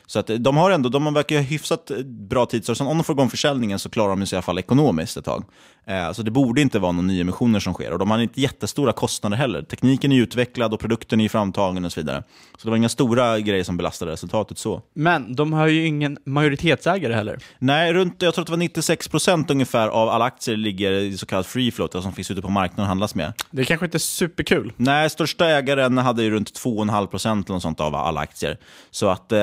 Så 0.06 0.18
att 0.18 0.30
eh, 0.30 0.36
de 0.36 0.56
har 0.56 0.70
ändå, 0.70 0.88
de 0.88 1.14
verkar 1.14 1.36
ha 1.36 1.42
hyfsat 1.42 1.90
eh, 1.90 1.98
bra 2.04 2.46
tid, 2.46 2.70
om 2.80 2.86
de 2.86 3.04
får 3.04 3.14
igång 3.14 3.30
försäljningen 3.30 3.78
så 3.78 3.90
klarar 3.90 4.16
de 4.16 4.26
sig 4.26 4.36
i 4.36 4.38
alla 4.38 4.42
fall 4.42 4.58
ekonomiskt 4.58 5.16
ett 5.16 5.24
tag. 5.24 5.44
Eh, 5.86 6.12
Så 6.12 6.22
det 6.22 6.30
borde 6.30 6.60
inte 6.60 6.78
vara 6.78 6.92
några 6.92 7.06
nyemissioner 7.06 7.60
som 7.60 7.74
sker. 7.74 7.92
Och 7.92 7.98
de 7.98 8.10
har 8.10 8.18
inte 8.18 8.40
jättestora 8.40 8.92
kostnader 8.92 9.36
heller. 9.36 9.62
Tekniken 9.62 10.12
är 10.12 10.16
utvecklad 10.16 10.74
och 10.74 10.80
produkten 10.80 11.20
är 11.20 11.28
framtagen 11.28 11.84
och 11.84 11.92
så 11.92 12.00
vidare. 12.00 12.22
Så 12.58 12.68
det 12.68 12.70
var 12.70 12.76
inga 12.76 12.88
stora 12.88 13.25
andra 13.26 13.40
grejer 13.40 13.64
som 13.64 13.76
belastar 13.76 14.06
resultatet 14.06 14.58
så. 14.58 14.82
Men 14.94 15.34
de 15.34 15.52
har 15.52 15.66
ju 15.66 15.86
ingen 15.86 16.18
majoritetsägare 16.24 17.14
heller. 17.14 17.38
Nej, 17.58 17.92
runt, 17.92 18.22
jag 18.22 18.34
tror 18.34 18.42
att 18.42 18.46
det 18.46 18.52
var 18.52 18.56
96 18.56 19.08
procent 19.08 19.50
ungefär 19.50 19.88
av 19.88 20.08
alla 20.08 20.24
aktier 20.24 20.56
ligger 20.56 20.92
i 20.92 21.18
så 21.18 21.26
kallad 21.26 21.46
free 21.46 21.70
float, 21.70 21.94
alltså 21.94 22.06
som 22.06 22.12
finns 22.12 22.30
ute 22.30 22.42
på 22.42 22.50
marknaden 22.50 22.82
och 22.82 22.88
handlas 22.88 23.14
med. 23.14 23.32
Det 23.50 23.62
är 23.62 23.64
kanske 23.64 23.86
inte 23.86 23.98
superkul. 23.98 24.72
Nej, 24.76 25.10
största 25.10 25.46
ägaren 25.46 25.98
hade 25.98 26.22
ju 26.22 26.30
runt 26.30 26.52
2,5 26.52 27.06
procent 27.06 27.50
eller 27.50 27.58
sånt 27.58 27.80
av 27.80 27.94
alla 27.94 28.20
aktier. 28.20 28.58
Så 28.90 29.08
att 29.08 29.32
eh, 29.32 29.38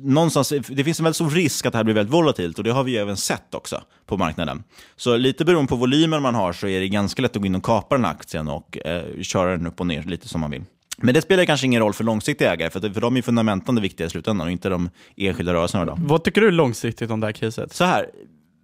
någonstans, 0.00 0.52
det 0.68 0.84
finns 0.84 1.00
en 1.00 1.04
väldigt 1.04 1.16
stor 1.16 1.30
risk 1.30 1.66
att 1.66 1.72
det 1.72 1.78
här 1.78 1.84
blir 1.84 1.94
väldigt 1.94 2.14
volatilt 2.14 2.58
och 2.58 2.64
det 2.64 2.70
har 2.70 2.84
vi 2.84 2.96
även 2.96 3.16
sett 3.16 3.54
också 3.54 3.82
på 4.06 4.16
marknaden. 4.16 4.64
Så 4.96 5.16
lite 5.16 5.44
beroende 5.44 5.68
på 5.68 5.76
volymen 5.76 6.22
man 6.22 6.34
har 6.34 6.52
så 6.52 6.66
är 6.66 6.80
det 6.80 6.88
ganska 6.88 7.22
lätt 7.22 7.36
att 7.36 7.42
gå 7.42 7.46
in 7.46 7.54
och 7.54 7.64
kapa 7.64 7.94
den 7.94 8.04
här 8.04 8.12
aktien 8.12 8.48
och 8.48 8.86
eh, 8.86 9.20
köra 9.22 9.50
den 9.50 9.66
upp 9.66 9.80
och 9.80 9.86
ner 9.86 10.02
lite 10.02 10.28
som 10.28 10.40
man 10.40 10.50
vill. 10.50 10.64
Men 10.96 11.14
det 11.14 11.22
spelar 11.22 11.44
kanske 11.44 11.66
ingen 11.66 11.82
roll 11.82 11.92
för 11.92 12.04
långsiktiga 12.04 12.52
ägare, 12.52 12.70
för, 12.70 12.80
för 12.80 13.00
de 13.00 13.16
är 13.16 13.22
fundamenten 13.22 13.74
det 13.74 13.80
viktiga 13.80 14.06
i 14.06 14.10
slutändan 14.10 14.46
och 14.46 14.52
inte 14.52 14.68
de 14.68 14.90
enskilda 15.16 15.54
rörelserna. 15.54 15.84
Då. 15.84 15.94
Vad 15.98 16.24
tycker 16.24 16.40
du 16.40 16.50
långsiktigt 16.50 17.10
om 17.10 17.20
det 17.20 17.26
här 17.26 17.32
caset? 17.32 17.72
Så 17.72 17.84
här, 17.84 18.06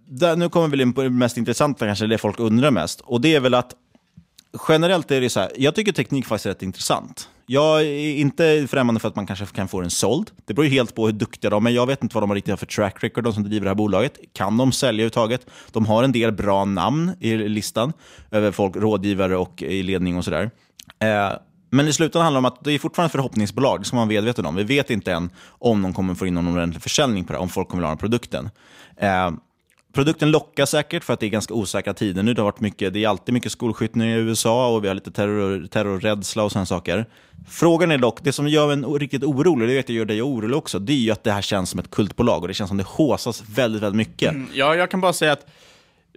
där, 0.09 0.37
nu 0.37 0.49
kommer 0.49 0.69
vi 0.69 0.83
in 0.83 0.93
på 0.93 1.03
det 1.03 1.11
mest 1.11 1.37
intressanta, 1.37 1.87
kanske 1.87 2.07
det 2.07 2.19
folk 2.19 2.41
undrar 2.41 2.71
mest. 2.71 3.01
Och 3.01 3.21
det 3.21 3.35
är 3.35 3.41
väl 3.41 3.55
att 3.55 3.75
generellt 4.69 5.11
är 5.11 5.21
det 5.21 5.31
så 5.31 5.41
här, 5.41 5.51
jag 5.57 5.75
tycker 5.75 5.93
teknik 5.93 6.27
faktiskt 6.27 6.47
är 6.47 6.51
rätt 6.51 6.63
intressant. 6.63 7.29
Jag 7.47 7.83
är 7.83 8.15
inte 8.15 8.67
främmande 8.71 9.01
för 9.01 9.09
att 9.09 9.17
man 9.17 9.27
kanske 9.27 9.47
kan 9.47 9.69
få 9.69 9.81
den 9.81 9.91
såld. 9.91 10.31
Det 10.45 10.55
beror 10.55 10.67
ju 10.67 10.73
helt 10.73 10.95
på 10.95 11.07
hur 11.07 11.13
duktiga 11.13 11.51
de 11.51 11.67
är. 11.67 11.71
Jag 11.71 11.87
vet 11.87 12.03
inte 12.03 12.15
vad 12.15 12.23
de 12.23 12.35
riktigt 12.35 12.53
har 12.53 12.57
för 12.57 12.67
track 12.67 13.05
record, 13.05 13.25
de 13.25 13.33
som 13.33 13.43
driver 13.43 13.65
det 13.65 13.71
här 13.71 13.75
bolaget. 13.75 14.19
Kan 14.33 14.57
de 14.57 14.73
sälja 14.73 14.91
överhuvudtaget? 14.93 15.47
De 15.73 15.87
har 15.87 16.03
en 16.03 16.13
del 16.13 16.33
bra 16.33 16.65
namn 16.65 17.13
i 17.21 17.37
listan 17.37 17.93
över 18.31 18.53
folk, 18.53 18.77
rådgivare 18.77 19.37
och 19.37 19.63
i 19.63 19.83
ledning 19.83 20.17
och 20.17 20.25
sådär. 20.25 20.51
Eh, 20.99 21.33
men 21.73 21.89
i 21.89 21.93
slutändan 21.93 22.25
handlar 22.25 22.41
det 22.41 22.47
om 22.49 22.53
att 22.53 22.65
det 22.65 22.73
är 22.73 22.79
fortfarande 22.79 23.07
ett 23.07 23.13
förhoppningsbolag, 23.13 23.81
det 23.81 23.85
ska 23.85 23.97
man 23.97 24.09
vara 24.09 24.15
medveten 24.15 24.47
om. 24.47 24.57
Vi 24.57 24.65
vet 24.65 24.91
inte 24.91 25.13
än 25.13 25.31
om 25.49 25.83
de 25.83 25.95
kommer 25.95 26.15
få 26.15 26.27
in 26.27 26.35
någon 26.35 26.49
ordentlig 26.49 26.83
försäljning 26.83 27.25
på 27.25 27.33
det, 27.33 27.39
om 27.39 27.49
folk 27.49 27.69
kommer 27.69 27.81
vilja 27.81 27.91
ha 27.91 27.97
produkten. 27.97 28.51
Eh, 28.97 29.31
Produkten 29.93 30.31
lockar 30.31 30.67
säkert 30.67 31.05
för 31.05 31.13
att 31.13 31.21
det 31.21 31.27
är 31.27 31.31
ganska 31.31 31.55
osäkra 31.55 31.95
tider 31.95 32.23
nu. 32.23 32.35
Det 32.35 32.41
har 32.41 32.45
varit 32.45 32.61
mycket, 32.61 32.93
det 32.93 33.05
är 33.05 33.09
alltid 33.09 33.33
mycket 33.33 33.53
skolskjutningar 33.53 34.17
i 34.17 34.21
USA 34.21 34.69
och 34.69 34.85
vi 34.85 34.89
har 34.89 34.95
lite 34.95 35.11
terror, 35.11 35.67
terrorrädsla 35.67 36.43
och 36.43 36.53
sådana 36.53 36.67
saker. 36.67 37.07
Frågan 37.49 37.91
är 37.91 37.99
dock, 37.99 38.19
det 38.23 38.33
som 38.33 38.49
gör 38.49 38.73
en 38.73 38.85
riktigt 38.85 39.25
orolig, 39.25 39.69
det 39.69 39.75
vet 39.75 39.89
jag 39.89 39.97
gör 39.97 40.05
dig 40.05 40.23
orolig 40.23 40.57
också, 40.57 40.79
det 40.79 40.93
är 40.93 40.97
ju 40.97 41.11
att 41.11 41.25
det 41.25 41.33
här 41.33 41.43
känns 41.43 41.71
som 41.71 41.81
ett 41.81 41.91
kultbolag 41.91 42.43
och 42.43 42.49
det 42.49 42.55
känns 42.55 42.69
som 42.69 42.77
det 42.77 42.87
håsas 42.87 43.43
väldigt, 43.49 43.83
väldigt 43.83 43.97
mycket. 43.97 44.31
Mm, 44.31 44.49
ja, 44.53 44.75
jag 44.75 44.91
kan 44.91 45.01
bara 45.01 45.13
säga 45.13 45.33
att 45.33 45.47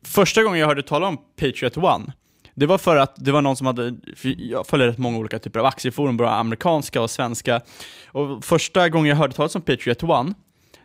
första 0.03 0.43
gången 0.43 0.59
jag 0.59 0.67
hörde 0.67 0.83
tala 0.83 1.07
om 1.07 1.17
Patriot 1.39 1.77
One, 1.77 2.13
det 2.55 2.65
var 2.65 2.77
för 2.77 2.95
att 2.95 3.15
det 3.15 3.31
var 3.31 3.41
någon 3.41 3.55
som 3.55 3.67
hade, 3.67 3.95
jag 4.37 4.67
följer 4.67 4.87
rätt 4.87 4.97
många 4.97 5.17
olika 5.17 5.39
typer 5.39 5.59
av 5.59 5.65
aktieforum, 5.65 6.17
både 6.17 6.29
amerikanska 6.29 7.01
och 7.01 7.09
svenska. 7.09 7.61
Och 8.07 8.45
första 8.45 8.89
gången 8.89 9.09
jag 9.09 9.15
hörde 9.15 9.33
talas 9.33 9.55
om 9.55 9.61
Patriot 9.61 10.03
One, 10.03 10.33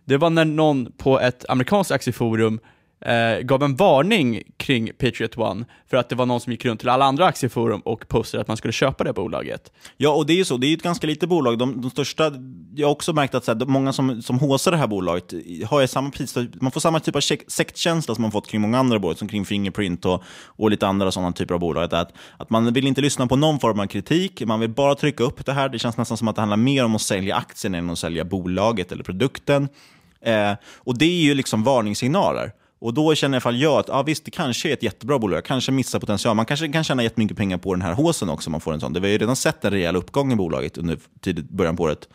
det 0.04 0.16
var 0.16 0.30
när 0.30 0.44
någon 0.44 0.92
på 0.92 1.20
ett 1.20 1.44
amerikanskt 1.48 1.92
aktieforum 1.92 2.60
eh, 3.00 3.38
gav 3.40 3.62
en 3.62 3.76
varning 3.76 4.42
kring 4.56 4.90
Patriot 4.98 5.38
One 5.38 5.64
för 5.90 5.96
att 5.96 6.08
det 6.08 6.14
var 6.14 6.26
någon 6.26 6.40
som 6.40 6.52
gick 6.52 6.64
runt 6.64 6.80
till 6.80 6.88
alla 6.88 7.04
andra 7.04 7.26
aktieforum 7.26 7.80
och 7.80 8.08
postade 8.08 8.40
att 8.40 8.48
man 8.48 8.56
skulle 8.56 8.72
köpa 8.72 9.04
det 9.04 9.12
bolaget. 9.12 9.72
Ja, 9.96 10.10
och 10.10 10.26
det 10.26 10.32
är 10.32 10.36
ju 10.36 10.44
så. 10.44 10.56
Det 10.56 10.66
är 10.66 10.76
ett 10.76 10.82
ganska 10.82 11.06
litet 11.06 11.28
bolag. 11.28 11.58
De, 11.58 11.80
de 11.80 11.90
största, 11.90 12.32
jag 12.74 12.86
har 12.86 12.92
också 12.92 13.12
märkt 13.12 13.34
att 13.34 13.44
så 13.44 13.54
här, 13.54 13.66
många 13.66 13.92
som, 13.92 14.22
som 14.22 14.38
håsar 14.38 14.70
det 14.70 14.76
här 14.76 14.86
bolaget 14.86 15.32
har 15.68 15.86
samma 15.86 16.10
pris. 16.10 16.36
Man 16.60 16.72
får 16.72 16.80
samma 16.80 17.00
typ 17.00 17.16
av 17.16 17.20
sektkänsla 17.48 18.14
som 18.14 18.22
man 18.22 18.32
fått 18.32 18.48
kring 18.48 18.60
många 18.60 18.78
andra 18.78 18.98
bolag, 18.98 19.18
som 19.18 19.28
kring 19.28 19.44
Fingerprint 19.44 20.04
och, 20.04 20.22
och 20.46 20.70
lite 20.70 20.86
andra 20.86 21.12
sådana 21.12 21.32
typer 21.32 21.54
av 21.54 21.60
bolag. 21.60 21.94
Att, 21.94 22.12
att 22.36 22.50
man 22.50 22.72
vill 22.72 22.86
inte 22.86 23.00
lyssna 23.00 23.26
på 23.26 23.36
någon 23.36 23.60
form 23.60 23.80
av 23.80 23.86
kritik, 23.86 24.42
man 24.46 24.60
vill 24.60 24.70
bara 24.70 24.94
trycka 24.94 25.24
upp 25.24 25.46
det 25.46 25.52
här. 25.52 25.68
Det 25.68 25.78
känns 25.78 25.96
nästan 25.96 26.16
som 26.16 26.28
att 26.28 26.36
det 26.36 26.42
handlar 26.42 26.56
mer 26.56 26.84
om 26.84 26.94
att 26.94 27.02
sälja 27.02 27.36
aktien 27.36 27.74
än 27.74 27.90
att 27.90 27.98
sälja 27.98 28.24
bolaget 28.24 28.92
eller 28.92 29.04
produkten. 29.04 29.68
Eh, 30.20 30.52
och 30.76 30.98
det 30.98 31.04
är 31.04 31.22
ju 31.22 31.34
liksom 31.34 31.64
varningssignaler. 31.64 32.52
Och 32.80 32.94
då 32.94 33.14
känner 33.14 33.34
i 33.34 33.36
alla 33.36 33.40
fall 33.40 33.56
jag 33.56 33.78
att 33.78 33.88
ja, 33.88 34.02
visst, 34.02 34.24
det 34.24 34.30
kanske 34.30 34.68
är 34.68 34.72
ett 34.72 34.82
jättebra 34.82 35.18
bolag. 35.18 35.36
Jag 35.36 35.44
kanske 35.44 35.72
missar 35.72 35.98
potential. 35.98 36.36
Man 36.36 36.46
kanske 36.46 36.68
kan 36.68 36.84
tjäna 36.84 37.02
jättemycket 37.02 37.36
pengar 37.36 37.58
på 37.58 37.74
den 37.74 37.82
här 37.82 37.92
håsen 37.92 38.28
också. 38.28 38.50
Man 38.50 38.60
får 38.60 38.72
en 38.72 38.80
sån. 38.80 38.92
Det 38.92 39.00
vi 39.00 39.06
har 39.06 39.12
ju 39.12 39.18
redan 39.18 39.36
sett 39.36 39.64
en 39.64 39.70
rejäl 39.70 39.96
uppgång 39.96 40.32
i 40.32 40.36
bolaget 40.36 40.78
under 40.78 40.98
tidigt 41.20 41.50
början 41.50 41.76
på 41.76 41.82
året. 41.82 42.08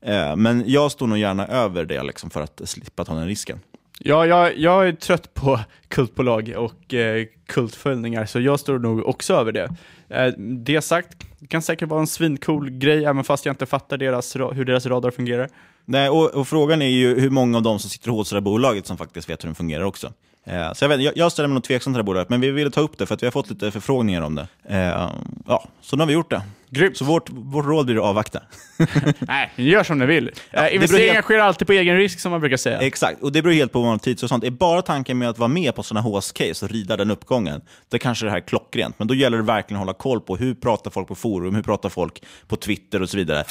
Eh, 0.00 0.36
men 0.36 0.64
jag 0.66 0.92
står 0.92 1.06
nog 1.06 1.18
gärna 1.18 1.46
över 1.46 1.84
det 1.84 2.02
liksom, 2.02 2.30
för 2.30 2.40
att 2.40 2.60
slippa 2.64 3.04
ta 3.04 3.14
den 3.14 3.26
risken. 3.26 3.60
Ja, 3.98 4.26
jag, 4.26 4.58
jag 4.58 4.88
är 4.88 4.92
trött 4.92 5.34
på 5.34 5.60
kultbolag 5.88 6.54
och 6.56 6.94
eh, 6.94 7.26
kultföljningar, 7.46 8.26
så 8.26 8.40
jag 8.40 8.60
står 8.60 8.78
nog 8.78 9.06
också 9.06 9.34
över 9.34 9.52
det. 9.52 9.68
Eh, 10.08 10.32
det 10.38 10.82
sagt, 10.82 11.26
det 11.38 11.46
kan 11.46 11.62
säkert 11.62 11.88
vara 11.88 12.00
en 12.00 12.06
svincool 12.06 12.70
grej, 12.70 13.04
även 13.04 13.24
fast 13.24 13.46
jag 13.46 13.52
inte 13.52 13.66
fattar 13.66 13.96
deras, 13.96 14.36
hur 14.36 14.64
deras 14.64 14.86
radar 14.86 15.10
fungerar. 15.10 15.48
Nej, 15.84 16.08
och, 16.08 16.34
och, 16.34 16.48
frågan 16.48 16.82
är 16.82 16.86
ju 16.86 17.20
hur 17.20 17.30
många 17.30 17.56
av 17.56 17.62
dem 17.62 17.78
som 17.78 17.90
sitter 17.90 18.10
hos 18.10 18.30
det 18.30 18.36
här 18.36 18.40
bolaget 18.40 18.86
som 18.86 18.96
faktiskt 18.96 19.30
vet 19.30 19.44
hur 19.44 19.48
den 19.48 19.54
fungerar 19.54 19.84
också. 19.84 20.12
Eh, 20.44 20.72
så 20.72 20.84
jag, 20.84 20.88
vet, 20.88 21.00
jag, 21.00 21.16
jag 21.16 21.32
ställer 21.32 21.48
mig 21.48 21.54
nog 21.54 21.64
tveksam 21.64 21.92
till 21.92 21.96
det 21.96 22.02
här 22.02 22.06
bolaget, 22.06 22.28
men 22.28 22.40
vi 22.40 22.50
ville 22.50 22.70
ta 22.70 22.80
upp 22.80 22.98
det 22.98 23.06
för 23.06 23.14
att 23.14 23.22
vi 23.22 23.26
har 23.26 23.30
fått 23.32 23.50
lite 23.50 23.70
förfrågningar 23.70 24.22
om 24.22 24.34
det. 24.34 24.46
Eh, 24.68 25.10
ja, 25.46 25.68
så 25.80 25.96
nu 25.96 26.02
har 26.02 26.06
vi 26.06 26.12
gjort 26.12 26.30
det. 26.30 26.42
Grymt. 26.70 26.96
Så 26.96 27.04
vårt, 27.04 27.30
vårt 27.30 27.64
råd 27.64 27.86
blir 27.86 27.96
att 27.96 28.02
avvakta. 28.02 28.42
Nej, 29.18 29.50
gör 29.56 29.84
som 29.84 29.98
ni 29.98 30.06
vill. 30.06 30.30
Ja, 30.50 30.66
eh, 30.66 30.74
investeringar 30.74 31.14
helt... 31.14 31.24
sker 31.24 31.38
alltid 31.38 31.66
på 31.66 31.72
egen 31.72 31.96
risk, 31.96 32.20
som 32.20 32.30
man 32.30 32.40
brukar 32.40 32.56
säga. 32.56 32.78
Exakt, 32.80 33.22
och 33.22 33.32
det 33.32 33.42
beror 33.42 33.54
helt 33.54 33.72
på 33.72 33.78
vad 33.78 33.86
man 33.86 33.92
har 33.92 33.98
tid 33.98 34.22
och 34.22 34.28
sånt. 34.28 34.44
Är 34.44 34.50
bara 34.50 34.82
tanken 34.82 35.18
med 35.18 35.28
att 35.28 35.38
vara 35.38 35.48
med 35.48 35.74
på 35.74 35.82
sådana 35.82 36.08
HS-case 36.08 36.64
och 36.64 36.70
rida 36.70 36.96
den 36.96 37.10
uppgången, 37.10 37.60
då 37.88 37.98
kanske 37.98 38.26
det 38.26 38.30
här 38.30 38.38
är 38.38 38.46
klockrent. 38.46 38.98
Men 38.98 39.08
då 39.08 39.14
gäller 39.14 39.36
det 39.36 39.44
verkligen 39.44 39.76
att 39.76 39.86
hålla 39.86 39.98
koll 39.98 40.20
på 40.20 40.36
hur 40.36 40.54
pratar 40.54 40.90
folk 40.90 41.08
på 41.08 41.14
forum, 41.14 41.54
hur 41.54 41.62
pratar 41.62 41.88
folk 41.88 42.22
på 42.48 42.56
Twitter 42.56 43.02
och 43.02 43.10
så 43.10 43.16
vidare. 43.16 43.44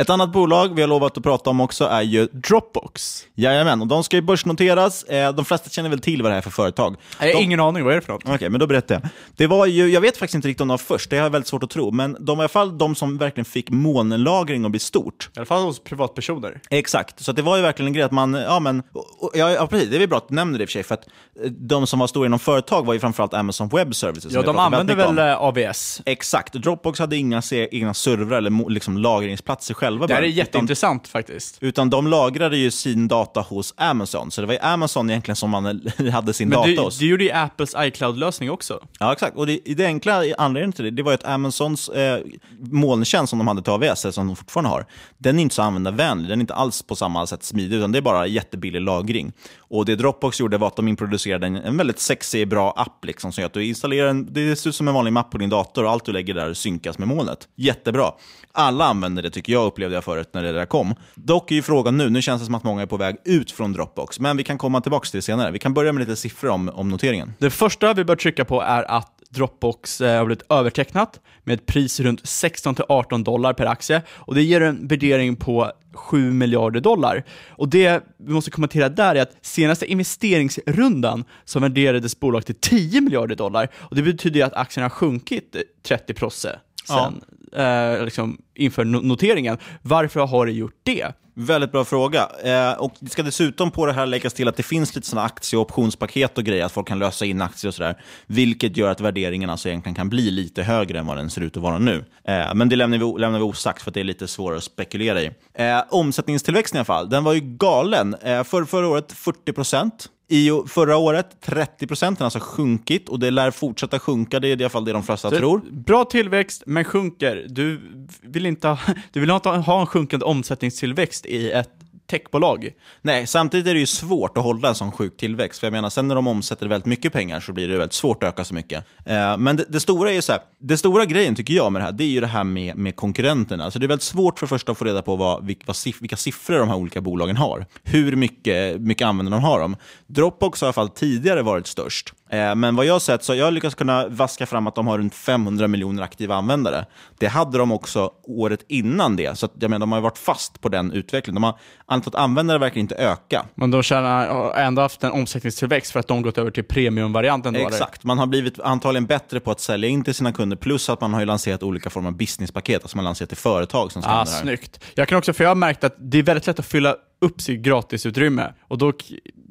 Ett 0.00 0.10
annat 0.10 0.32
bolag 0.32 0.74
vi 0.74 0.80
har 0.80 0.88
lovat 0.88 1.16
att 1.16 1.22
prata 1.22 1.50
om 1.50 1.60
också 1.60 1.84
är 1.84 2.02
ju 2.02 2.26
Dropbox. 2.26 3.24
Jajamän, 3.34 3.80
och 3.80 3.86
de 3.86 4.04
ska 4.04 4.16
ju 4.16 4.22
börsnoteras. 4.22 5.04
Eh, 5.04 5.34
de 5.34 5.44
flesta 5.44 5.70
känner 5.70 5.90
väl 5.90 6.00
till 6.00 6.22
vad 6.22 6.32
det 6.32 6.36
är 6.36 6.40
för 6.40 6.50
företag? 6.50 6.96
Jag 7.20 7.34
har 7.34 7.42
ingen 7.42 7.60
aning, 7.60 7.84
vad 7.84 7.92
är 7.92 7.96
det 7.96 8.02
för 8.02 8.12
något? 8.12 8.22
Okej, 8.22 8.34
okay, 8.34 8.48
men 8.48 8.60
då 8.60 8.66
berättar 8.66 8.94
jag. 8.94 9.08
Det 9.36 9.46
var 9.46 9.66
ju, 9.66 9.88
jag 9.88 10.00
vet 10.00 10.16
faktiskt 10.16 10.34
inte 10.34 10.48
riktigt 10.48 10.60
om 10.60 10.68
de 10.68 10.72
var 10.72 10.78
först, 10.78 11.10
det 11.10 11.16
har 11.16 11.22
jag 11.22 11.30
väldigt 11.30 11.48
svårt 11.48 11.62
att 11.62 11.70
tro, 11.70 11.90
men 11.90 12.16
de 12.20 12.38
var 12.38 12.42
i 12.42 12.44
alla 12.44 12.48
fall 12.48 12.78
de 12.78 12.94
som 12.94 13.18
verkligen 13.18 13.44
fick 13.44 13.70
månlagring 13.70 14.64
att 14.64 14.70
bli 14.70 14.80
stort. 14.80 15.30
I 15.36 15.38
alla 15.38 15.46
fall 15.46 15.62
hos 15.62 15.84
privatpersoner. 15.84 16.60
Exakt, 16.70 17.24
så 17.24 17.32
det 17.32 17.42
var 17.42 17.56
ju 17.56 17.62
verkligen 17.62 17.86
en 17.86 17.92
grej 17.92 18.04
att 18.04 18.12
man, 18.12 18.34
ja 18.34 18.60
men, 18.60 18.82
och, 18.92 19.30
ja, 19.34 19.50
ja 19.50 19.66
precis, 19.66 19.90
det 19.90 19.96
är 19.96 19.98
väl 19.98 20.08
bra 20.08 20.18
att 20.18 20.28
du 20.28 20.34
nämner 20.34 20.58
det 20.58 20.62
i 20.62 20.66
och 20.66 20.68
för 20.68 20.72
sig, 20.72 20.82
för 20.82 20.94
att 20.94 21.06
eh, 21.44 21.50
de 21.50 21.86
som 21.86 21.98
var 21.98 22.06
stora 22.06 22.26
inom 22.26 22.38
företag 22.38 22.86
var 22.86 22.94
ju 22.94 23.00
framförallt 23.00 23.34
Amazon 23.34 23.68
Web 23.68 23.94
Services. 23.94 24.32
Ja, 24.32 24.42
de 24.42 24.58
använde 24.58 24.94
väl 24.94 25.08
om. 25.08 25.18
Eh, 25.18 25.42
AVS? 25.42 26.02
Exakt, 26.06 26.52
Dropbox 26.52 26.98
hade 26.98 27.16
inga 27.16 27.42
egna 27.50 27.94
servrar 27.94 28.38
eller 28.38 28.70
liksom 28.70 28.98
lagringsplatser 28.98 29.74
själva. 29.90 30.06
Det 30.06 30.14
här 30.14 30.22
är 30.22 30.26
jätteintressant 30.26 30.90
intressant 30.90 31.08
faktiskt. 31.08 31.58
Utan 31.60 31.90
de 31.90 32.06
lagrade 32.06 32.56
ju 32.56 32.70
sin 32.70 33.08
data 33.08 33.40
hos 33.40 33.74
Amazon, 33.76 34.30
så 34.30 34.40
det 34.40 34.46
var 34.46 34.54
ju 34.54 34.60
Amazon 34.60 35.10
egentligen 35.10 35.36
som 35.36 35.50
man 35.50 35.64
hade 36.12 36.32
sin 36.32 36.48
Men 36.48 36.58
data 36.58 36.68
du, 36.68 36.78
hos. 36.78 36.98
du 36.98 37.08
gjorde 37.08 37.24
ju 37.24 37.30
Apples 37.30 37.74
iCloud-lösning 37.78 38.50
också. 38.50 38.80
Ja, 38.98 39.12
exakt. 39.12 39.36
Och 39.36 39.46
det, 39.46 39.60
det 39.64 39.86
enkla 39.86 40.24
anledningen 40.38 40.72
till 40.72 40.84
det, 40.84 40.90
det 40.90 41.02
var 41.02 41.12
ju 41.12 41.14
att 41.14 41.24
Amazons 41.24 41.88
eh, 41.88 42.20
molntjänst 42.58 43.30
som 43.30 43.38
de 43.38 43.48
hade 43.48 43.62
till 43.62 43.72
AWS, 43.72 44.14
som 44.14 44.26
de 44.26 44.36
fortfarande 44.36 44.70
har, 44.70 44.86
den 45.18 45.38
är 45.38 45.42
inte 45.42 45.54
så 45.54 45.62
användarvänlig. 45.62 46.28
Den 46.28 46.38
är 46.38 46.40
inte 46.40 46.54
alls 46.54 46.82
på 46.82 46.96
samma 46.96 47.26
sätt 47.26 47.42
smidig, 47.42 47.76
utan 47.76 47.92
det 47.92 47.98
är 47.98 48.02
bara 48.02 48.26
jättebillig 48.26 48.80
lagring. 48.80 49.32
Och 49.58 49.84
det 49.84 49.96
Dropbox 49.96 50.40
gjorde 50.40 50.58
var 50.58 50.66
att 50.66 50.76
de 50.76 50.88
introducerade 50.88 51.46
en, 51.46 51.56
en 51.56 51.76
väldigt 51.76 51.98
sexig, 51.98 52.48
bra 52.48 52.74
app 52.76 53.04
liksom, 53.04 53.32
som 53.32 53.42
gör 53.42 53.46
att 53.46 53.52
du 53.52 53.64
installerar 53.64 54.08
en, 54.08 54.32
det 54.32 54.56
ser 54.56 54.70
ut 54.70 54.76
som 54.76 54.88
en 54.88 54.94
vanlig 54.94 55.12
mapp 55.12 55.30
på 55.30 55.38
din 55.38 55.50
dator 55.50 55.84
och 55.84 55.90
allt 55.90 56.04
du 56.04 56.12
lägger 56.12 56.34
där 56.34 56.54
synkas 56.54 56.98
med 56.98 57.08
molnet. 57.08 57.48
Jättebra. 57.56 58.12
Alla 58.52 58.84
använder 58.84 59.22
det 59.22 59.30
tycker 59.30 59.52
jag, 59.52 59.66
upplevde 59.80 59.96
jag 59.96 60.04
förut 60.04 60.28
när 60.32 60.42
det 60.42 60.52
där 60.52 60.66
kom. 60.66 60.94
Dock 61.14 61.50
är 61.50 61.54
ju 61.54 61.62
frågan 61.62 61.96
nu, 61.96 62.10
nu 62.10 62.22
känns 62.22 62.42
det 62.42 62.46
som 62.46 62.54
att 62.54 62.64
många 62.64 62.82
är 62.82 62.86
på 62.86 62.96
väg 62.96 63.16
ut 63.24 63.50
från 63.50 63.72
Dropbox, 63.72 64.20
men 64.20 64.36
vi 64.36 64.44
kan 64.44 64.58
komma 64.58 64.80
tillbaka 64.80 65.06
till 65.06 65.18
det 65.18 65.22
senare. 65.22 65.50
Vi 65.50 65.58
kan 65.58 65.74
börja 65.74 65.92
med 65.92 66.00
lite 66.00 66.16
siffror 66.16 66.50
om, 66.50 66.68
om 66.68 66.88
noteringen. 66.88 67.32
Det 67.38 67.50
första 67.50 67.94
vi 67.94 68.04
bör 68.04 68.16
trycka 68.16 68.44
på 68.44 68.62
är 68.62 68.90
att 68.90 69.12
Dropbox 69.30 70.00
eh, 70.00 70.18
har 70.18 70.24
blivit 70.24 70.44
övertecknat 70.50 71.20
med 71.44 71.54
ett 71.54 71.66
pris 71.66 72.00
runt 72.00 72.22
16-18 72.22 73.24
dollar 73.24 73.52
per 73.52 73.66
aktie 73.66 74.02
och 74.08 74.34
det 74.34 74.42
ger 74.42 74.60
en 74.60 74.88
värdering 74.88 75.36
på 75.36 75.72
7 75.94 76.32
miljarder 76.32 76.80
dollar. 76.80 77.24
Och 77.48 77.68
det 77.68 78.02
vi 78.18 78.32
måste 78.32 78.50
kommentera 78.50 78.88
där 78.88 79.14
är 79.14 79.22
att 79.22 79.36
senaste 79.42 79.86
investeringsrundan 79.86 81.24
så 81.44 81.60
värderades 81.60 82.20
bolaget 82.20 82.46
till 82.46 82.54
10 82.60 83.00
miljarder 83.00 83.36
dollar 83.36 83.68
och 83.74 83.96
det 83.96 84.02
betyder 84.02 84.44
att 84.44 84.54
aktien 84.54 84.82
har 84.82 84.90
sjunkit 84.90 85.56
eh, 85.56 85.60
30 85.82 86.14
procent 86.14 86.58
sen 86.90 87.24
ja. 87.52 87.94
eh, 87.94 88.04
liksom 88.04 88.38
inför 88.54 88.84
noteringen. 88.84 89.58
Varför 89.82 90.20
har 90.20 90.46
det 90.46 90.52
gjort 90.52 90.80
det? 90.82 91.12
Väldigt 91.34 91.72
bra 91.72 91.84
fråga. 91.84 92.28
Eh, 92.44 92.72
och 92.72 92.92
Det 93.00 93.10
ska 93.10 93.22
dessutom 93.22 93.70
på 93.70 93.86
det 93.86 93.92
här 93.92 94.06
läggas 94.06 94.34
till 94.34 94.48
att 94.48 94.56
det 94.56 94.62
finns 94.62 94.94
lite 94.94 95.06
såna 95.06 95.22
aktie 95.22 95.58
och 95.58 95.62
optionspaket 95.62 96.38
och 96.38 96.44
grejer, 96.44 96.64
att 96.64 96.72
folk 96.72 96.88
kan 96.88 96.98
lösa 96.98 97.24
in 97.24 97.42
aktier 97.42 97.68
och 97.68 97.74
sådär. 97.74 98.02
Vilket 98.26 98.76
gör 98.76 98.90
att 98.90 99.00
värderingen 99.00 99.50
alltså 99.50 99.68
egentligen 99.68 99.94
kan 99.94 100.08
bli 100.08 100.30
lite 100.30 100.62
högre 100.62 100.98
än 100.98 101.06
vad 101.06 101.16
den 101.16 101.30
ser 101.30 101.40
ut 101.40 101.56
att 101.56 101.62
vara 101.62 101.78
nu. 101.78 102.04
Eh, 102.24 102.54
men 102.54 102.68
det 102.68 102.76
lämnar 102.76 102.98
vi, 102.98 103.20
lämnar 103.20 103.38
vi 103.38 103.44
osagt 103.44 103.82
för 103.82 103.90
att 103.90 103.94
det 103.94 104.00
är 104.00 104.04
lite 104.04 104.28
svårare 104.28 104.56
att 104.56 104.64
spekulera 104.64 105.22
i. 105.22 105.30
Eh, 105.54 105.82
omsättningstillväxten 105.90 106.76
i 106.76 106.78
alla 106.78 106.84
fall, 106.84 107.10
den 107.10 107.24
var 107.24 107.32
ju 107.32 107.40
galen. 107.40 108.14
Eh, 108.22 108.44
för, 108.44 108.64
förra 108.64 108.88
året 108.88 109.12
40 109.12 109.52
procent. 109.52 110.08
I 110.32 110.50
förra 110.66 110.96
året 110.96 111.40
30 111.40 111.86
procent, 111.86 112.18
den 112.18 112.22
har 112.22 112.26
alltså 112.26 112.40
sjunkit 112.40 113.08
och 113.08 113.20
det 113.20 113.30
lär 113.30 113.50
fortsätta 113.50 113.98
sjunka, 113.98 114.40
det 114.40 114.48
är 114.48 114.60
i 114.60 114.64
alla 114.64 114.70
fall 114.70 114.84
det 114.84 114.92
de 114.92 115.02
flesta 115.02 115.30
Så, 115.30 115.36
tror. 115.36 115.62
Bra 115.70 116.04
tillväxt, 116.04 116.62
men 116.66 116.84
sjunker. 116.84 117.46
Du 117.48 117.80
vill 118.22 118.46
inte 118.46 118.68
ha, 118.68 118.78
du 119.12 119.20
vill 119.20 119.30
inte 119.30 119.48
ha 119.48 119.80
en 119.80 119.86
sjunkande 119.86 120.26
omsättningstillväxt 120.26 121.26
i 121.26 121.50
ett 121.50 121.70
techbolag. 122.10 122.70
Nej, 123.02 123.26
samtidigt 123.26 123.66
är 123.66 123.74
det 123.74 123.80
ju 123.80 123.86
svårt 123.86 124.38
att 124.38 124.44
hålla 124.44 124.68
en 124.68 124.74
sån 124.74 124.92
sjuk 124.92 125.16
tillväxt. 125.16 125.60
För 125.60 125.66
jag 125.66 125.72
menar, 125.72 125.90
sen 125.90 126.08
när 126.08 126.14
de 126.14 126.26
omsätter 126.26 126.68
väldigt 126.68 126.86
mycket 126.86 127.12
pengar 127.12 127.40
så 127.40 127.52
blir 127.52 127.68
det 127.68 127.78
väldigt 127.78 127.92
svårt 127.92 128.22
att 128.22 128.28
öka 128.28 128.44
så 128.44 128.54
mycket. 128.54 128.84
Eh, 129.04 129.36
men 129.36 129.56
det, 129.56 129.64
det, 129.68 129.80
stora 129.80 130.10
är 130.10 130.14
ju 130.14 130.22
så 130.22 130.32
här, 130.32 130.40
det 130.58 130.76
stora 130.76 131.04
grejen 131.04 131.34
tycker 131.34 131.54
jag 131.54 131.72
med 131.72 131.82
det 131.82 131.84
här, 131.84 131.92
det 131.92 132.04
är 132.04 132.08
ju 132.08 132.20
det 132.20 132.26
här 132.26 132.44
med, 132.44 132.76
med 132.76 132.96
konkurrenterna. 132.96 133.64
Alltså 133.64 133.78
det 133.78 133.86
är 133.86 133.88
väldigt 133.88 134.02
svårt 134.02 134.38
för 134.38 134.46
första 134.46 134.72
att 134.72 134.78
få 134.78 134.84
reda 134.84 135.02
på 135.02 135.16
vad, 135.16 135.46
vilka, 135.46 135.72
vilka 136.00 136.16
siffror 136.16 136.58
de 136.58 136.68
här 136.68 136.76
olika 136.76 137.00
bolagen 137.00 137.36
har. 137.36 137.66
Hur 137.82 138.16
mycket, 138.16 138.80
mycket 138.80 139.06
användare 139.06 139.34
de 139.34 139.44
har 139.44 139.60
dem. 139.60 139.76
Dropbox 140.06 140.60
har 140.60 140.66
i 140.66 140.68
alla 140.68 140.72
fall 140.72 140.88
tidigare 140.88 141.42
varit 141.42 141.66
störst. 141.66 142.14
Eh, 142.32 142.54
men 142.54 142.76
vad 142.76 142.86
jag 142.86 142.92
har 142.92 143.00
sett 143.00 143.24
så 143.24 143.32
har 143.32 143.36
jag 143.36 143.52
lyckats 143.52 143.74
kunna 143.74 144.08
vaska 144.08 144.46
fram 144.46 144.66
att 144.66 144.74
de 144.74 144.86
har 144.86 144.98
runt 144.98 145.14
500 145.14 145.68
miljoner 145.68 146.02
aktiva 146.02 146.34
användare. 146.34 146.86
Det 147.18 147.26
hade 147.26 147.58
de 147.58 147.72
också 147.72 148.10
året 148.22 148.64
innan 148.68 149.16
det, 149.16 149.38
så 149.38 149.48
jag 149.60 149.70
menar, 149.70 149.80
de 149.80 149.92
har 149.92 150.00
varit 150.00 150.18
fast 150.18 150.60
på 150.60 150.68
den 150.68 150.92
utvecklingen. 150.92 151.34
De 151.34 151.44
har, 151.44 151.58
antalet 151.86 152.14
användare 152.14 152.58
verkar 152.58 152.80
inte 152.80 152.94
öka. 152.94 153.46
Men 153.54 153.70
de 153.70 153.76
har 153.76 154.54
ändå 154.54 154.82
haft 154.82 155.04
en 155.04 155.12
omsättningstillväxt 155.12 155.92
för 155.92 156.00
att 156.00 156.08
de 156.08 156.22
gått 156.22 156.38
över 156.38 156.50
till 156.50 156.64
premiumvarianten? 156.64 157.56
Exakt, 157.56 158.04
man 158.04 158.18
har 158.18 158.26
blivit 158.26 158.60
antagligen 158.60 159.06
bättre 159.06 159.40
på 159.40 159.50
att 159.50 159.60
sälja 159.60 159.88
in 159.88 160.04
till 160.04 160.14
sina 160.14 160.32
kunder, 160.32 160.56
plus 160.56 160.90
att 160.90 161.00
man 161.00 161.14
har 161.14 161.24
lanserat 161.24 161.62
olika 161.62 161.90
former 161.90 162.08
av 162.08 162.16
businesspaket, 162.16 162.82
alltså 162.82 162.96
man 162.96 163.04
har 163.04 163.08
lanserat 163.10 163.28
till 163.28 163.38
företag 163.38 163.92
som 163.92 164.02
ska 164.02 164.10
ah, 164.10 164.26
Snyggt. 164.26 164.84
Jag 164.94 165.08
kan 165.08 165.18
också, 165.18 165.32
för 165.32 165.44
jag 165.44 165.50
har 165.50 165.54
märkt 165.54 165.84
att 165.84 165.94
det 165.98 166.18
är 166.18 166.22
väldigt 166.22 166.46
lätt 166.46 166.58
att 166.58 166.66
fylla 166.66 166.96
upp 167.20 167.40
sitt 167.40 167.60
gratisutrymme. 167.60 168.52
Och 168.68 168.78
då, 168.78 168.92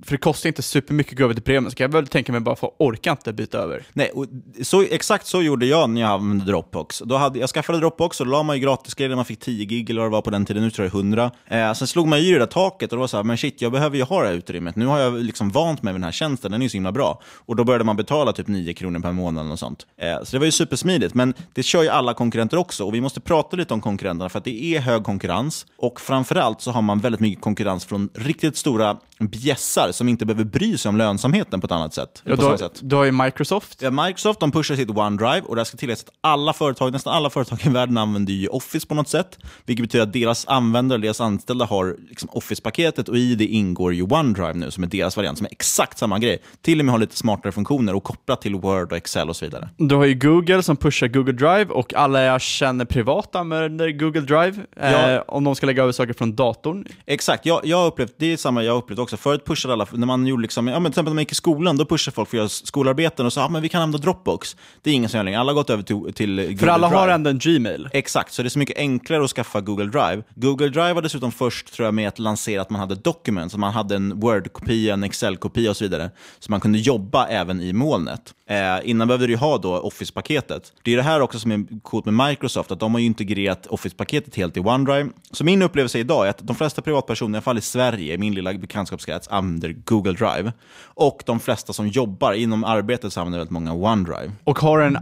för 0.06 0.12
det 0.12 0.18
kostar 0.18 0.48
inte 0.48 0.62
supermycket 0.62 1.14
att 1.14 1.18
gå 1.18 1.24
över 1.24 1.34
till 1.34 1.44
premium, 1.44 1.72
så 1.72 1.76
kan 1.76 1.84
jag 1.84 1.92
väl 1.92 2.08
tänka 2.08 2.32
mig 2.32 2.42
bara 2.42 2.56
få 2.56 2.76
orka 2.78 3.12
inte 3.12 3.34
byta 3.34 3.58
över. 3.58 3.84
Nej, 3.94 4.10
och 4.10 4.26
så, 4.62 4.82
exakt 4.82 5.28
så 5.28 5.42
gjorde 5.42 5.66
jag 5.66 5.90
när 5.90 6.02
jag 6.02 6.10
använde 6.10 6.46
Dropbox. 6.46 7.02
Då 7.06 7.16
hade, 7.16 7.40
jag 7.40 7.50
skaffade 7.50 7.80
Dropbox 7.80 8.20
och 8.20 8.26
då 8.26 8.32
la 8.32 8.44
man 8.44 8.56
ju 8.56 8.62
gratisgrejer, 8.62 9.16
man 9.16 9.26
fick 9.26 9.40
10 9.40 9.66
gig 9.66 9.90
eller 9.90 10.02
vad 10.02 10.10
det 10.10 10.14
var 10.14 10.22
på 10.22 10.30
den 10.30 10.46
tiden, 10.46 10.64
nu 10.64 10.72
tror 10.72 10.86
jag 10.86 10.94
det 10.94 10.98
är 10.98 11.00
100. 11.00 11.32
Eh, 11.48 11.74
sen 11.74 11.88
slog 11.88 12.08
man 12.08 12.20
i 12.20 12.32
det 12.32 12.40
där 12.40 12.46
taket 12.46 12.92
och 12.92 12.98
då 12.98 13.00
var 13.00 13.08
så 13.08 13.18
här, 13.18 13.24
men 13.24 13.38
shit, 13.38 13.62
jag 13.62 13.72
behöver 13.72 13.98
ju 13.98 14.04
ha 14.04 14.22
det 14.22 14.28
här 14.28 14.36
utrymmet. 14.36 14.76
Nu 14.76 14.86
har 14.86 15.00
jag 15.00 15.14
liksom 15.24 15.50
vant 15.50 15.84
mig 15.84 15.94
vid 15.94 16.02
den 16.02 16.04
här 16.04 16.12
tjänsten, 16.12 16.52
den 16.52 16.62
är 16.62 16.66
ju 16.66 16.70
så 16.70 16.78
himla 16.78 16.92
bra. 16.92 17.22
Och 17.26 17.56
då 17.56 17.64
började 17.64 17.84
man 17.84 17.96
betala 17.96 18.34
typ 18.34 18.48
9 18.48 18.74
kronor 18.74 19.00
per 19.00 19.12
månad 19.12 19.52
och 19.52 19.60
sånt. 19.60 19.86
Eh, 19.98 20.24
så 20.24 20.32
det 20.32 20.40
var 20.40 20.46
ju 20.46 20.52
supersmidigt, 20.52 21.14
men 21.14 21.34
det 21.54 21.64
kör 21.64 21.84
ju 21.84 21.90
alla 21.90 22.14
konkurrenter 22.14 22.58
också. 22.58 22.84
Och 22.84 22.94
vi 22.94 23.02
måste 23.02 23.20
prata 23.20 23.58
lite 23.58 23.74
om 23.74 23.82
konkurrenterna, 23.82 24.30
för 24.30 24.40
att 24.40 24.46
det 24.46 24.64
är 24.64 24.80
hög 24.80 25.04
konkurrens. 25.04 25.66
Och 25.78 26.02
framförallt 26.02 26.62
så 26.62 26.72
har 26.72 26.82
man 26.82 27.00
väldigt 27.00 27.22
mycket 27.22 27.44
konkurrens 27.44 27.86
från 27.86 28.10
riktigt 28.14 28.58
stora 28.58 28.98
bjässar 29.20 29.89
som 29.94 30.10
inte 30.10 30.26
behöver 30.26 30.44
bry 30.44 30.78
sig 30.78 30.90
om 30.90 30.98
lönsamheten 30.98 31.62
på 31.62 31.66
ett 31.66 31.72
annat 31.72 31.94
sätt. 31.94 32.22
Ja, 32.26 32.36
då, 32.36 32.58
sätt. 32.58 32.80
då 32.82 32.96
har 32.98 33.04
ju 33.04 33.12
Microsoft. 33.12 33.82
Ja, 33.82 33.92
Microsoft 33.92 34.40
de 34.40 34.52
pushar 34.52 34.76
sitt 34.76 34.90
OneDrive 34.90 35.42
och 35.42 35.56
det 35.56 35.66
ska 35.66 35.78
tilläggas 35.78 36.04
att 36.04 36.14
alla 36.22 36.54
företag, 36.54 36.92
nästan 36.92 37.14
alla 37.14 37.30
företag 37.30 37.60
i 37.66 37.70
världen 37.70 37.98
använder 37.98 38.34
ju 38.34 38.48
Office 38.48 38.88
på 38.88 38.96
något 38.96 39.10
sätt. 39.10 39.40
Vilket 39.66 39.84
betyder 39.84 40.04
att 40.04 40.14
deras 40.14 40.48
användare, 40.48 41.00
deras 41.00 41.22
anställda 41.22 41.66
har 41.66 41.96
liksom 42.10 42.30
Office-paketet 42.32 43.10
och 43.10 43.18
i 43.18 43.36
det 43.36 43.46
ingår 43.46 43.94
ju 43.94 44.04
OneDrive 44.04 44.54
nu 44.54 44.72
som 44.72 44.84
är 44.84 44.88
deras 44.88 45.18
variant 45.18 45.38
som 45.38 45.46
är 45.46 45.52
exakt 45.52 45.98
samma 45.98 46.20
grej. 46.20 46.42
Till 46.62 46.80
och 46.80 46.86
med 46.86 46.92
har 46.92 47.00
lite 47.00 47.18
smartare 47.18 47.52
funktioner 47.52 47.96
och 47.96 48.04
kopplat 48.04 48.42
till 48.42 48.56
Word 48.56 48.92
och 48.92 48.98
Excel 48.98 49.30
och 49.30 49.36
så 49.36 49.46
vidare. 49.46 49.70
Du 49.78 49.96
har 49.96 50.06
ju 50.06 50.14
Google 50.14 50.64
som 50.64 50.78
pushar 50.78 51.08
Google 51.08 51.34
Drive 51.34 51.66
och 51.66 51.94
alla 51.94 52.22
jag 52.22 52.42
känner 52.42 52.86
privat 52.86 53.36
använder 53.36 53.92
Google 53.92 54.22
Drive 54.22 54.54
ja. 54.76 55.12
eh, 55.12 55.22
om 55.28 55.44
de 55.44 55.56
ska 55.56 55.66
lägga 55.66 55.84
över 55.84 55.92
saker 55.92 56.14
från 56.14 56.36
datorn. 56.36 56.86
Exakt, 57.06 57.46
jag, 57.46 57.62
jag 57.64 57.88
upplevt, 57.88 58.14
det 58.18 58.34
är 58.34 58.38
samma 58.38 58.64
jag 58.64 58.78
upplevt 58.78 59.00
också. 59.00 59.18
Förut 59.18 59.46
pushade 59.46 59.74
alla, 59.74 59.79
när 59.92 60.08
man 60.08 60.28
gjorde 60.28 60.42
liksom, 60.42 60.68
ja, 60.68 60.80
men 60.80 60.84
till 60.84 60.94
exempel 60.94 61.12
när 61.12 61.16
man 61.16 61.22
gick 61.22 61.32
i 61.32 61.36
skolan, 61.36 61.78
då 61.78 61.86
pushade 61.86 62.16
folk 62.16 62.30
för 62.30 62.38
att 62.38 62.40
göra 62.40 62.50
skolarbeten 62.50 63.26
och 63.26 63.34
sa 63.34 63.46
att 63.46 63.56
ah, 63.56 63.60
vi 63.60 63.70
kan 63.70 63.82
använda 63.82 64.04
Dropbox. 64.06 64.56
Det 64.82 64.90
är 64.90 64.94
ingen 64.94 65.10
som 65.10 65.18
gör 65.18 65.24
längre, 65.24 65.40
alla 65.40 65.50
har 65.50 65.56
gått 65.56 65.70
över 65.70 65.84
till, 65.84 66.14
till 66.14 66.36
Google 66.36 66.58
För 66.58 66.68
alla 66.68 66.88
Drive. 66.88 67.00
har 67.00 67.08
ändå 67.08 67.30
en 67.30 67.40
Gmail. 67.40 67.90
Exakt, 67.94 68.34
så 68.34 68.42
det 68.42 68.48
är 68.48 68.50
så 68.50 68.60
mycket 68.60 68.78
enklare 68.78 69.24
att 69.24 69.30
skaffa 69.30 69.62
Google 69.62 69.86
Drive. 69.86 70.24
Google 70.36 70.70
Drive 70.70 70.94
var 70.94 71.02
dessutom 71.02 71.32
först 71.32 71.74
tror 71.74 71.86
jag, 71.86 71.94
med 71.94 72.08
att 72.08 72.20
lansera 72.20 72.62
att 72.62 72.70
man 72.70 72.80
hade 72.80 72.96
Documents, 72.96 73.54
att 73.56 73.60
man 73.60 73.74
hade 73.74 73.96
en 73.96 74.20
Word-kopia, 74.20 74.94
en 74.94 75.04
Excel-kopia 75.04 75.70
och 75.70 75.78
så 75.78 75.84
vidare. 75.84 76.12
Så 76.40 76.52
man 76.52 76.60
kunde 76.60 76.80
jobba 76.80 77.28
även 77.28 77.62
i 77.62 77.74
molnet. 77.74 78.34
Eh, 78.50 78.90
innan 78.90 79.08
behövde 79.08 79.28
du 79.28 79.36
ha 79.36 79.58
då 79.58 79.80
Office-paketet. 79.80 80.74
Det 80.84 80.94
är 80.94 80.98
det 80.98 81.04
här 81.04 81.22
också 81.22 81.40
som 81.40 81.52
är 81.52 81.82
coolt 81.82 82.06
med 82.06 82.28
Microsoft, 82.28 82.72
att 82.72 82.80
de 82.80 82.94
har 82.94 83.02
integrerat 83.02 83.68
Office-paketet 83.68 84.36
helt 84.36 84.58
i 84.58 84.60
OneDrive. 84.60 85.10
Så 85.32 85.44
min 85.44 85.62
upplevelse 85.62 86.00
idag 86.00 86.26
är 86.26 86.30
att 86.30 86.48
de 86.48 86.56
flesta 86.56 86.82
privatpersoner, 86.82 87.34
i 87.34 87.38
alla 87.38 87.42
fall 87.42 87.58
i 87.58 87.62
Sverige, 87.62 88.14
i 88.14 88.18
min 88.18 88.36
lilla 88.36 88.54
bekantskapskrets, 88.54 89.28
använder 89.28 89.69
Google 89.74 90.14
Drive. 90.14 90.54
Och 90.84 91.24
de 91.26 91.40
flesta 91.40 91.74
som 91.74 91.88
jobbar 91.88 92.34
inom 92.34 92.64
arbetet 92.64 93.14
så 93.14 93.20
använder 93.20 93.40
väldigt 93.40 93.52
många 93.52 93.74
OneDrive. 93.74 94.32
Och 94.44 94.60
har 94.60 94.80
en 94.80 94.98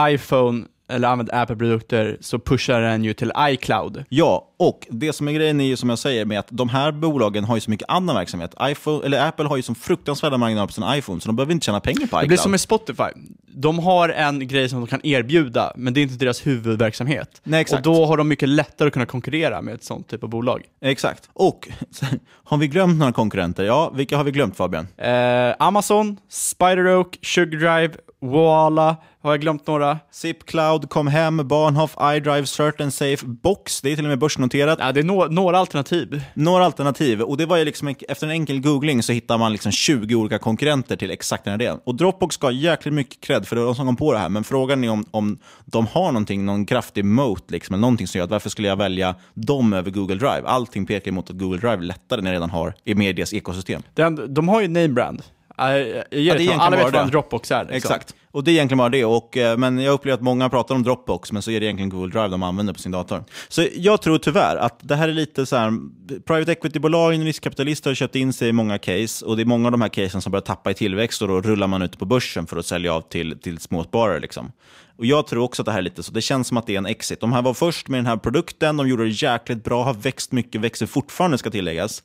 iPhone 0.00 0.64
eller 0.88 1.08
använder 1.08 1.42
Apple-produkter 1.42 2.16
så 2.20 2.38
pushar 2.38 2.80
den 2.80 3.04
ju 3.04 3.14
till 3.14 3.32
iCloud. 3.38 4.04
Ja, 4.08 4.48
och 4.58 4.86
det 4.90 5.12
som 5.12 5.28
är 5.28 5.32
grejen 5.32 5.60
är 5.60 5.64
ju 5.64 5.76
som 5.76 5.88
jag 5.88 5.98
säger 5.98 6.24
med 6.24 6.38
att 6.38 6.46
de 6.50 6.68
här 6.68 6.92
bolagen 6.92 7.44
har 7.44 7.54
ju 7.54 7.60
så 7.60 7.70
mycket 7.70 7.88
annan 7.88 8.16
verksamhet. 8.16 8.54
iPhone, 8.62 9.06
eller 9.06 9.28
Apple 9.28 9.44
har 9.44 9.56
ju 9.56 9.62
så 9.62 9.74
fruktansvärda 9.74 10.36
marginaler 10.36 10.66
på 10.66 10.72
sin 10.72 10.84
iPhone 10.94 11.20
så 11.20 11.28
de 11.28 11.36
behöver 11.36 11.52
inte 11.52 11.66
tjäna 11.66 11.80
pengar 11.80 12.00
på 12.00 12.06
iCloud. 12.06 12.24
Det 12.24 12.28
blir 12.28 12.36
som 12.36 12.50
med 12.50 12.60
Spotify. 12.60 13.02
De 13.54 13.78
har 13.78 14.08
en 14.08 14.48
grej 14.48 14.68
som 14.68 14.80
de 14.80 14.86
kan 14.86 15.00
erbjuda, 15.06 15.72
men 15.76 15.94
det 15.94 16.00
är 16.00 16.02
inte 16.02 16.24
deras 16.24 16.46
huvudverksamhet. 16.46 17.40
Nej, 17.44 17.60
exakt. 17.60 17.86
Och 17.86 17.94
då 17.94 18.06
har 18.06 18.16
de 18.16 18.28
mycket 18.28 18.48
lättare 18.48 18.86
att 18.86 18.92
kunna 18.92 19.06
konkurrera 19.06 19.62
med 19.62 19.74
ett 19.74 19.84
sånt 19.84 20.08
typ 20.08 20.22
av 20.22 20.28
bolag. 20.28 20.62
Exakt. 20.80 21.28
Och 21.32 21.68
har 22.44 22.56
vi 22.56 22.68
glömt 22.68 22.98
några 22.98 23.12
konkurrenter? 23.12 23.64
Ja, 23.64 23.90
vilka 23.94 24.16
har 24.16 24.24
vi 24.24 24.30
glömt 24.30 24.56
Fabian? 24.56 24.88
Eh, 24.96 25.54
Amazon, 25.58 26.16
SpiderOak, 26.28 27.18
SugarDrive, 27.22 27.94
Voila, 28.20 28.96
har 29.22 29.32
jag 29.32 29.40
glömt 29.40 29.66
några? 29.66 29.98
Zipcloud, 30.10 30.90
Comhem, 30.90 31.48
Bahnhof, 31.48 31.96
iDrive, 32.16 32.46
Certain 32.46 32.90
Safe, 32.90 33.26
Box, 33.26 33.80
det 33.80 33.92
är 33.92 33.96
till 33.96 34.04
och 34.04 34.08
med 34.08 34.18
börsnoterat. 34.18 34.78
Ja, 34.82 34.92
det 34.92 35.00
är 35.00 35.04
no 35.04 35.28
några 35.28 35.58
alternativ. 35.58 36.22
Några 36.34 36.64
alternativ, 36.64 37.22
och 37.22 37.36
det 37.36 37.46
var 37.46 37.56
ju 37.56 37.64
liksom, 37.64 37.94
efter 38.08 38.26
en 38.26 38.32
enkel 38.32 38.60
googling 38.60 39.02
så 39.02 39.12
hittar 39.12 39.38
man 39.38 39.52
liksom 39.52 39.72
20 39.72 40.14
olika 40.14 40.38
konkurrenter 40.38 40.96
till 40.96 41.10
exakt 41.10 41.44
den 41.44 41.50
här 41.50 41.62
idén. 41.62 41.80
Och 41.84 41.94
Dropbox 41.94 42.34
ska 42.34 42.46
ha 42.46 42.52
jäkligt 42.52 42.94
mycket 42.94 43.20
cred, 43.20 43.41
för 43.46 43.56
det 43.56 43.62
var 43.62 43.66
de 43.66 43.74
som 43.74 43.86
kom 43.86 43.96
på 43.96 44.12
det 44.12 44.18
här, 44.18 44.28
men 44.28 44.44
frågan 44.44 44.84
är 44.84 44.90
om, 44.90 45.04
om 45.10 45.38
de 45.64 45.86
har 45.86 46.12
någonting, 46.12 46.44
någon 46.44 46.66
kraftig 46.66 47.04
moat, 47.04 47.50
liksom, 47.50 47.74
eller 47.74 47.80
någonting 47.80 48.06
som 48.06 48.18
gör 48.18 48.24
att 48.24 48.30
varför 48.30 48.50
skulle 48.50 48.68
jag 48.68 48.76
välja 48.76 49.14
dem 49.34 49.72
över 49.72 49.90
Google 49.90 50.14
Drive? 50.16 50.42
Allting 50.44 50.86
pekar 50.86 51.12
mot 51.12 51.30
att 51.30 51.38
Google 51.38 51.58
Drive 51.58 51.82
lättare 51.82 52.20
när 52.20 52.30
jag 52.30 52.34
redan 52.34 52.50
har, 52.50 52.74
är 52.84 52.94
med 52.94 53.10
i 53.10 53.12
deras 53.12 53.32
ekosystem. 53.32 53.82
Den, 53.94 54.34
de 54.34 54.48
har 54.48 54.60
ju 54.60 54.68
namebrand. 54.68 55.22
Jag 55.56 55.78
ger 55.78 56.04
ja, 56.10 56.34
det 56.34 56.52
alla 56.52 56.76
vet 56.76 56.92
vad 56.92 57.02
en 57.02 57.10
Dropbox 57.10 57.50
är. 57.50 57.60
Liksom. 57.64 57.76
Exakt. 57.76 58.14
Och 58.30 58.44
det 58.44 58.50
är 58.50 58.52
egentligen 58.52 58.78
bara 58.78 58.88
det. 58.88 59.04
Och, 59.04 59.36
eh, 59.36 59.56
men 59.56 59.78
jag 59.78 59.92
upplever 59.92 60.14
att 60.14 60.22
många 60.22 60.48
pratar 60.48 60.74
om 60.74 60.82
Dropbox, 60.82 61.32
men 61.32 61.42
så 61.42 61.50
är 61.50 61.60
det 61.60 61.66
egentligen 61.66 61.88
Google 61.88 62.12
Drive 62.12 62.28
de 62.28 62.42
använder 62.42 62.72
på 62.72 62.78
sin 62.78 62.92
dator. 62.92 63.24
Så 63.48 63.66
jag 63.74 64.02
tror 64.02 64.18
tyvärr 64.18 64.56
att 64.56 64.78
det 64.80 64.96
här 64.96 65.08
är 65.08 65.12
lite 65.12 65.46
så 65.46 65.56
här, 65.56 65.72
private 66.26 66.52
equity-bolagen, 66.52 67.24
riskkapitalister 67.24 67.90
har 67.90 67.94
köpt 67.94 68.16
in 68.16 68.32
sig 68.32 68.48
i 68.48 68.52
många 68.52 68.78
case 68.78 69.24
och 69.24 69.36
det 69.36 69.42
är 69.42 69.46
många 69.46 69.68
av 69.68 69.72
de 69.72 69.80
här 69.80 69.88
casen 69.88 70.22
som 70.22 70.32
börjar 70.32 70.42
tappa 70.42 70.70
i 70.70 70.74
tillväxt 70.74 71.22
och 71.22 71.28
då 71.28 71.40
rullar 71.40 71.66
man 71.66 71.82
ut 71.82 71.98
på 71.98 72.04
börsen 72.04 72.46
för 72.46 72.56
att 72.56 72.66
sälja 72.66 72.94
av 72.94 73.00
till, 73.00 73.38
till 73.38 73.58
småsparare. 73.58 74.20
Liksom. 74.20 74.52
Och 74.96 75.06
Jag 75.06 75.26
tror 75.26 75.42
också 75.42 75.62
att 75.62 75.66
det 75.66 75.72
här 75.72 75.78
är 75.78 75.82
lite 75.82 76.02
så. 76.02 76.12
Det 76.12 76.20
känns 76.20 76.48
som 76.48 76.56
att 76.56 76.66
det 76.66 76.74
är 76.74 76.78
en 76.78 76.86
exit. 76.86 77.20
De 77.20 77.32
här 77.32 77.42
var 77.42 77.54
först 77.54 77.88
med 77.88 77.98
den 77.98 78.06
här 78.06 78.16
produkten, 78.16 78.76
de 78.76 78.88
gjorde 78.88 79.04
det 79.04 79.10
jäkligt 79.10 79.64
bra, 79.64 79.84
har 79.84 79.94
växt 79.94 80.32
mycket, 80.32 80.60
växer 80.60 80.86
fortfarande 80.86 81.38
ska 81.38 81.50
tilläggas. 81.50 82.02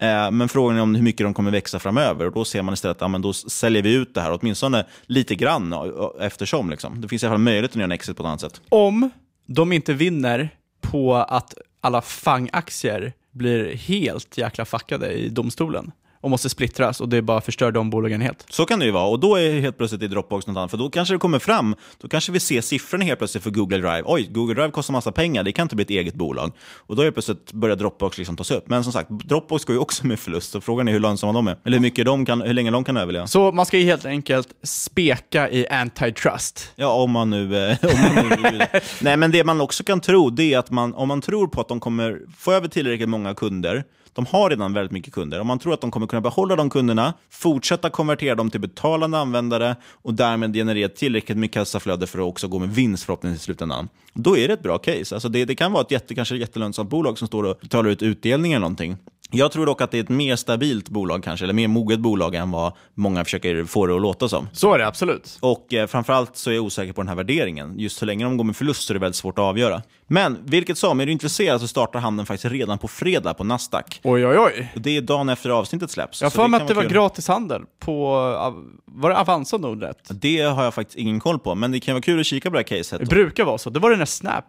Eh, 0.00 0.30
men 0.30 0.48
frågan 0.48 0.76
är 0.76 0.82
om 0.82 0.94
hur 0.94 1.02
mycket 1.02 1.26
de 1.26 1.34
kommer 1.34 1.50
växa 1.50 1.78
framöver. 1.78 2.26
Och 2.26 2.32
då 2.32 2.44
ser 2.44 2.62
man 2.62 2.74
istället 2.74 3.02
att 3.02 3.12
ja, 3.12 3.18
då 3.18 3.32
säljer 3.32 3.82
vi 3.82 3.94
ut 3.94 4.14
det 4.14 4.20
här, 4.20 4.38
åtminstone 4.40 4.86
lite 5.06 5.34
grann 5.34 5.74
eftersom. 6.20 6.70
Liksom. 6.70 7.00
Det 7.00 7.08
finns 7.08 7.22
i 7.22 7.26
alla 7.26 7.34
fall 7.34 7.40
möjlighet 7.40 7.70
att 7.70 7.76
göra 7.76 7.84
en 7.84 7.92
exit 7.92 8.16
på 8.16 8.22
ett 8.22 8.26
annat 8.26 8.40
sätt. 8.40 8.60
Om 8.68 9.10
de 9.46 9.72
inte 9.72 9.92
vinner 9.92 10.48
på 10.80 11.14
att 11.14 11.54
alla 11.80 12.02
FANG-aktier 12.02 13.12
blir 13.30 13.76
helt 13.76 14.38
jäkla 14.38 14.64
fuckade 14.64 15.12
i 15.12 15.28
domstolen 15.28 15.92
och 16.24 16.30
måste 16.30 16.48
splittras 16.48 17.00
och 17.00 17.08
det 17.08 17.22
bara 17.22 17.40
förstör 17.40 17.72
de 17.72 17.90
bolagen 17.90 18.20
helt. 18.20 18.46
Så 18.50 18.64
kan 18.64 18.78
det 18.78 18.84
ju 18.84 18.90
vara 18.90 19.06
och 19.06 19.20
då 19.20 19.36
är 19.36 19.60
helt 19.60 19.78
plötsligt 19.78 20.02
i 20.02 20.08
Dropbox 20.08 20.46
något 20.46 20.56
annat, 20.56 20.70
för 20.70 20.78
då 20.78 20.90
kanske 20.90 21.14
det 21.14 21.18
kommer 21.18 21.38
fram, 21.38 21.76
då 22.00 22.08
kanske 22.08 22.32
vi 22.32 22.40
ser 22.40 22.60
siffrorna 22.60 23.04
helt 23.04 23.18
plötsligt 23.18 23.44
för 23.44 23.50
Google 23.50 23.78
Drive. 23.78 24.02
Oj, 24.04 24.28
Google 24.30 24.54
Drive 24.54 24.70
kostar 24.70 24.92
massa 24.92 25.12
pengar, 25.12 25.42
det 25.42 25.52
kan 25.52 25.62
inte 25.62 25.76
bli 25.76 25.82
ett 25.82 25.90
eget 25.90 26.14
bolag. 26.14 26.52
Och 26.76 26.96
då 26.96 27.02
är 27.02 27.10
plötsligt 27.10 27.52
börjar 27.52 27.76
Dropbox 27.76 28.18
liksom 28.18 28.36
tas 28.36 28.50
upp. 28.50 28.68
Men 28.68 28.84
som 28.84 28.92
sagt, 28.92 29.10
Dropbox 29.10 29.64
går 29.64 29.74
ju 29.74 29.80
också 29.80 30.06
med 30.06 30.18
förlust, 30.18 30.50
så 30.50 30.60
frågan 30.60 30.88
är 30.88 30.92
hur 30.92 31.00
lönsamma 31.00 31.32
de 31.32 31.46
är. 31.48 31.56
Eller 31.64 31.76
hur, 31.76 31.82
mycket 31.82 32.06
de 32.06 32.26
kan, 32.26 32.42
hur 32.42 32.54
länge 32.54 32.70
de 32.70 32.84
kan 32.84 32.96
överleva. 32.96 33.26
Så 33.26 33.52
man 33.52 33.66
ska 33.66 33.78
ju 33.78 33.84
helt 33.84 34.04
enkelt 34.04 34.48
speka 34.62 35.50
i 35.50 35.68
antitrust? 35.68 36.72
Ja, 36.76 36.92
om 36.92 37.10
man 37.10 37.30
nu... 37.30 37.70
Eh, 37.70 37.76
om 37.82 38.14
man 38.14 38.42
nu 38.42 38.66
Nej, 39.00 39.16
men 39.16 39.30
det 39.30 39.44
man 39.44 39.60
också 39.60 39.84
kan 39.84 40.00
tro, 40.00 40.30
det 40.30 40.54
är 40.54 40.58
att 40.58 40.70
man, 40.70 40.94
om 40.94 41.08
man 41.08 41.20
tror 41.20 41.46
på 41.46 41.60
att 41.60 41.68
de 41.68 41.80
kommer 41.80 42.20
få 42.38 42.52
över 42.52 42.68
tillräckligt 42.68 43.08
många 43.08 43.34
kunder, 43.34 43.84
de 44.14 44.26
har 44.26 44.50
redan 44.50 44.72
väldigt 44.72 44.92
mycket 44.92 45.14
kunder. 45.14 45.40
Om 45.40 45.46
man 45.46 45.58
tror 45.58 45.74
att 45.74 45.80
de 45.80 45.90
kommer 45.90 46.06
kunna 46.06 46.20
behålla 46.20 46.56
de 46.56 46.70
kunderna, 46.70 47.14
fortsätta 47.30 47.90
konvertera 47.90 48.34
dem 48.34 48.50
till 48.50 48.60
betalande 48.60 49.18
användare 49.18 49.76
och 49.92 50.14
därmed 50.14 50.54
generera 50.54 50.88
tillräckligt 50.88 51.38
mycket 51.38 51.54
kassaflöde 51.54 52.06
för 52.06 52.18
att 52.18 52.24
också 52.24 52.48
gå 52.48 52.58
med 52.58 52.74
vinst 52.74 53.04
förhoppningsvis 53.04 53.42
i 53.42 53.44
slutändan, 53.44 53.88
då 54.12 54.38
är 54.38 54.48
det 54.48 54.54
ett 54.54 54.62
bra 54.62 54.78
case. 54.78 55.14
Alltså 55.14 55.28
det, 55.28 55.44
det 55.44 55.54
kan 55.54 55.72
vara 55.72 55.82
ett 55.82 55.90
jätte, 55.90 56.14
kanske 56.14 56.36
jättelönsamt 56.36 56.90
bolag 56.90 57.18
som 57.18 57.28
står 57.28 57.44
och 57.44 57.58
betalar 57.60 57.90
ut 57.90 58.02
utdelning 58.02 58.52
eller 58.52 58.60
någonting. 58.60 58.96
Jag 59.30 59.52
tror 59.52 59.66
dock 59.66 59.80
att 59.80 59.90
det 59.90 59.98
är 59.98 60.02
ett 60.02 60.08
mer 60.08 60.36
stabilt 60.36 60.88
bolag 60.88 61.24
kanske, 61.24 61.46
eller 61.46 61.54
mer 61.54 61.68
moget 61.68 62.00
bolag 62.00 62.34
än 62.34 62.50
vad 62.50 62.72
många 62.94 63.24
försöker 63.24 63.64
få 63.64 63.86
det 63.86 63.96
att 63.96 64.02
låta 64.02 64.28
som. 64.28 64.48
Så 64.52 64.74
är 64.74 64.78
det 64.78 64.86
absolut. 64.86 65.38
Och 65.40 65.74
eh, 65.74 65.86
framförallt 65.86 66.36
så 66.36 66.50
är 66.50 66.54
jag 66.54 66.64
osäker 66.64 66.92
på 66.92 67.00
den 67.00 67.08
här 67.08 67.14
värderingen. 67.14 67.78
Just 67.78 67.96
så 67.96 68.04
länge 68.04 68.24
de 68.24 68.36
går 68.36 68.44
med 68.44 68.56
förlust 68.56 68.82
så 68.82 68.92
är 68.92 68.94
det 68.94 69.00
väldigt 69.00 69.16
svårt 69.16 69.38
att 69.38 69.42
avgöra. 69.42 69.82
Men 70.06 70.38
vilket 70.44 70.78
som, 70.78 71.00
är 71.00 71.06
du 71.06 71.12
intresserad 71.12 71.60
så 71.60 71.68
startar 71.68 71.98
handeln 72.00 72.26
faktiskt 72.26 72.52
redan 72.52 72.78
på 72.78 72.88
fredag 72.88 73.34
på 73.34 73.44
Nasdaq. 73.44 74.00
Oj, 74.04 74.26
oj, 74.26 74.38
oj. 74.38 74.72
Och 74.74 74.80
det 74.80 74.96
är 74.96 75.00
dagen 75.02 75.28
efter 75.28 75.50
avsnittet 75.50 75.90
släpps. 75.90 76.20
Jag 76.22 76.26
har 76.26 76.30
för 76.30 76.48
mig 76.48 76.60
att 76.60 76.68
det 76.68 76.74
var 76.74 76.82
kul. 76.82 76.92
gratishandel 76.92 77.62
på, 77.78 78.16
av- 78.16 78.64
var 78.84 79.10
det 79.10 79.16
Avanza 79.18 79.56
Nordnet? 79.56 79.96
Det 80.10 80.40
har 80.40 80.64
jag 80.64 80.74
faktiskt 80.74 80.98
ingen 80.98 81.20
koll 81.20 81.38
på, 81.38 81.54
men 81.54 81.72
det 81.72 81.80
kan 81.80 81.94
vara 81.94 82.02
kul 82.02 82.20
att 82.20 82.26
kika 82.26 82.50
på 82.50 82.56
det 82.56 82.58
här 82.70 82.78
caset. 82.78 83.00
Det 83.00 83.06
brukar 83.06 83.44
vara 83.44 83.58
så. 83.58 83.70
Det 83.70 83.78
var 83.80 83.90
den 83.90 83.98
där 83.98 84.06
Snap, 84.06 84.44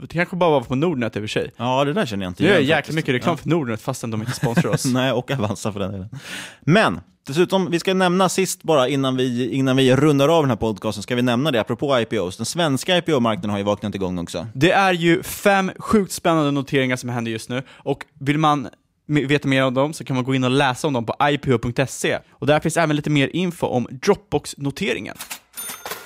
det 0.00 0.06
kanske 0.10 0.36
bara 0.36 0.50
var 0.50 0.60
på 0.60 0.74
Nordnet 0.74 1.16
i 1.16 1.18
och 1.18 1.22
för 1.22 1.26
sig. 1.28 1.50
Ja, 1.56 1.84
det 1.84 1.92
där 1.92 2.06
känner 2.06 2.24
jag 2.24 2.30
inte 2.30 2.42
Det 2.42 2.48
gör 2.48 2.58
igen 2.58 2.68
jäkligt 2.76 2.94
mycket 2.96 3.14
reklam 3.14 3.32
Ja. 3.32 3.42
för 3.42 3.48
Nordnet 3.48 3.80
fastän 3.80 4.10
de 4.10 4.20
inte 4.20 4.32
sponsrar 4.32 4.70
oss. 4.70 4.84
Nej, 4.92 5.12
och 5.12 5.30
Avanza 5.30 5.72
för 5.72 5.80
den 5.80 5.92
delen. 5.92 6.08
Men 6.60 7.00
dessutom, 7.26 7.70
vi 7.70 7.78
ska 7.78 7.94
nämna 7.94 8.28
sist 8.28 8.62
bara 8.62 8.88
innan 8.88 9.16
vi, 9.16 9.50
innan 9.50 9.76
vi 9.76 9.96
rundar 9.96 10.28
av 10.28 10.42
den 10.42 10.50
här 10.50 10.56
podcasten, 10.56 11.02
ska 11.02 11.14
vi 11.14 11.22
nämna 11.22 11.50
det 11.50 11.60
apropå 11.60 12.00
IPOs. 12.00 12.36
Den 12.36 12.46
svenska 12.46 12.98
IPO-marknaden 12.98 13.50
har 13.50 13.58
ju 13.58 13.64
vaknat 13.64 13.94
igång 13.94 14.18
också. 14.18 14.46
Det 14.54 14.70
är 14.70 14.92
ju 14.92 15.22
fem 15.22 15.72
sjukt 15.78 16.12
spännande 16.12 16.50
noteringar 16.50 16.96
som 16.96 17.08
händer 17.08 17.30
just 17.30 17.48
nu 17.48 17.62
och 17.70 18.04
vill 18.20 18.38
man 18.38 18.68
veta 19.06 19.48
mer 19.48 19.64
om 19.64 19.74
dem 19.74 19.92
så 19.92 20.04
kan 20.04 20.16
man 20.16 20.24
gå 20.24 20.34
in 20.34 20.44
och 20.44 20.50
läsa 20.50 20.86
om 20.86 20.92
dem 20.92 21.06
på 21.06 21.16
ipo.se. 21.22 22.18
Och 22.30 22.46
där 22.46 22.60
finns 22.60 22.76
även 22.76 22.96
lite 22.96 23.10
mer 23.10 23.30
info 23.32 23.66
om 23.66 23.88
Dropbox-noteringen. 23.90 25.16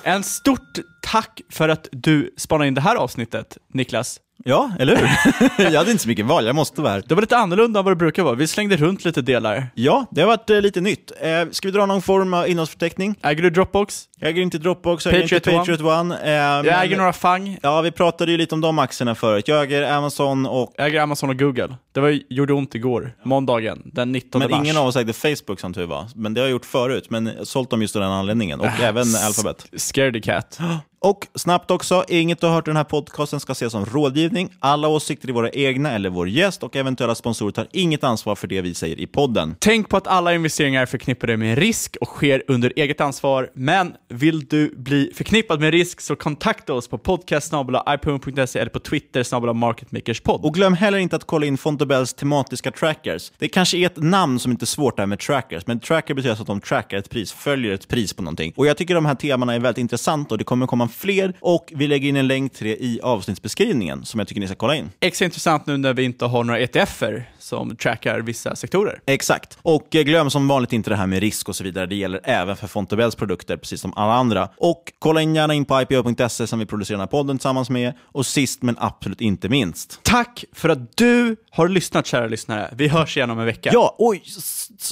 En 0.03 0.23
stort 0.23 0.79
tack 1.01 1.41
för 1.49 1.69
att 1.69 1.87
du 1.91 2.33
spanade 2.37 2.67
in 2.67 2.73
det 2.73 2.81
här 2.81 2.95
avsnittet, 2.95 3.57
Niklas. 3.73 4.19
Ja, 4.45 4.71
eller 4.79 4.95
hur? 4.95 5.09
jag 5.71 5.71
hade 5.79 5.91
inte 5.91 6.03
så 6.03 6.09
mycket 6.09 6.25
val, 6.25 6.45
jag 6.45 6.55
måste 6.55 6.81
vara 6.81 6.93
här. 6.93 7.03
Det 7.07 7.15
var 7.15 7.21
lite 7.21 7.37
annorlunda 7.37 7.79
än 7.79 7.85
vad 7.85 7.91
det 7.91 7.95
brukar 7.95 8.23
vara. 8.23 8.35
Vi 8.35 8.47
slängde 8.47 8.77
runt 8.77 9.05
lite 9.05 9.21
delar. 9.21 9.67
Ja, 9.75 10.05
det 10.11 10.21
har 10.21 10.27
varit 10.27 10.49
eh, 10.49 10.61
lite 10.61 10.81
nytt. 10.81 11.11
Eh, 11.21 11.49
ska 11.51 11.67
vi 11.67 11.71
dra 11.71 11.85
någon 11.85 12.01
form 12.01 12.33
av 12.33 12.47
innehållsförteckning? 12.47 13.15
Äger 13.23 13.43
du 13.43 13.49
Dropbox? 13.49 14.05
Jag 14.19 14.29
äger 14.29 14.41
inte 14.41 14.57
Dropbox, 14.57 15.05
jag 15.05 15.13
äger 15.15 15.23
inte 15.23 15.51
Patriot 15.51 15.81
One? 15.81 15.89
Patriot 15.89 15.99
One. 15.99 16.19
Eh, 16.23 16.31
Jag 16.31 16.65
men- 16.65 16.73
äger 16.83 16.97
några 16.97 17.13
FANG. 17.13 17.57
Ja, 17.61 17.81
vi 17.81 17.91
pratade 17.91 18.31
ju 18.31 18.37
lite 18.37 18.55
om 18.55 18.61
de 18.61 18.79
aktierna 18.79 19.15
förut. 19.15 19.47
Jag 19.47 19.63
äger 19.63 19.91
Amazon 19.91 20.45
och... 20.45 20.73
Jag 20.77 20.87
äger 20.87 21.01
Amazon 21.01 21.29
och 21.29 21.39
Google. 21.39 21.75
Det 21.91 21.99
var, 21.99 22.19
gjorde 22.29 22.53
ont 22.53 22.75
igår, 22.75 23.11
måndagen, 23.25 23.81
den 23.85 24.11
19 24.11 24.39
Men 24.39 24.51
mars. 24.51 24.59
ingen 24.63 24.77
av 24.77 24.87
oss 24.87 24.95
ägde 24.95 25.13
Facebook 25.13 25.59
som 25.59 25.73
tur 25.73 25.85
var. 25.85 26.05
Men 26.15 26.33
det 26.33 26.41
har 26.41 26.45
jag 26.45 26.51
gjort 26.51 26.65
förut, 26.65 27.05
men 27.09 27.31
sålt 27.45 27.69
dem 27.69 27.81
just 27.81 27.95
av 27.95 28.01
den 28.01 28.11
anledningen. 28.11 28.59
Och 28.59 28.65
Äh, 28.65 28.83
även 28.83 29.03
Alphabet. 29.27 29.65
Scaredy 29.77 30.21
cat. 30.21 30.59
Och 31.01 31.27
snabbt 31.35 31.71
också, 31.71 32.03
inget 32.07 32.41
du 32.41 32.47
har 32.47 32.53
hört 32.53 32.67
i 32.67 32.69
den 32.69 32.77
här 32.77 32.83
podcasten 32.83 33.39
ska 33.39 33.51
ses 33.51 33.71
som 33.71 33.85
rådgivning. 33.85 34.49
Alla 34.59 34.87
åsikter 34.87 35.29
är 35.29 35.33
våra 35.33 35.49
egna 35.49 35.91
eller 35.91 36.09
vår 36.09 36.29
gäst 36.29 36.63
och 36.63 36.75
eventuella 36.75 37.15
sponsorer 37.15 37.51
tar 37.51 37.67
inget 37.71 38.03
ansvar 38.03 38.35
för 38.35 38.47
det 38.47 38.61
vi 38.61 38.73
säger 38.73 38.99
i 38.99 39.07
podden. 39.07 39.55
Tänk 39.59 39.89
på 39.89 39.97
att 39.97 40.07
alla 40.07 40.33
investeringar 40.33 40.81
är 40.81 40.85
förknippade 40.85 41.37
med 41.37 41.57
risk 41.57 41.97
och 42.01 42.07
sker 42.07 42.43
under 42.47 42.73
eget 42.75 43.01
ansvar, 43.01 43.49
men 43.53 43.93
vill 44.09 44.45
du 44.45 44.75
bli 44.75 45.11
förknippad 45.15 45.59
med 45.59 45.71
risk 45.71 46.01
så 46.01 46.15
kontakta 46.15 46.73
oss 46.73 46.87
på 46.87 46.97
podcast.ipo.se 46.97 48.59
eller 48.59 48.69
på 48.69 48.79
Twitter 48.79 49.53
marketmakerspod. 49.53 50.45
Och 50.45 50.53
glöm 50.53 50.73
heller 50.73 50.97
inte 50.97 51.15
att 51.15 51.27
kolla 51.27 51.45
in 51.45 51.57
Fontobells 51.57 52.13
tematiska 52.13 52.71
trackers. 52.71 53.31
Det 53.37 53.47
kanske 53.47 53.77
är 53.77 53.85
ett 53.85 53.97
namn 53.97 54.39
som 54.39 54.51
inte 54.51 54.63
är 54.63 54.67
svårt 54.67 54.97
där 54.97 55.05
med 55.05 55.19
trackers, 55.19 55.67
men 55.67 55.79
tracker 55.79 56.13
betyder 56.13 56.29
alltså 56.29 56.43
att 56.43 56.47
de 56.47 56.61
trackar 56.61 56.97
ett 56.97 57.09
pris, 57.09 57.31
följer 57.31 57.73
ett 57.73 57.87
pris 57.87 58.13
på 58.13 58.23
någonting. 58.23 58.53
Och 58.55 58.67
jag 58.67 58.77
tycker 58.77 58.95
de 58.95 59.05
här 59.05 59.15
temana 59.15 59.55
är 59.55 59.59
väldigt 59.59 59.81
intressanta 59.81 60.33
och 60.33 60.37
det 60.37 60.43
kommer 60.43 60.67
komma 60.67 60.88
fler 60.89 61.33
och 61.39 61.73
vi 61.75 61.87
lägger 61.87 62.09
in 62.09 62.15
en 62.15 62.27
länk 62.27 62.53
till 62.53 62.67
det 62.67 62.83
i 62.83 62.99
avsnittsbeskrivningen 63.03 64.05
som 64.05 64.19
jag 64.19 64.27
tycker 64.27 64.41
ni 64.41 64.47
ska 64.47 64.55
kolla 64.55 64.75
in. 64.75 64.89
Extra 64.99 65.25
intressant 65.25 65.65
nu 65.65 65.77
när 65.77 65.93
vi 65.93 66.03
inte 66.03 66.25
har 66.25 66.43
några 66.43 66.59
ETFer 66.59 67.29
som 67.39 67.75
trackar 67.75 68.19
vissa 68.19 68.55
sektorer. 68.55 69.01
Exakt. 69.05 69.57
Och 69.61 69.95
eh, 69.95 70.03
glöm 70.03 70.29
som 70.29 70.47
vanligt 70.47 70.73
inte 70.73 70.89
det 70.89 70.95
här 70.95 71.07
med 71.07 71.19
risk 71.19 71.49
och 71.49 71.55
så 71.55 71.63
vidare. 71.63 71.85
Det 71.85 71.95
gäller 71.95 72.21
även 72.23 72.55
för 72.55 72.67
Fontobells 72.67 73.15
produkter, 73.15 73.57
precis 73.57 73.81
som 73.81 73.93
alla 73.95 74.13
andra. 74.13 74.49
Och 74.57 74.93
kolla 74.99 75.21
in 75.21 75.35
gärna 75.35 75.53
in 75.53 75.65
på 75.65 75.81
ipo.se 75.81 76.47
som 76.47 76.59
vi 76.59 76.65
producerar 76.65 76.97
den 76.97 77.01
här 77.01 77.07
podden 77.07 77.37
tillsammans 77.37 77.69
med. 77.69 77.93
Och 78.01 78.25
sist 78.25 78.61
men 78.61 78.75
absolut 78.79 79.21
inte 79.21 79.49
minst. 79.49 79.99
Tack 80.03 80.45
för 80.53 80.69
att 80.69 80.97
du 80.97 81.35
har 81.51 81.67
lyssnat 81.67 82.05
kära 82.05 82.27
lyssnare. 82.27 82.69
Vi 82.75 82.87
hörs 82.87 83.17
igen 83.17 83.29
om 83.29 83.39
en 83.39 83.45
vecka. 83.45 83.69
Ja, 83.73 83.95
oj, 83.97 84.23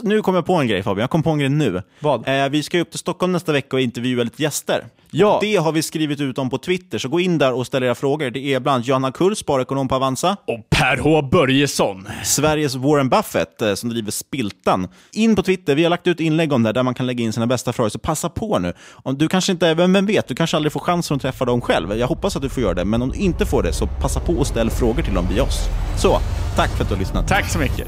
nu 0.03 0.21
kom 0.21 0.35
jag 0.35 0.45
på 0.45 0.53
en 0.53 0.67
grej 0.67 0.83
Fabian. 0.83 1.01
Jag 1.01 1.09
kom 1.09 1.23
på 1.23 1.29
en 1.29 1.39
grej 1.39 1.49
nu. 1.49 1.81
Vad? 1.99 2.27
Eh, 2.27 2.49
vi 2.49 2.63
ska 2.63 2.79
upp 2.79 2.89
till 2.89 2.99
Stockholm 2.99 3.33
nästa 3.33 3.51
vecka 3.51 3.75
och 3.75 3.81
intervjua 3.81 4.23
lite 4.23 4.43
gäster. 4.43 4.85
Ja. 5.11 5.37
Det 5.41 5.55
har 5.55 5.71
vi 5.71 5.81
skrivit 5.83 6.21
ut 6.21 6.37
om 6.37 6.49
på 6.49 6.57
Twitter, 6.57 6.97
så 6.97 7.09
gå 7.09 7.19
in 7.19 7.37
där 7.37 7.53
och 7.53 7.67
ställ 7.67 7.83
era 7.83 7.95
frågor. 7.95 8.29
Det 8.29 8.53
är 8.53 8.59
bland 8.59 8.75
annat 8.75 8.87
Johanna 8.87 9.11
Kull, 9.11 9.35
sparekonom 9.35 9.87
på 9.87 9.95
Avanza. 9.95 10.37
Och 10.45 10.69
Per 10.69 10.97
H 10.97 11.21
Börjesson. 11.21 12.07
Sveriges 12.37 12.75
Warren 12.75 13.09
Buffett 13.09 13.61
eh, 13.61 13.73
som 13.73 13.89
driver 13.89 14.11
Spiltan. 14.11 14.87
In 15.11 15.35
på 15.35 15.43
Twitter, 15.43 15.75
vi 15.75 15.83
har 15.83 15.89
lagt 15.89 16.07
ut 16.07 16.19
inlägg 16.19 16.53
om 16.53 16.63
det 16.63 16.71
där 16.71 16.83
man 16.83 16.93
kan 16.93 17.05
lägga 17.05 17.23
in 17.23 17.33
sina 17.33 17.47
bästa 17.47 17.73
frågor, 17.73 17.89
så 17.89 17.99
passa 17.99 18.29
på 18.29 18.59
nu. 18.59 18.73
Om 18.91 19.17
du 19.17 19.27
kanske 19.27 19.51
inte, 19.51 19.73
vem, 19.73 19.93
vem 19.93 20.05
vet, 20.05 20.27
du 20.27 20.35
kanske 20.35 20.57
aldrig 20.57 20.73
får 20.73 20.79
chansen 20.79 21.15
att 21.15 21.21
träffa 21.21 21.45
dem 21.45 21.61
själv. 21.61 21.97
Jag 21.97 22.07
hoppas 22.07 22.35
att 22.35 22.41
du 22.41 22.49
får 22.49 22.63
göra 22.63 22.73
det, 22.73 22.85
men 22.85 23.01
om 23.01 23.09
du 23.09 23.17
inte 23.17 23.45
får 23.45 23.63
det 23.63 23.73
så 23.73 23.87
passa 23.87 24.19
på 24.19 24.33
och 24.33 24.47
ställ 24.47 24.69
frågor 24.69 25.03
till 25.03 25.13
dem 25.13 25.27
via 25.33 25.43
oss. 25.43 25.59
Så, 26.01 26.19
tack 26.55 26.69
för 26.69 26.83
att 26.83 26.89
du 26.89 26.95
har 26.95 26.99
lyssnat. 26.99 27.27
Tack 27.27 27.49
så 27.49 27.59
mycket. 27.59 27.87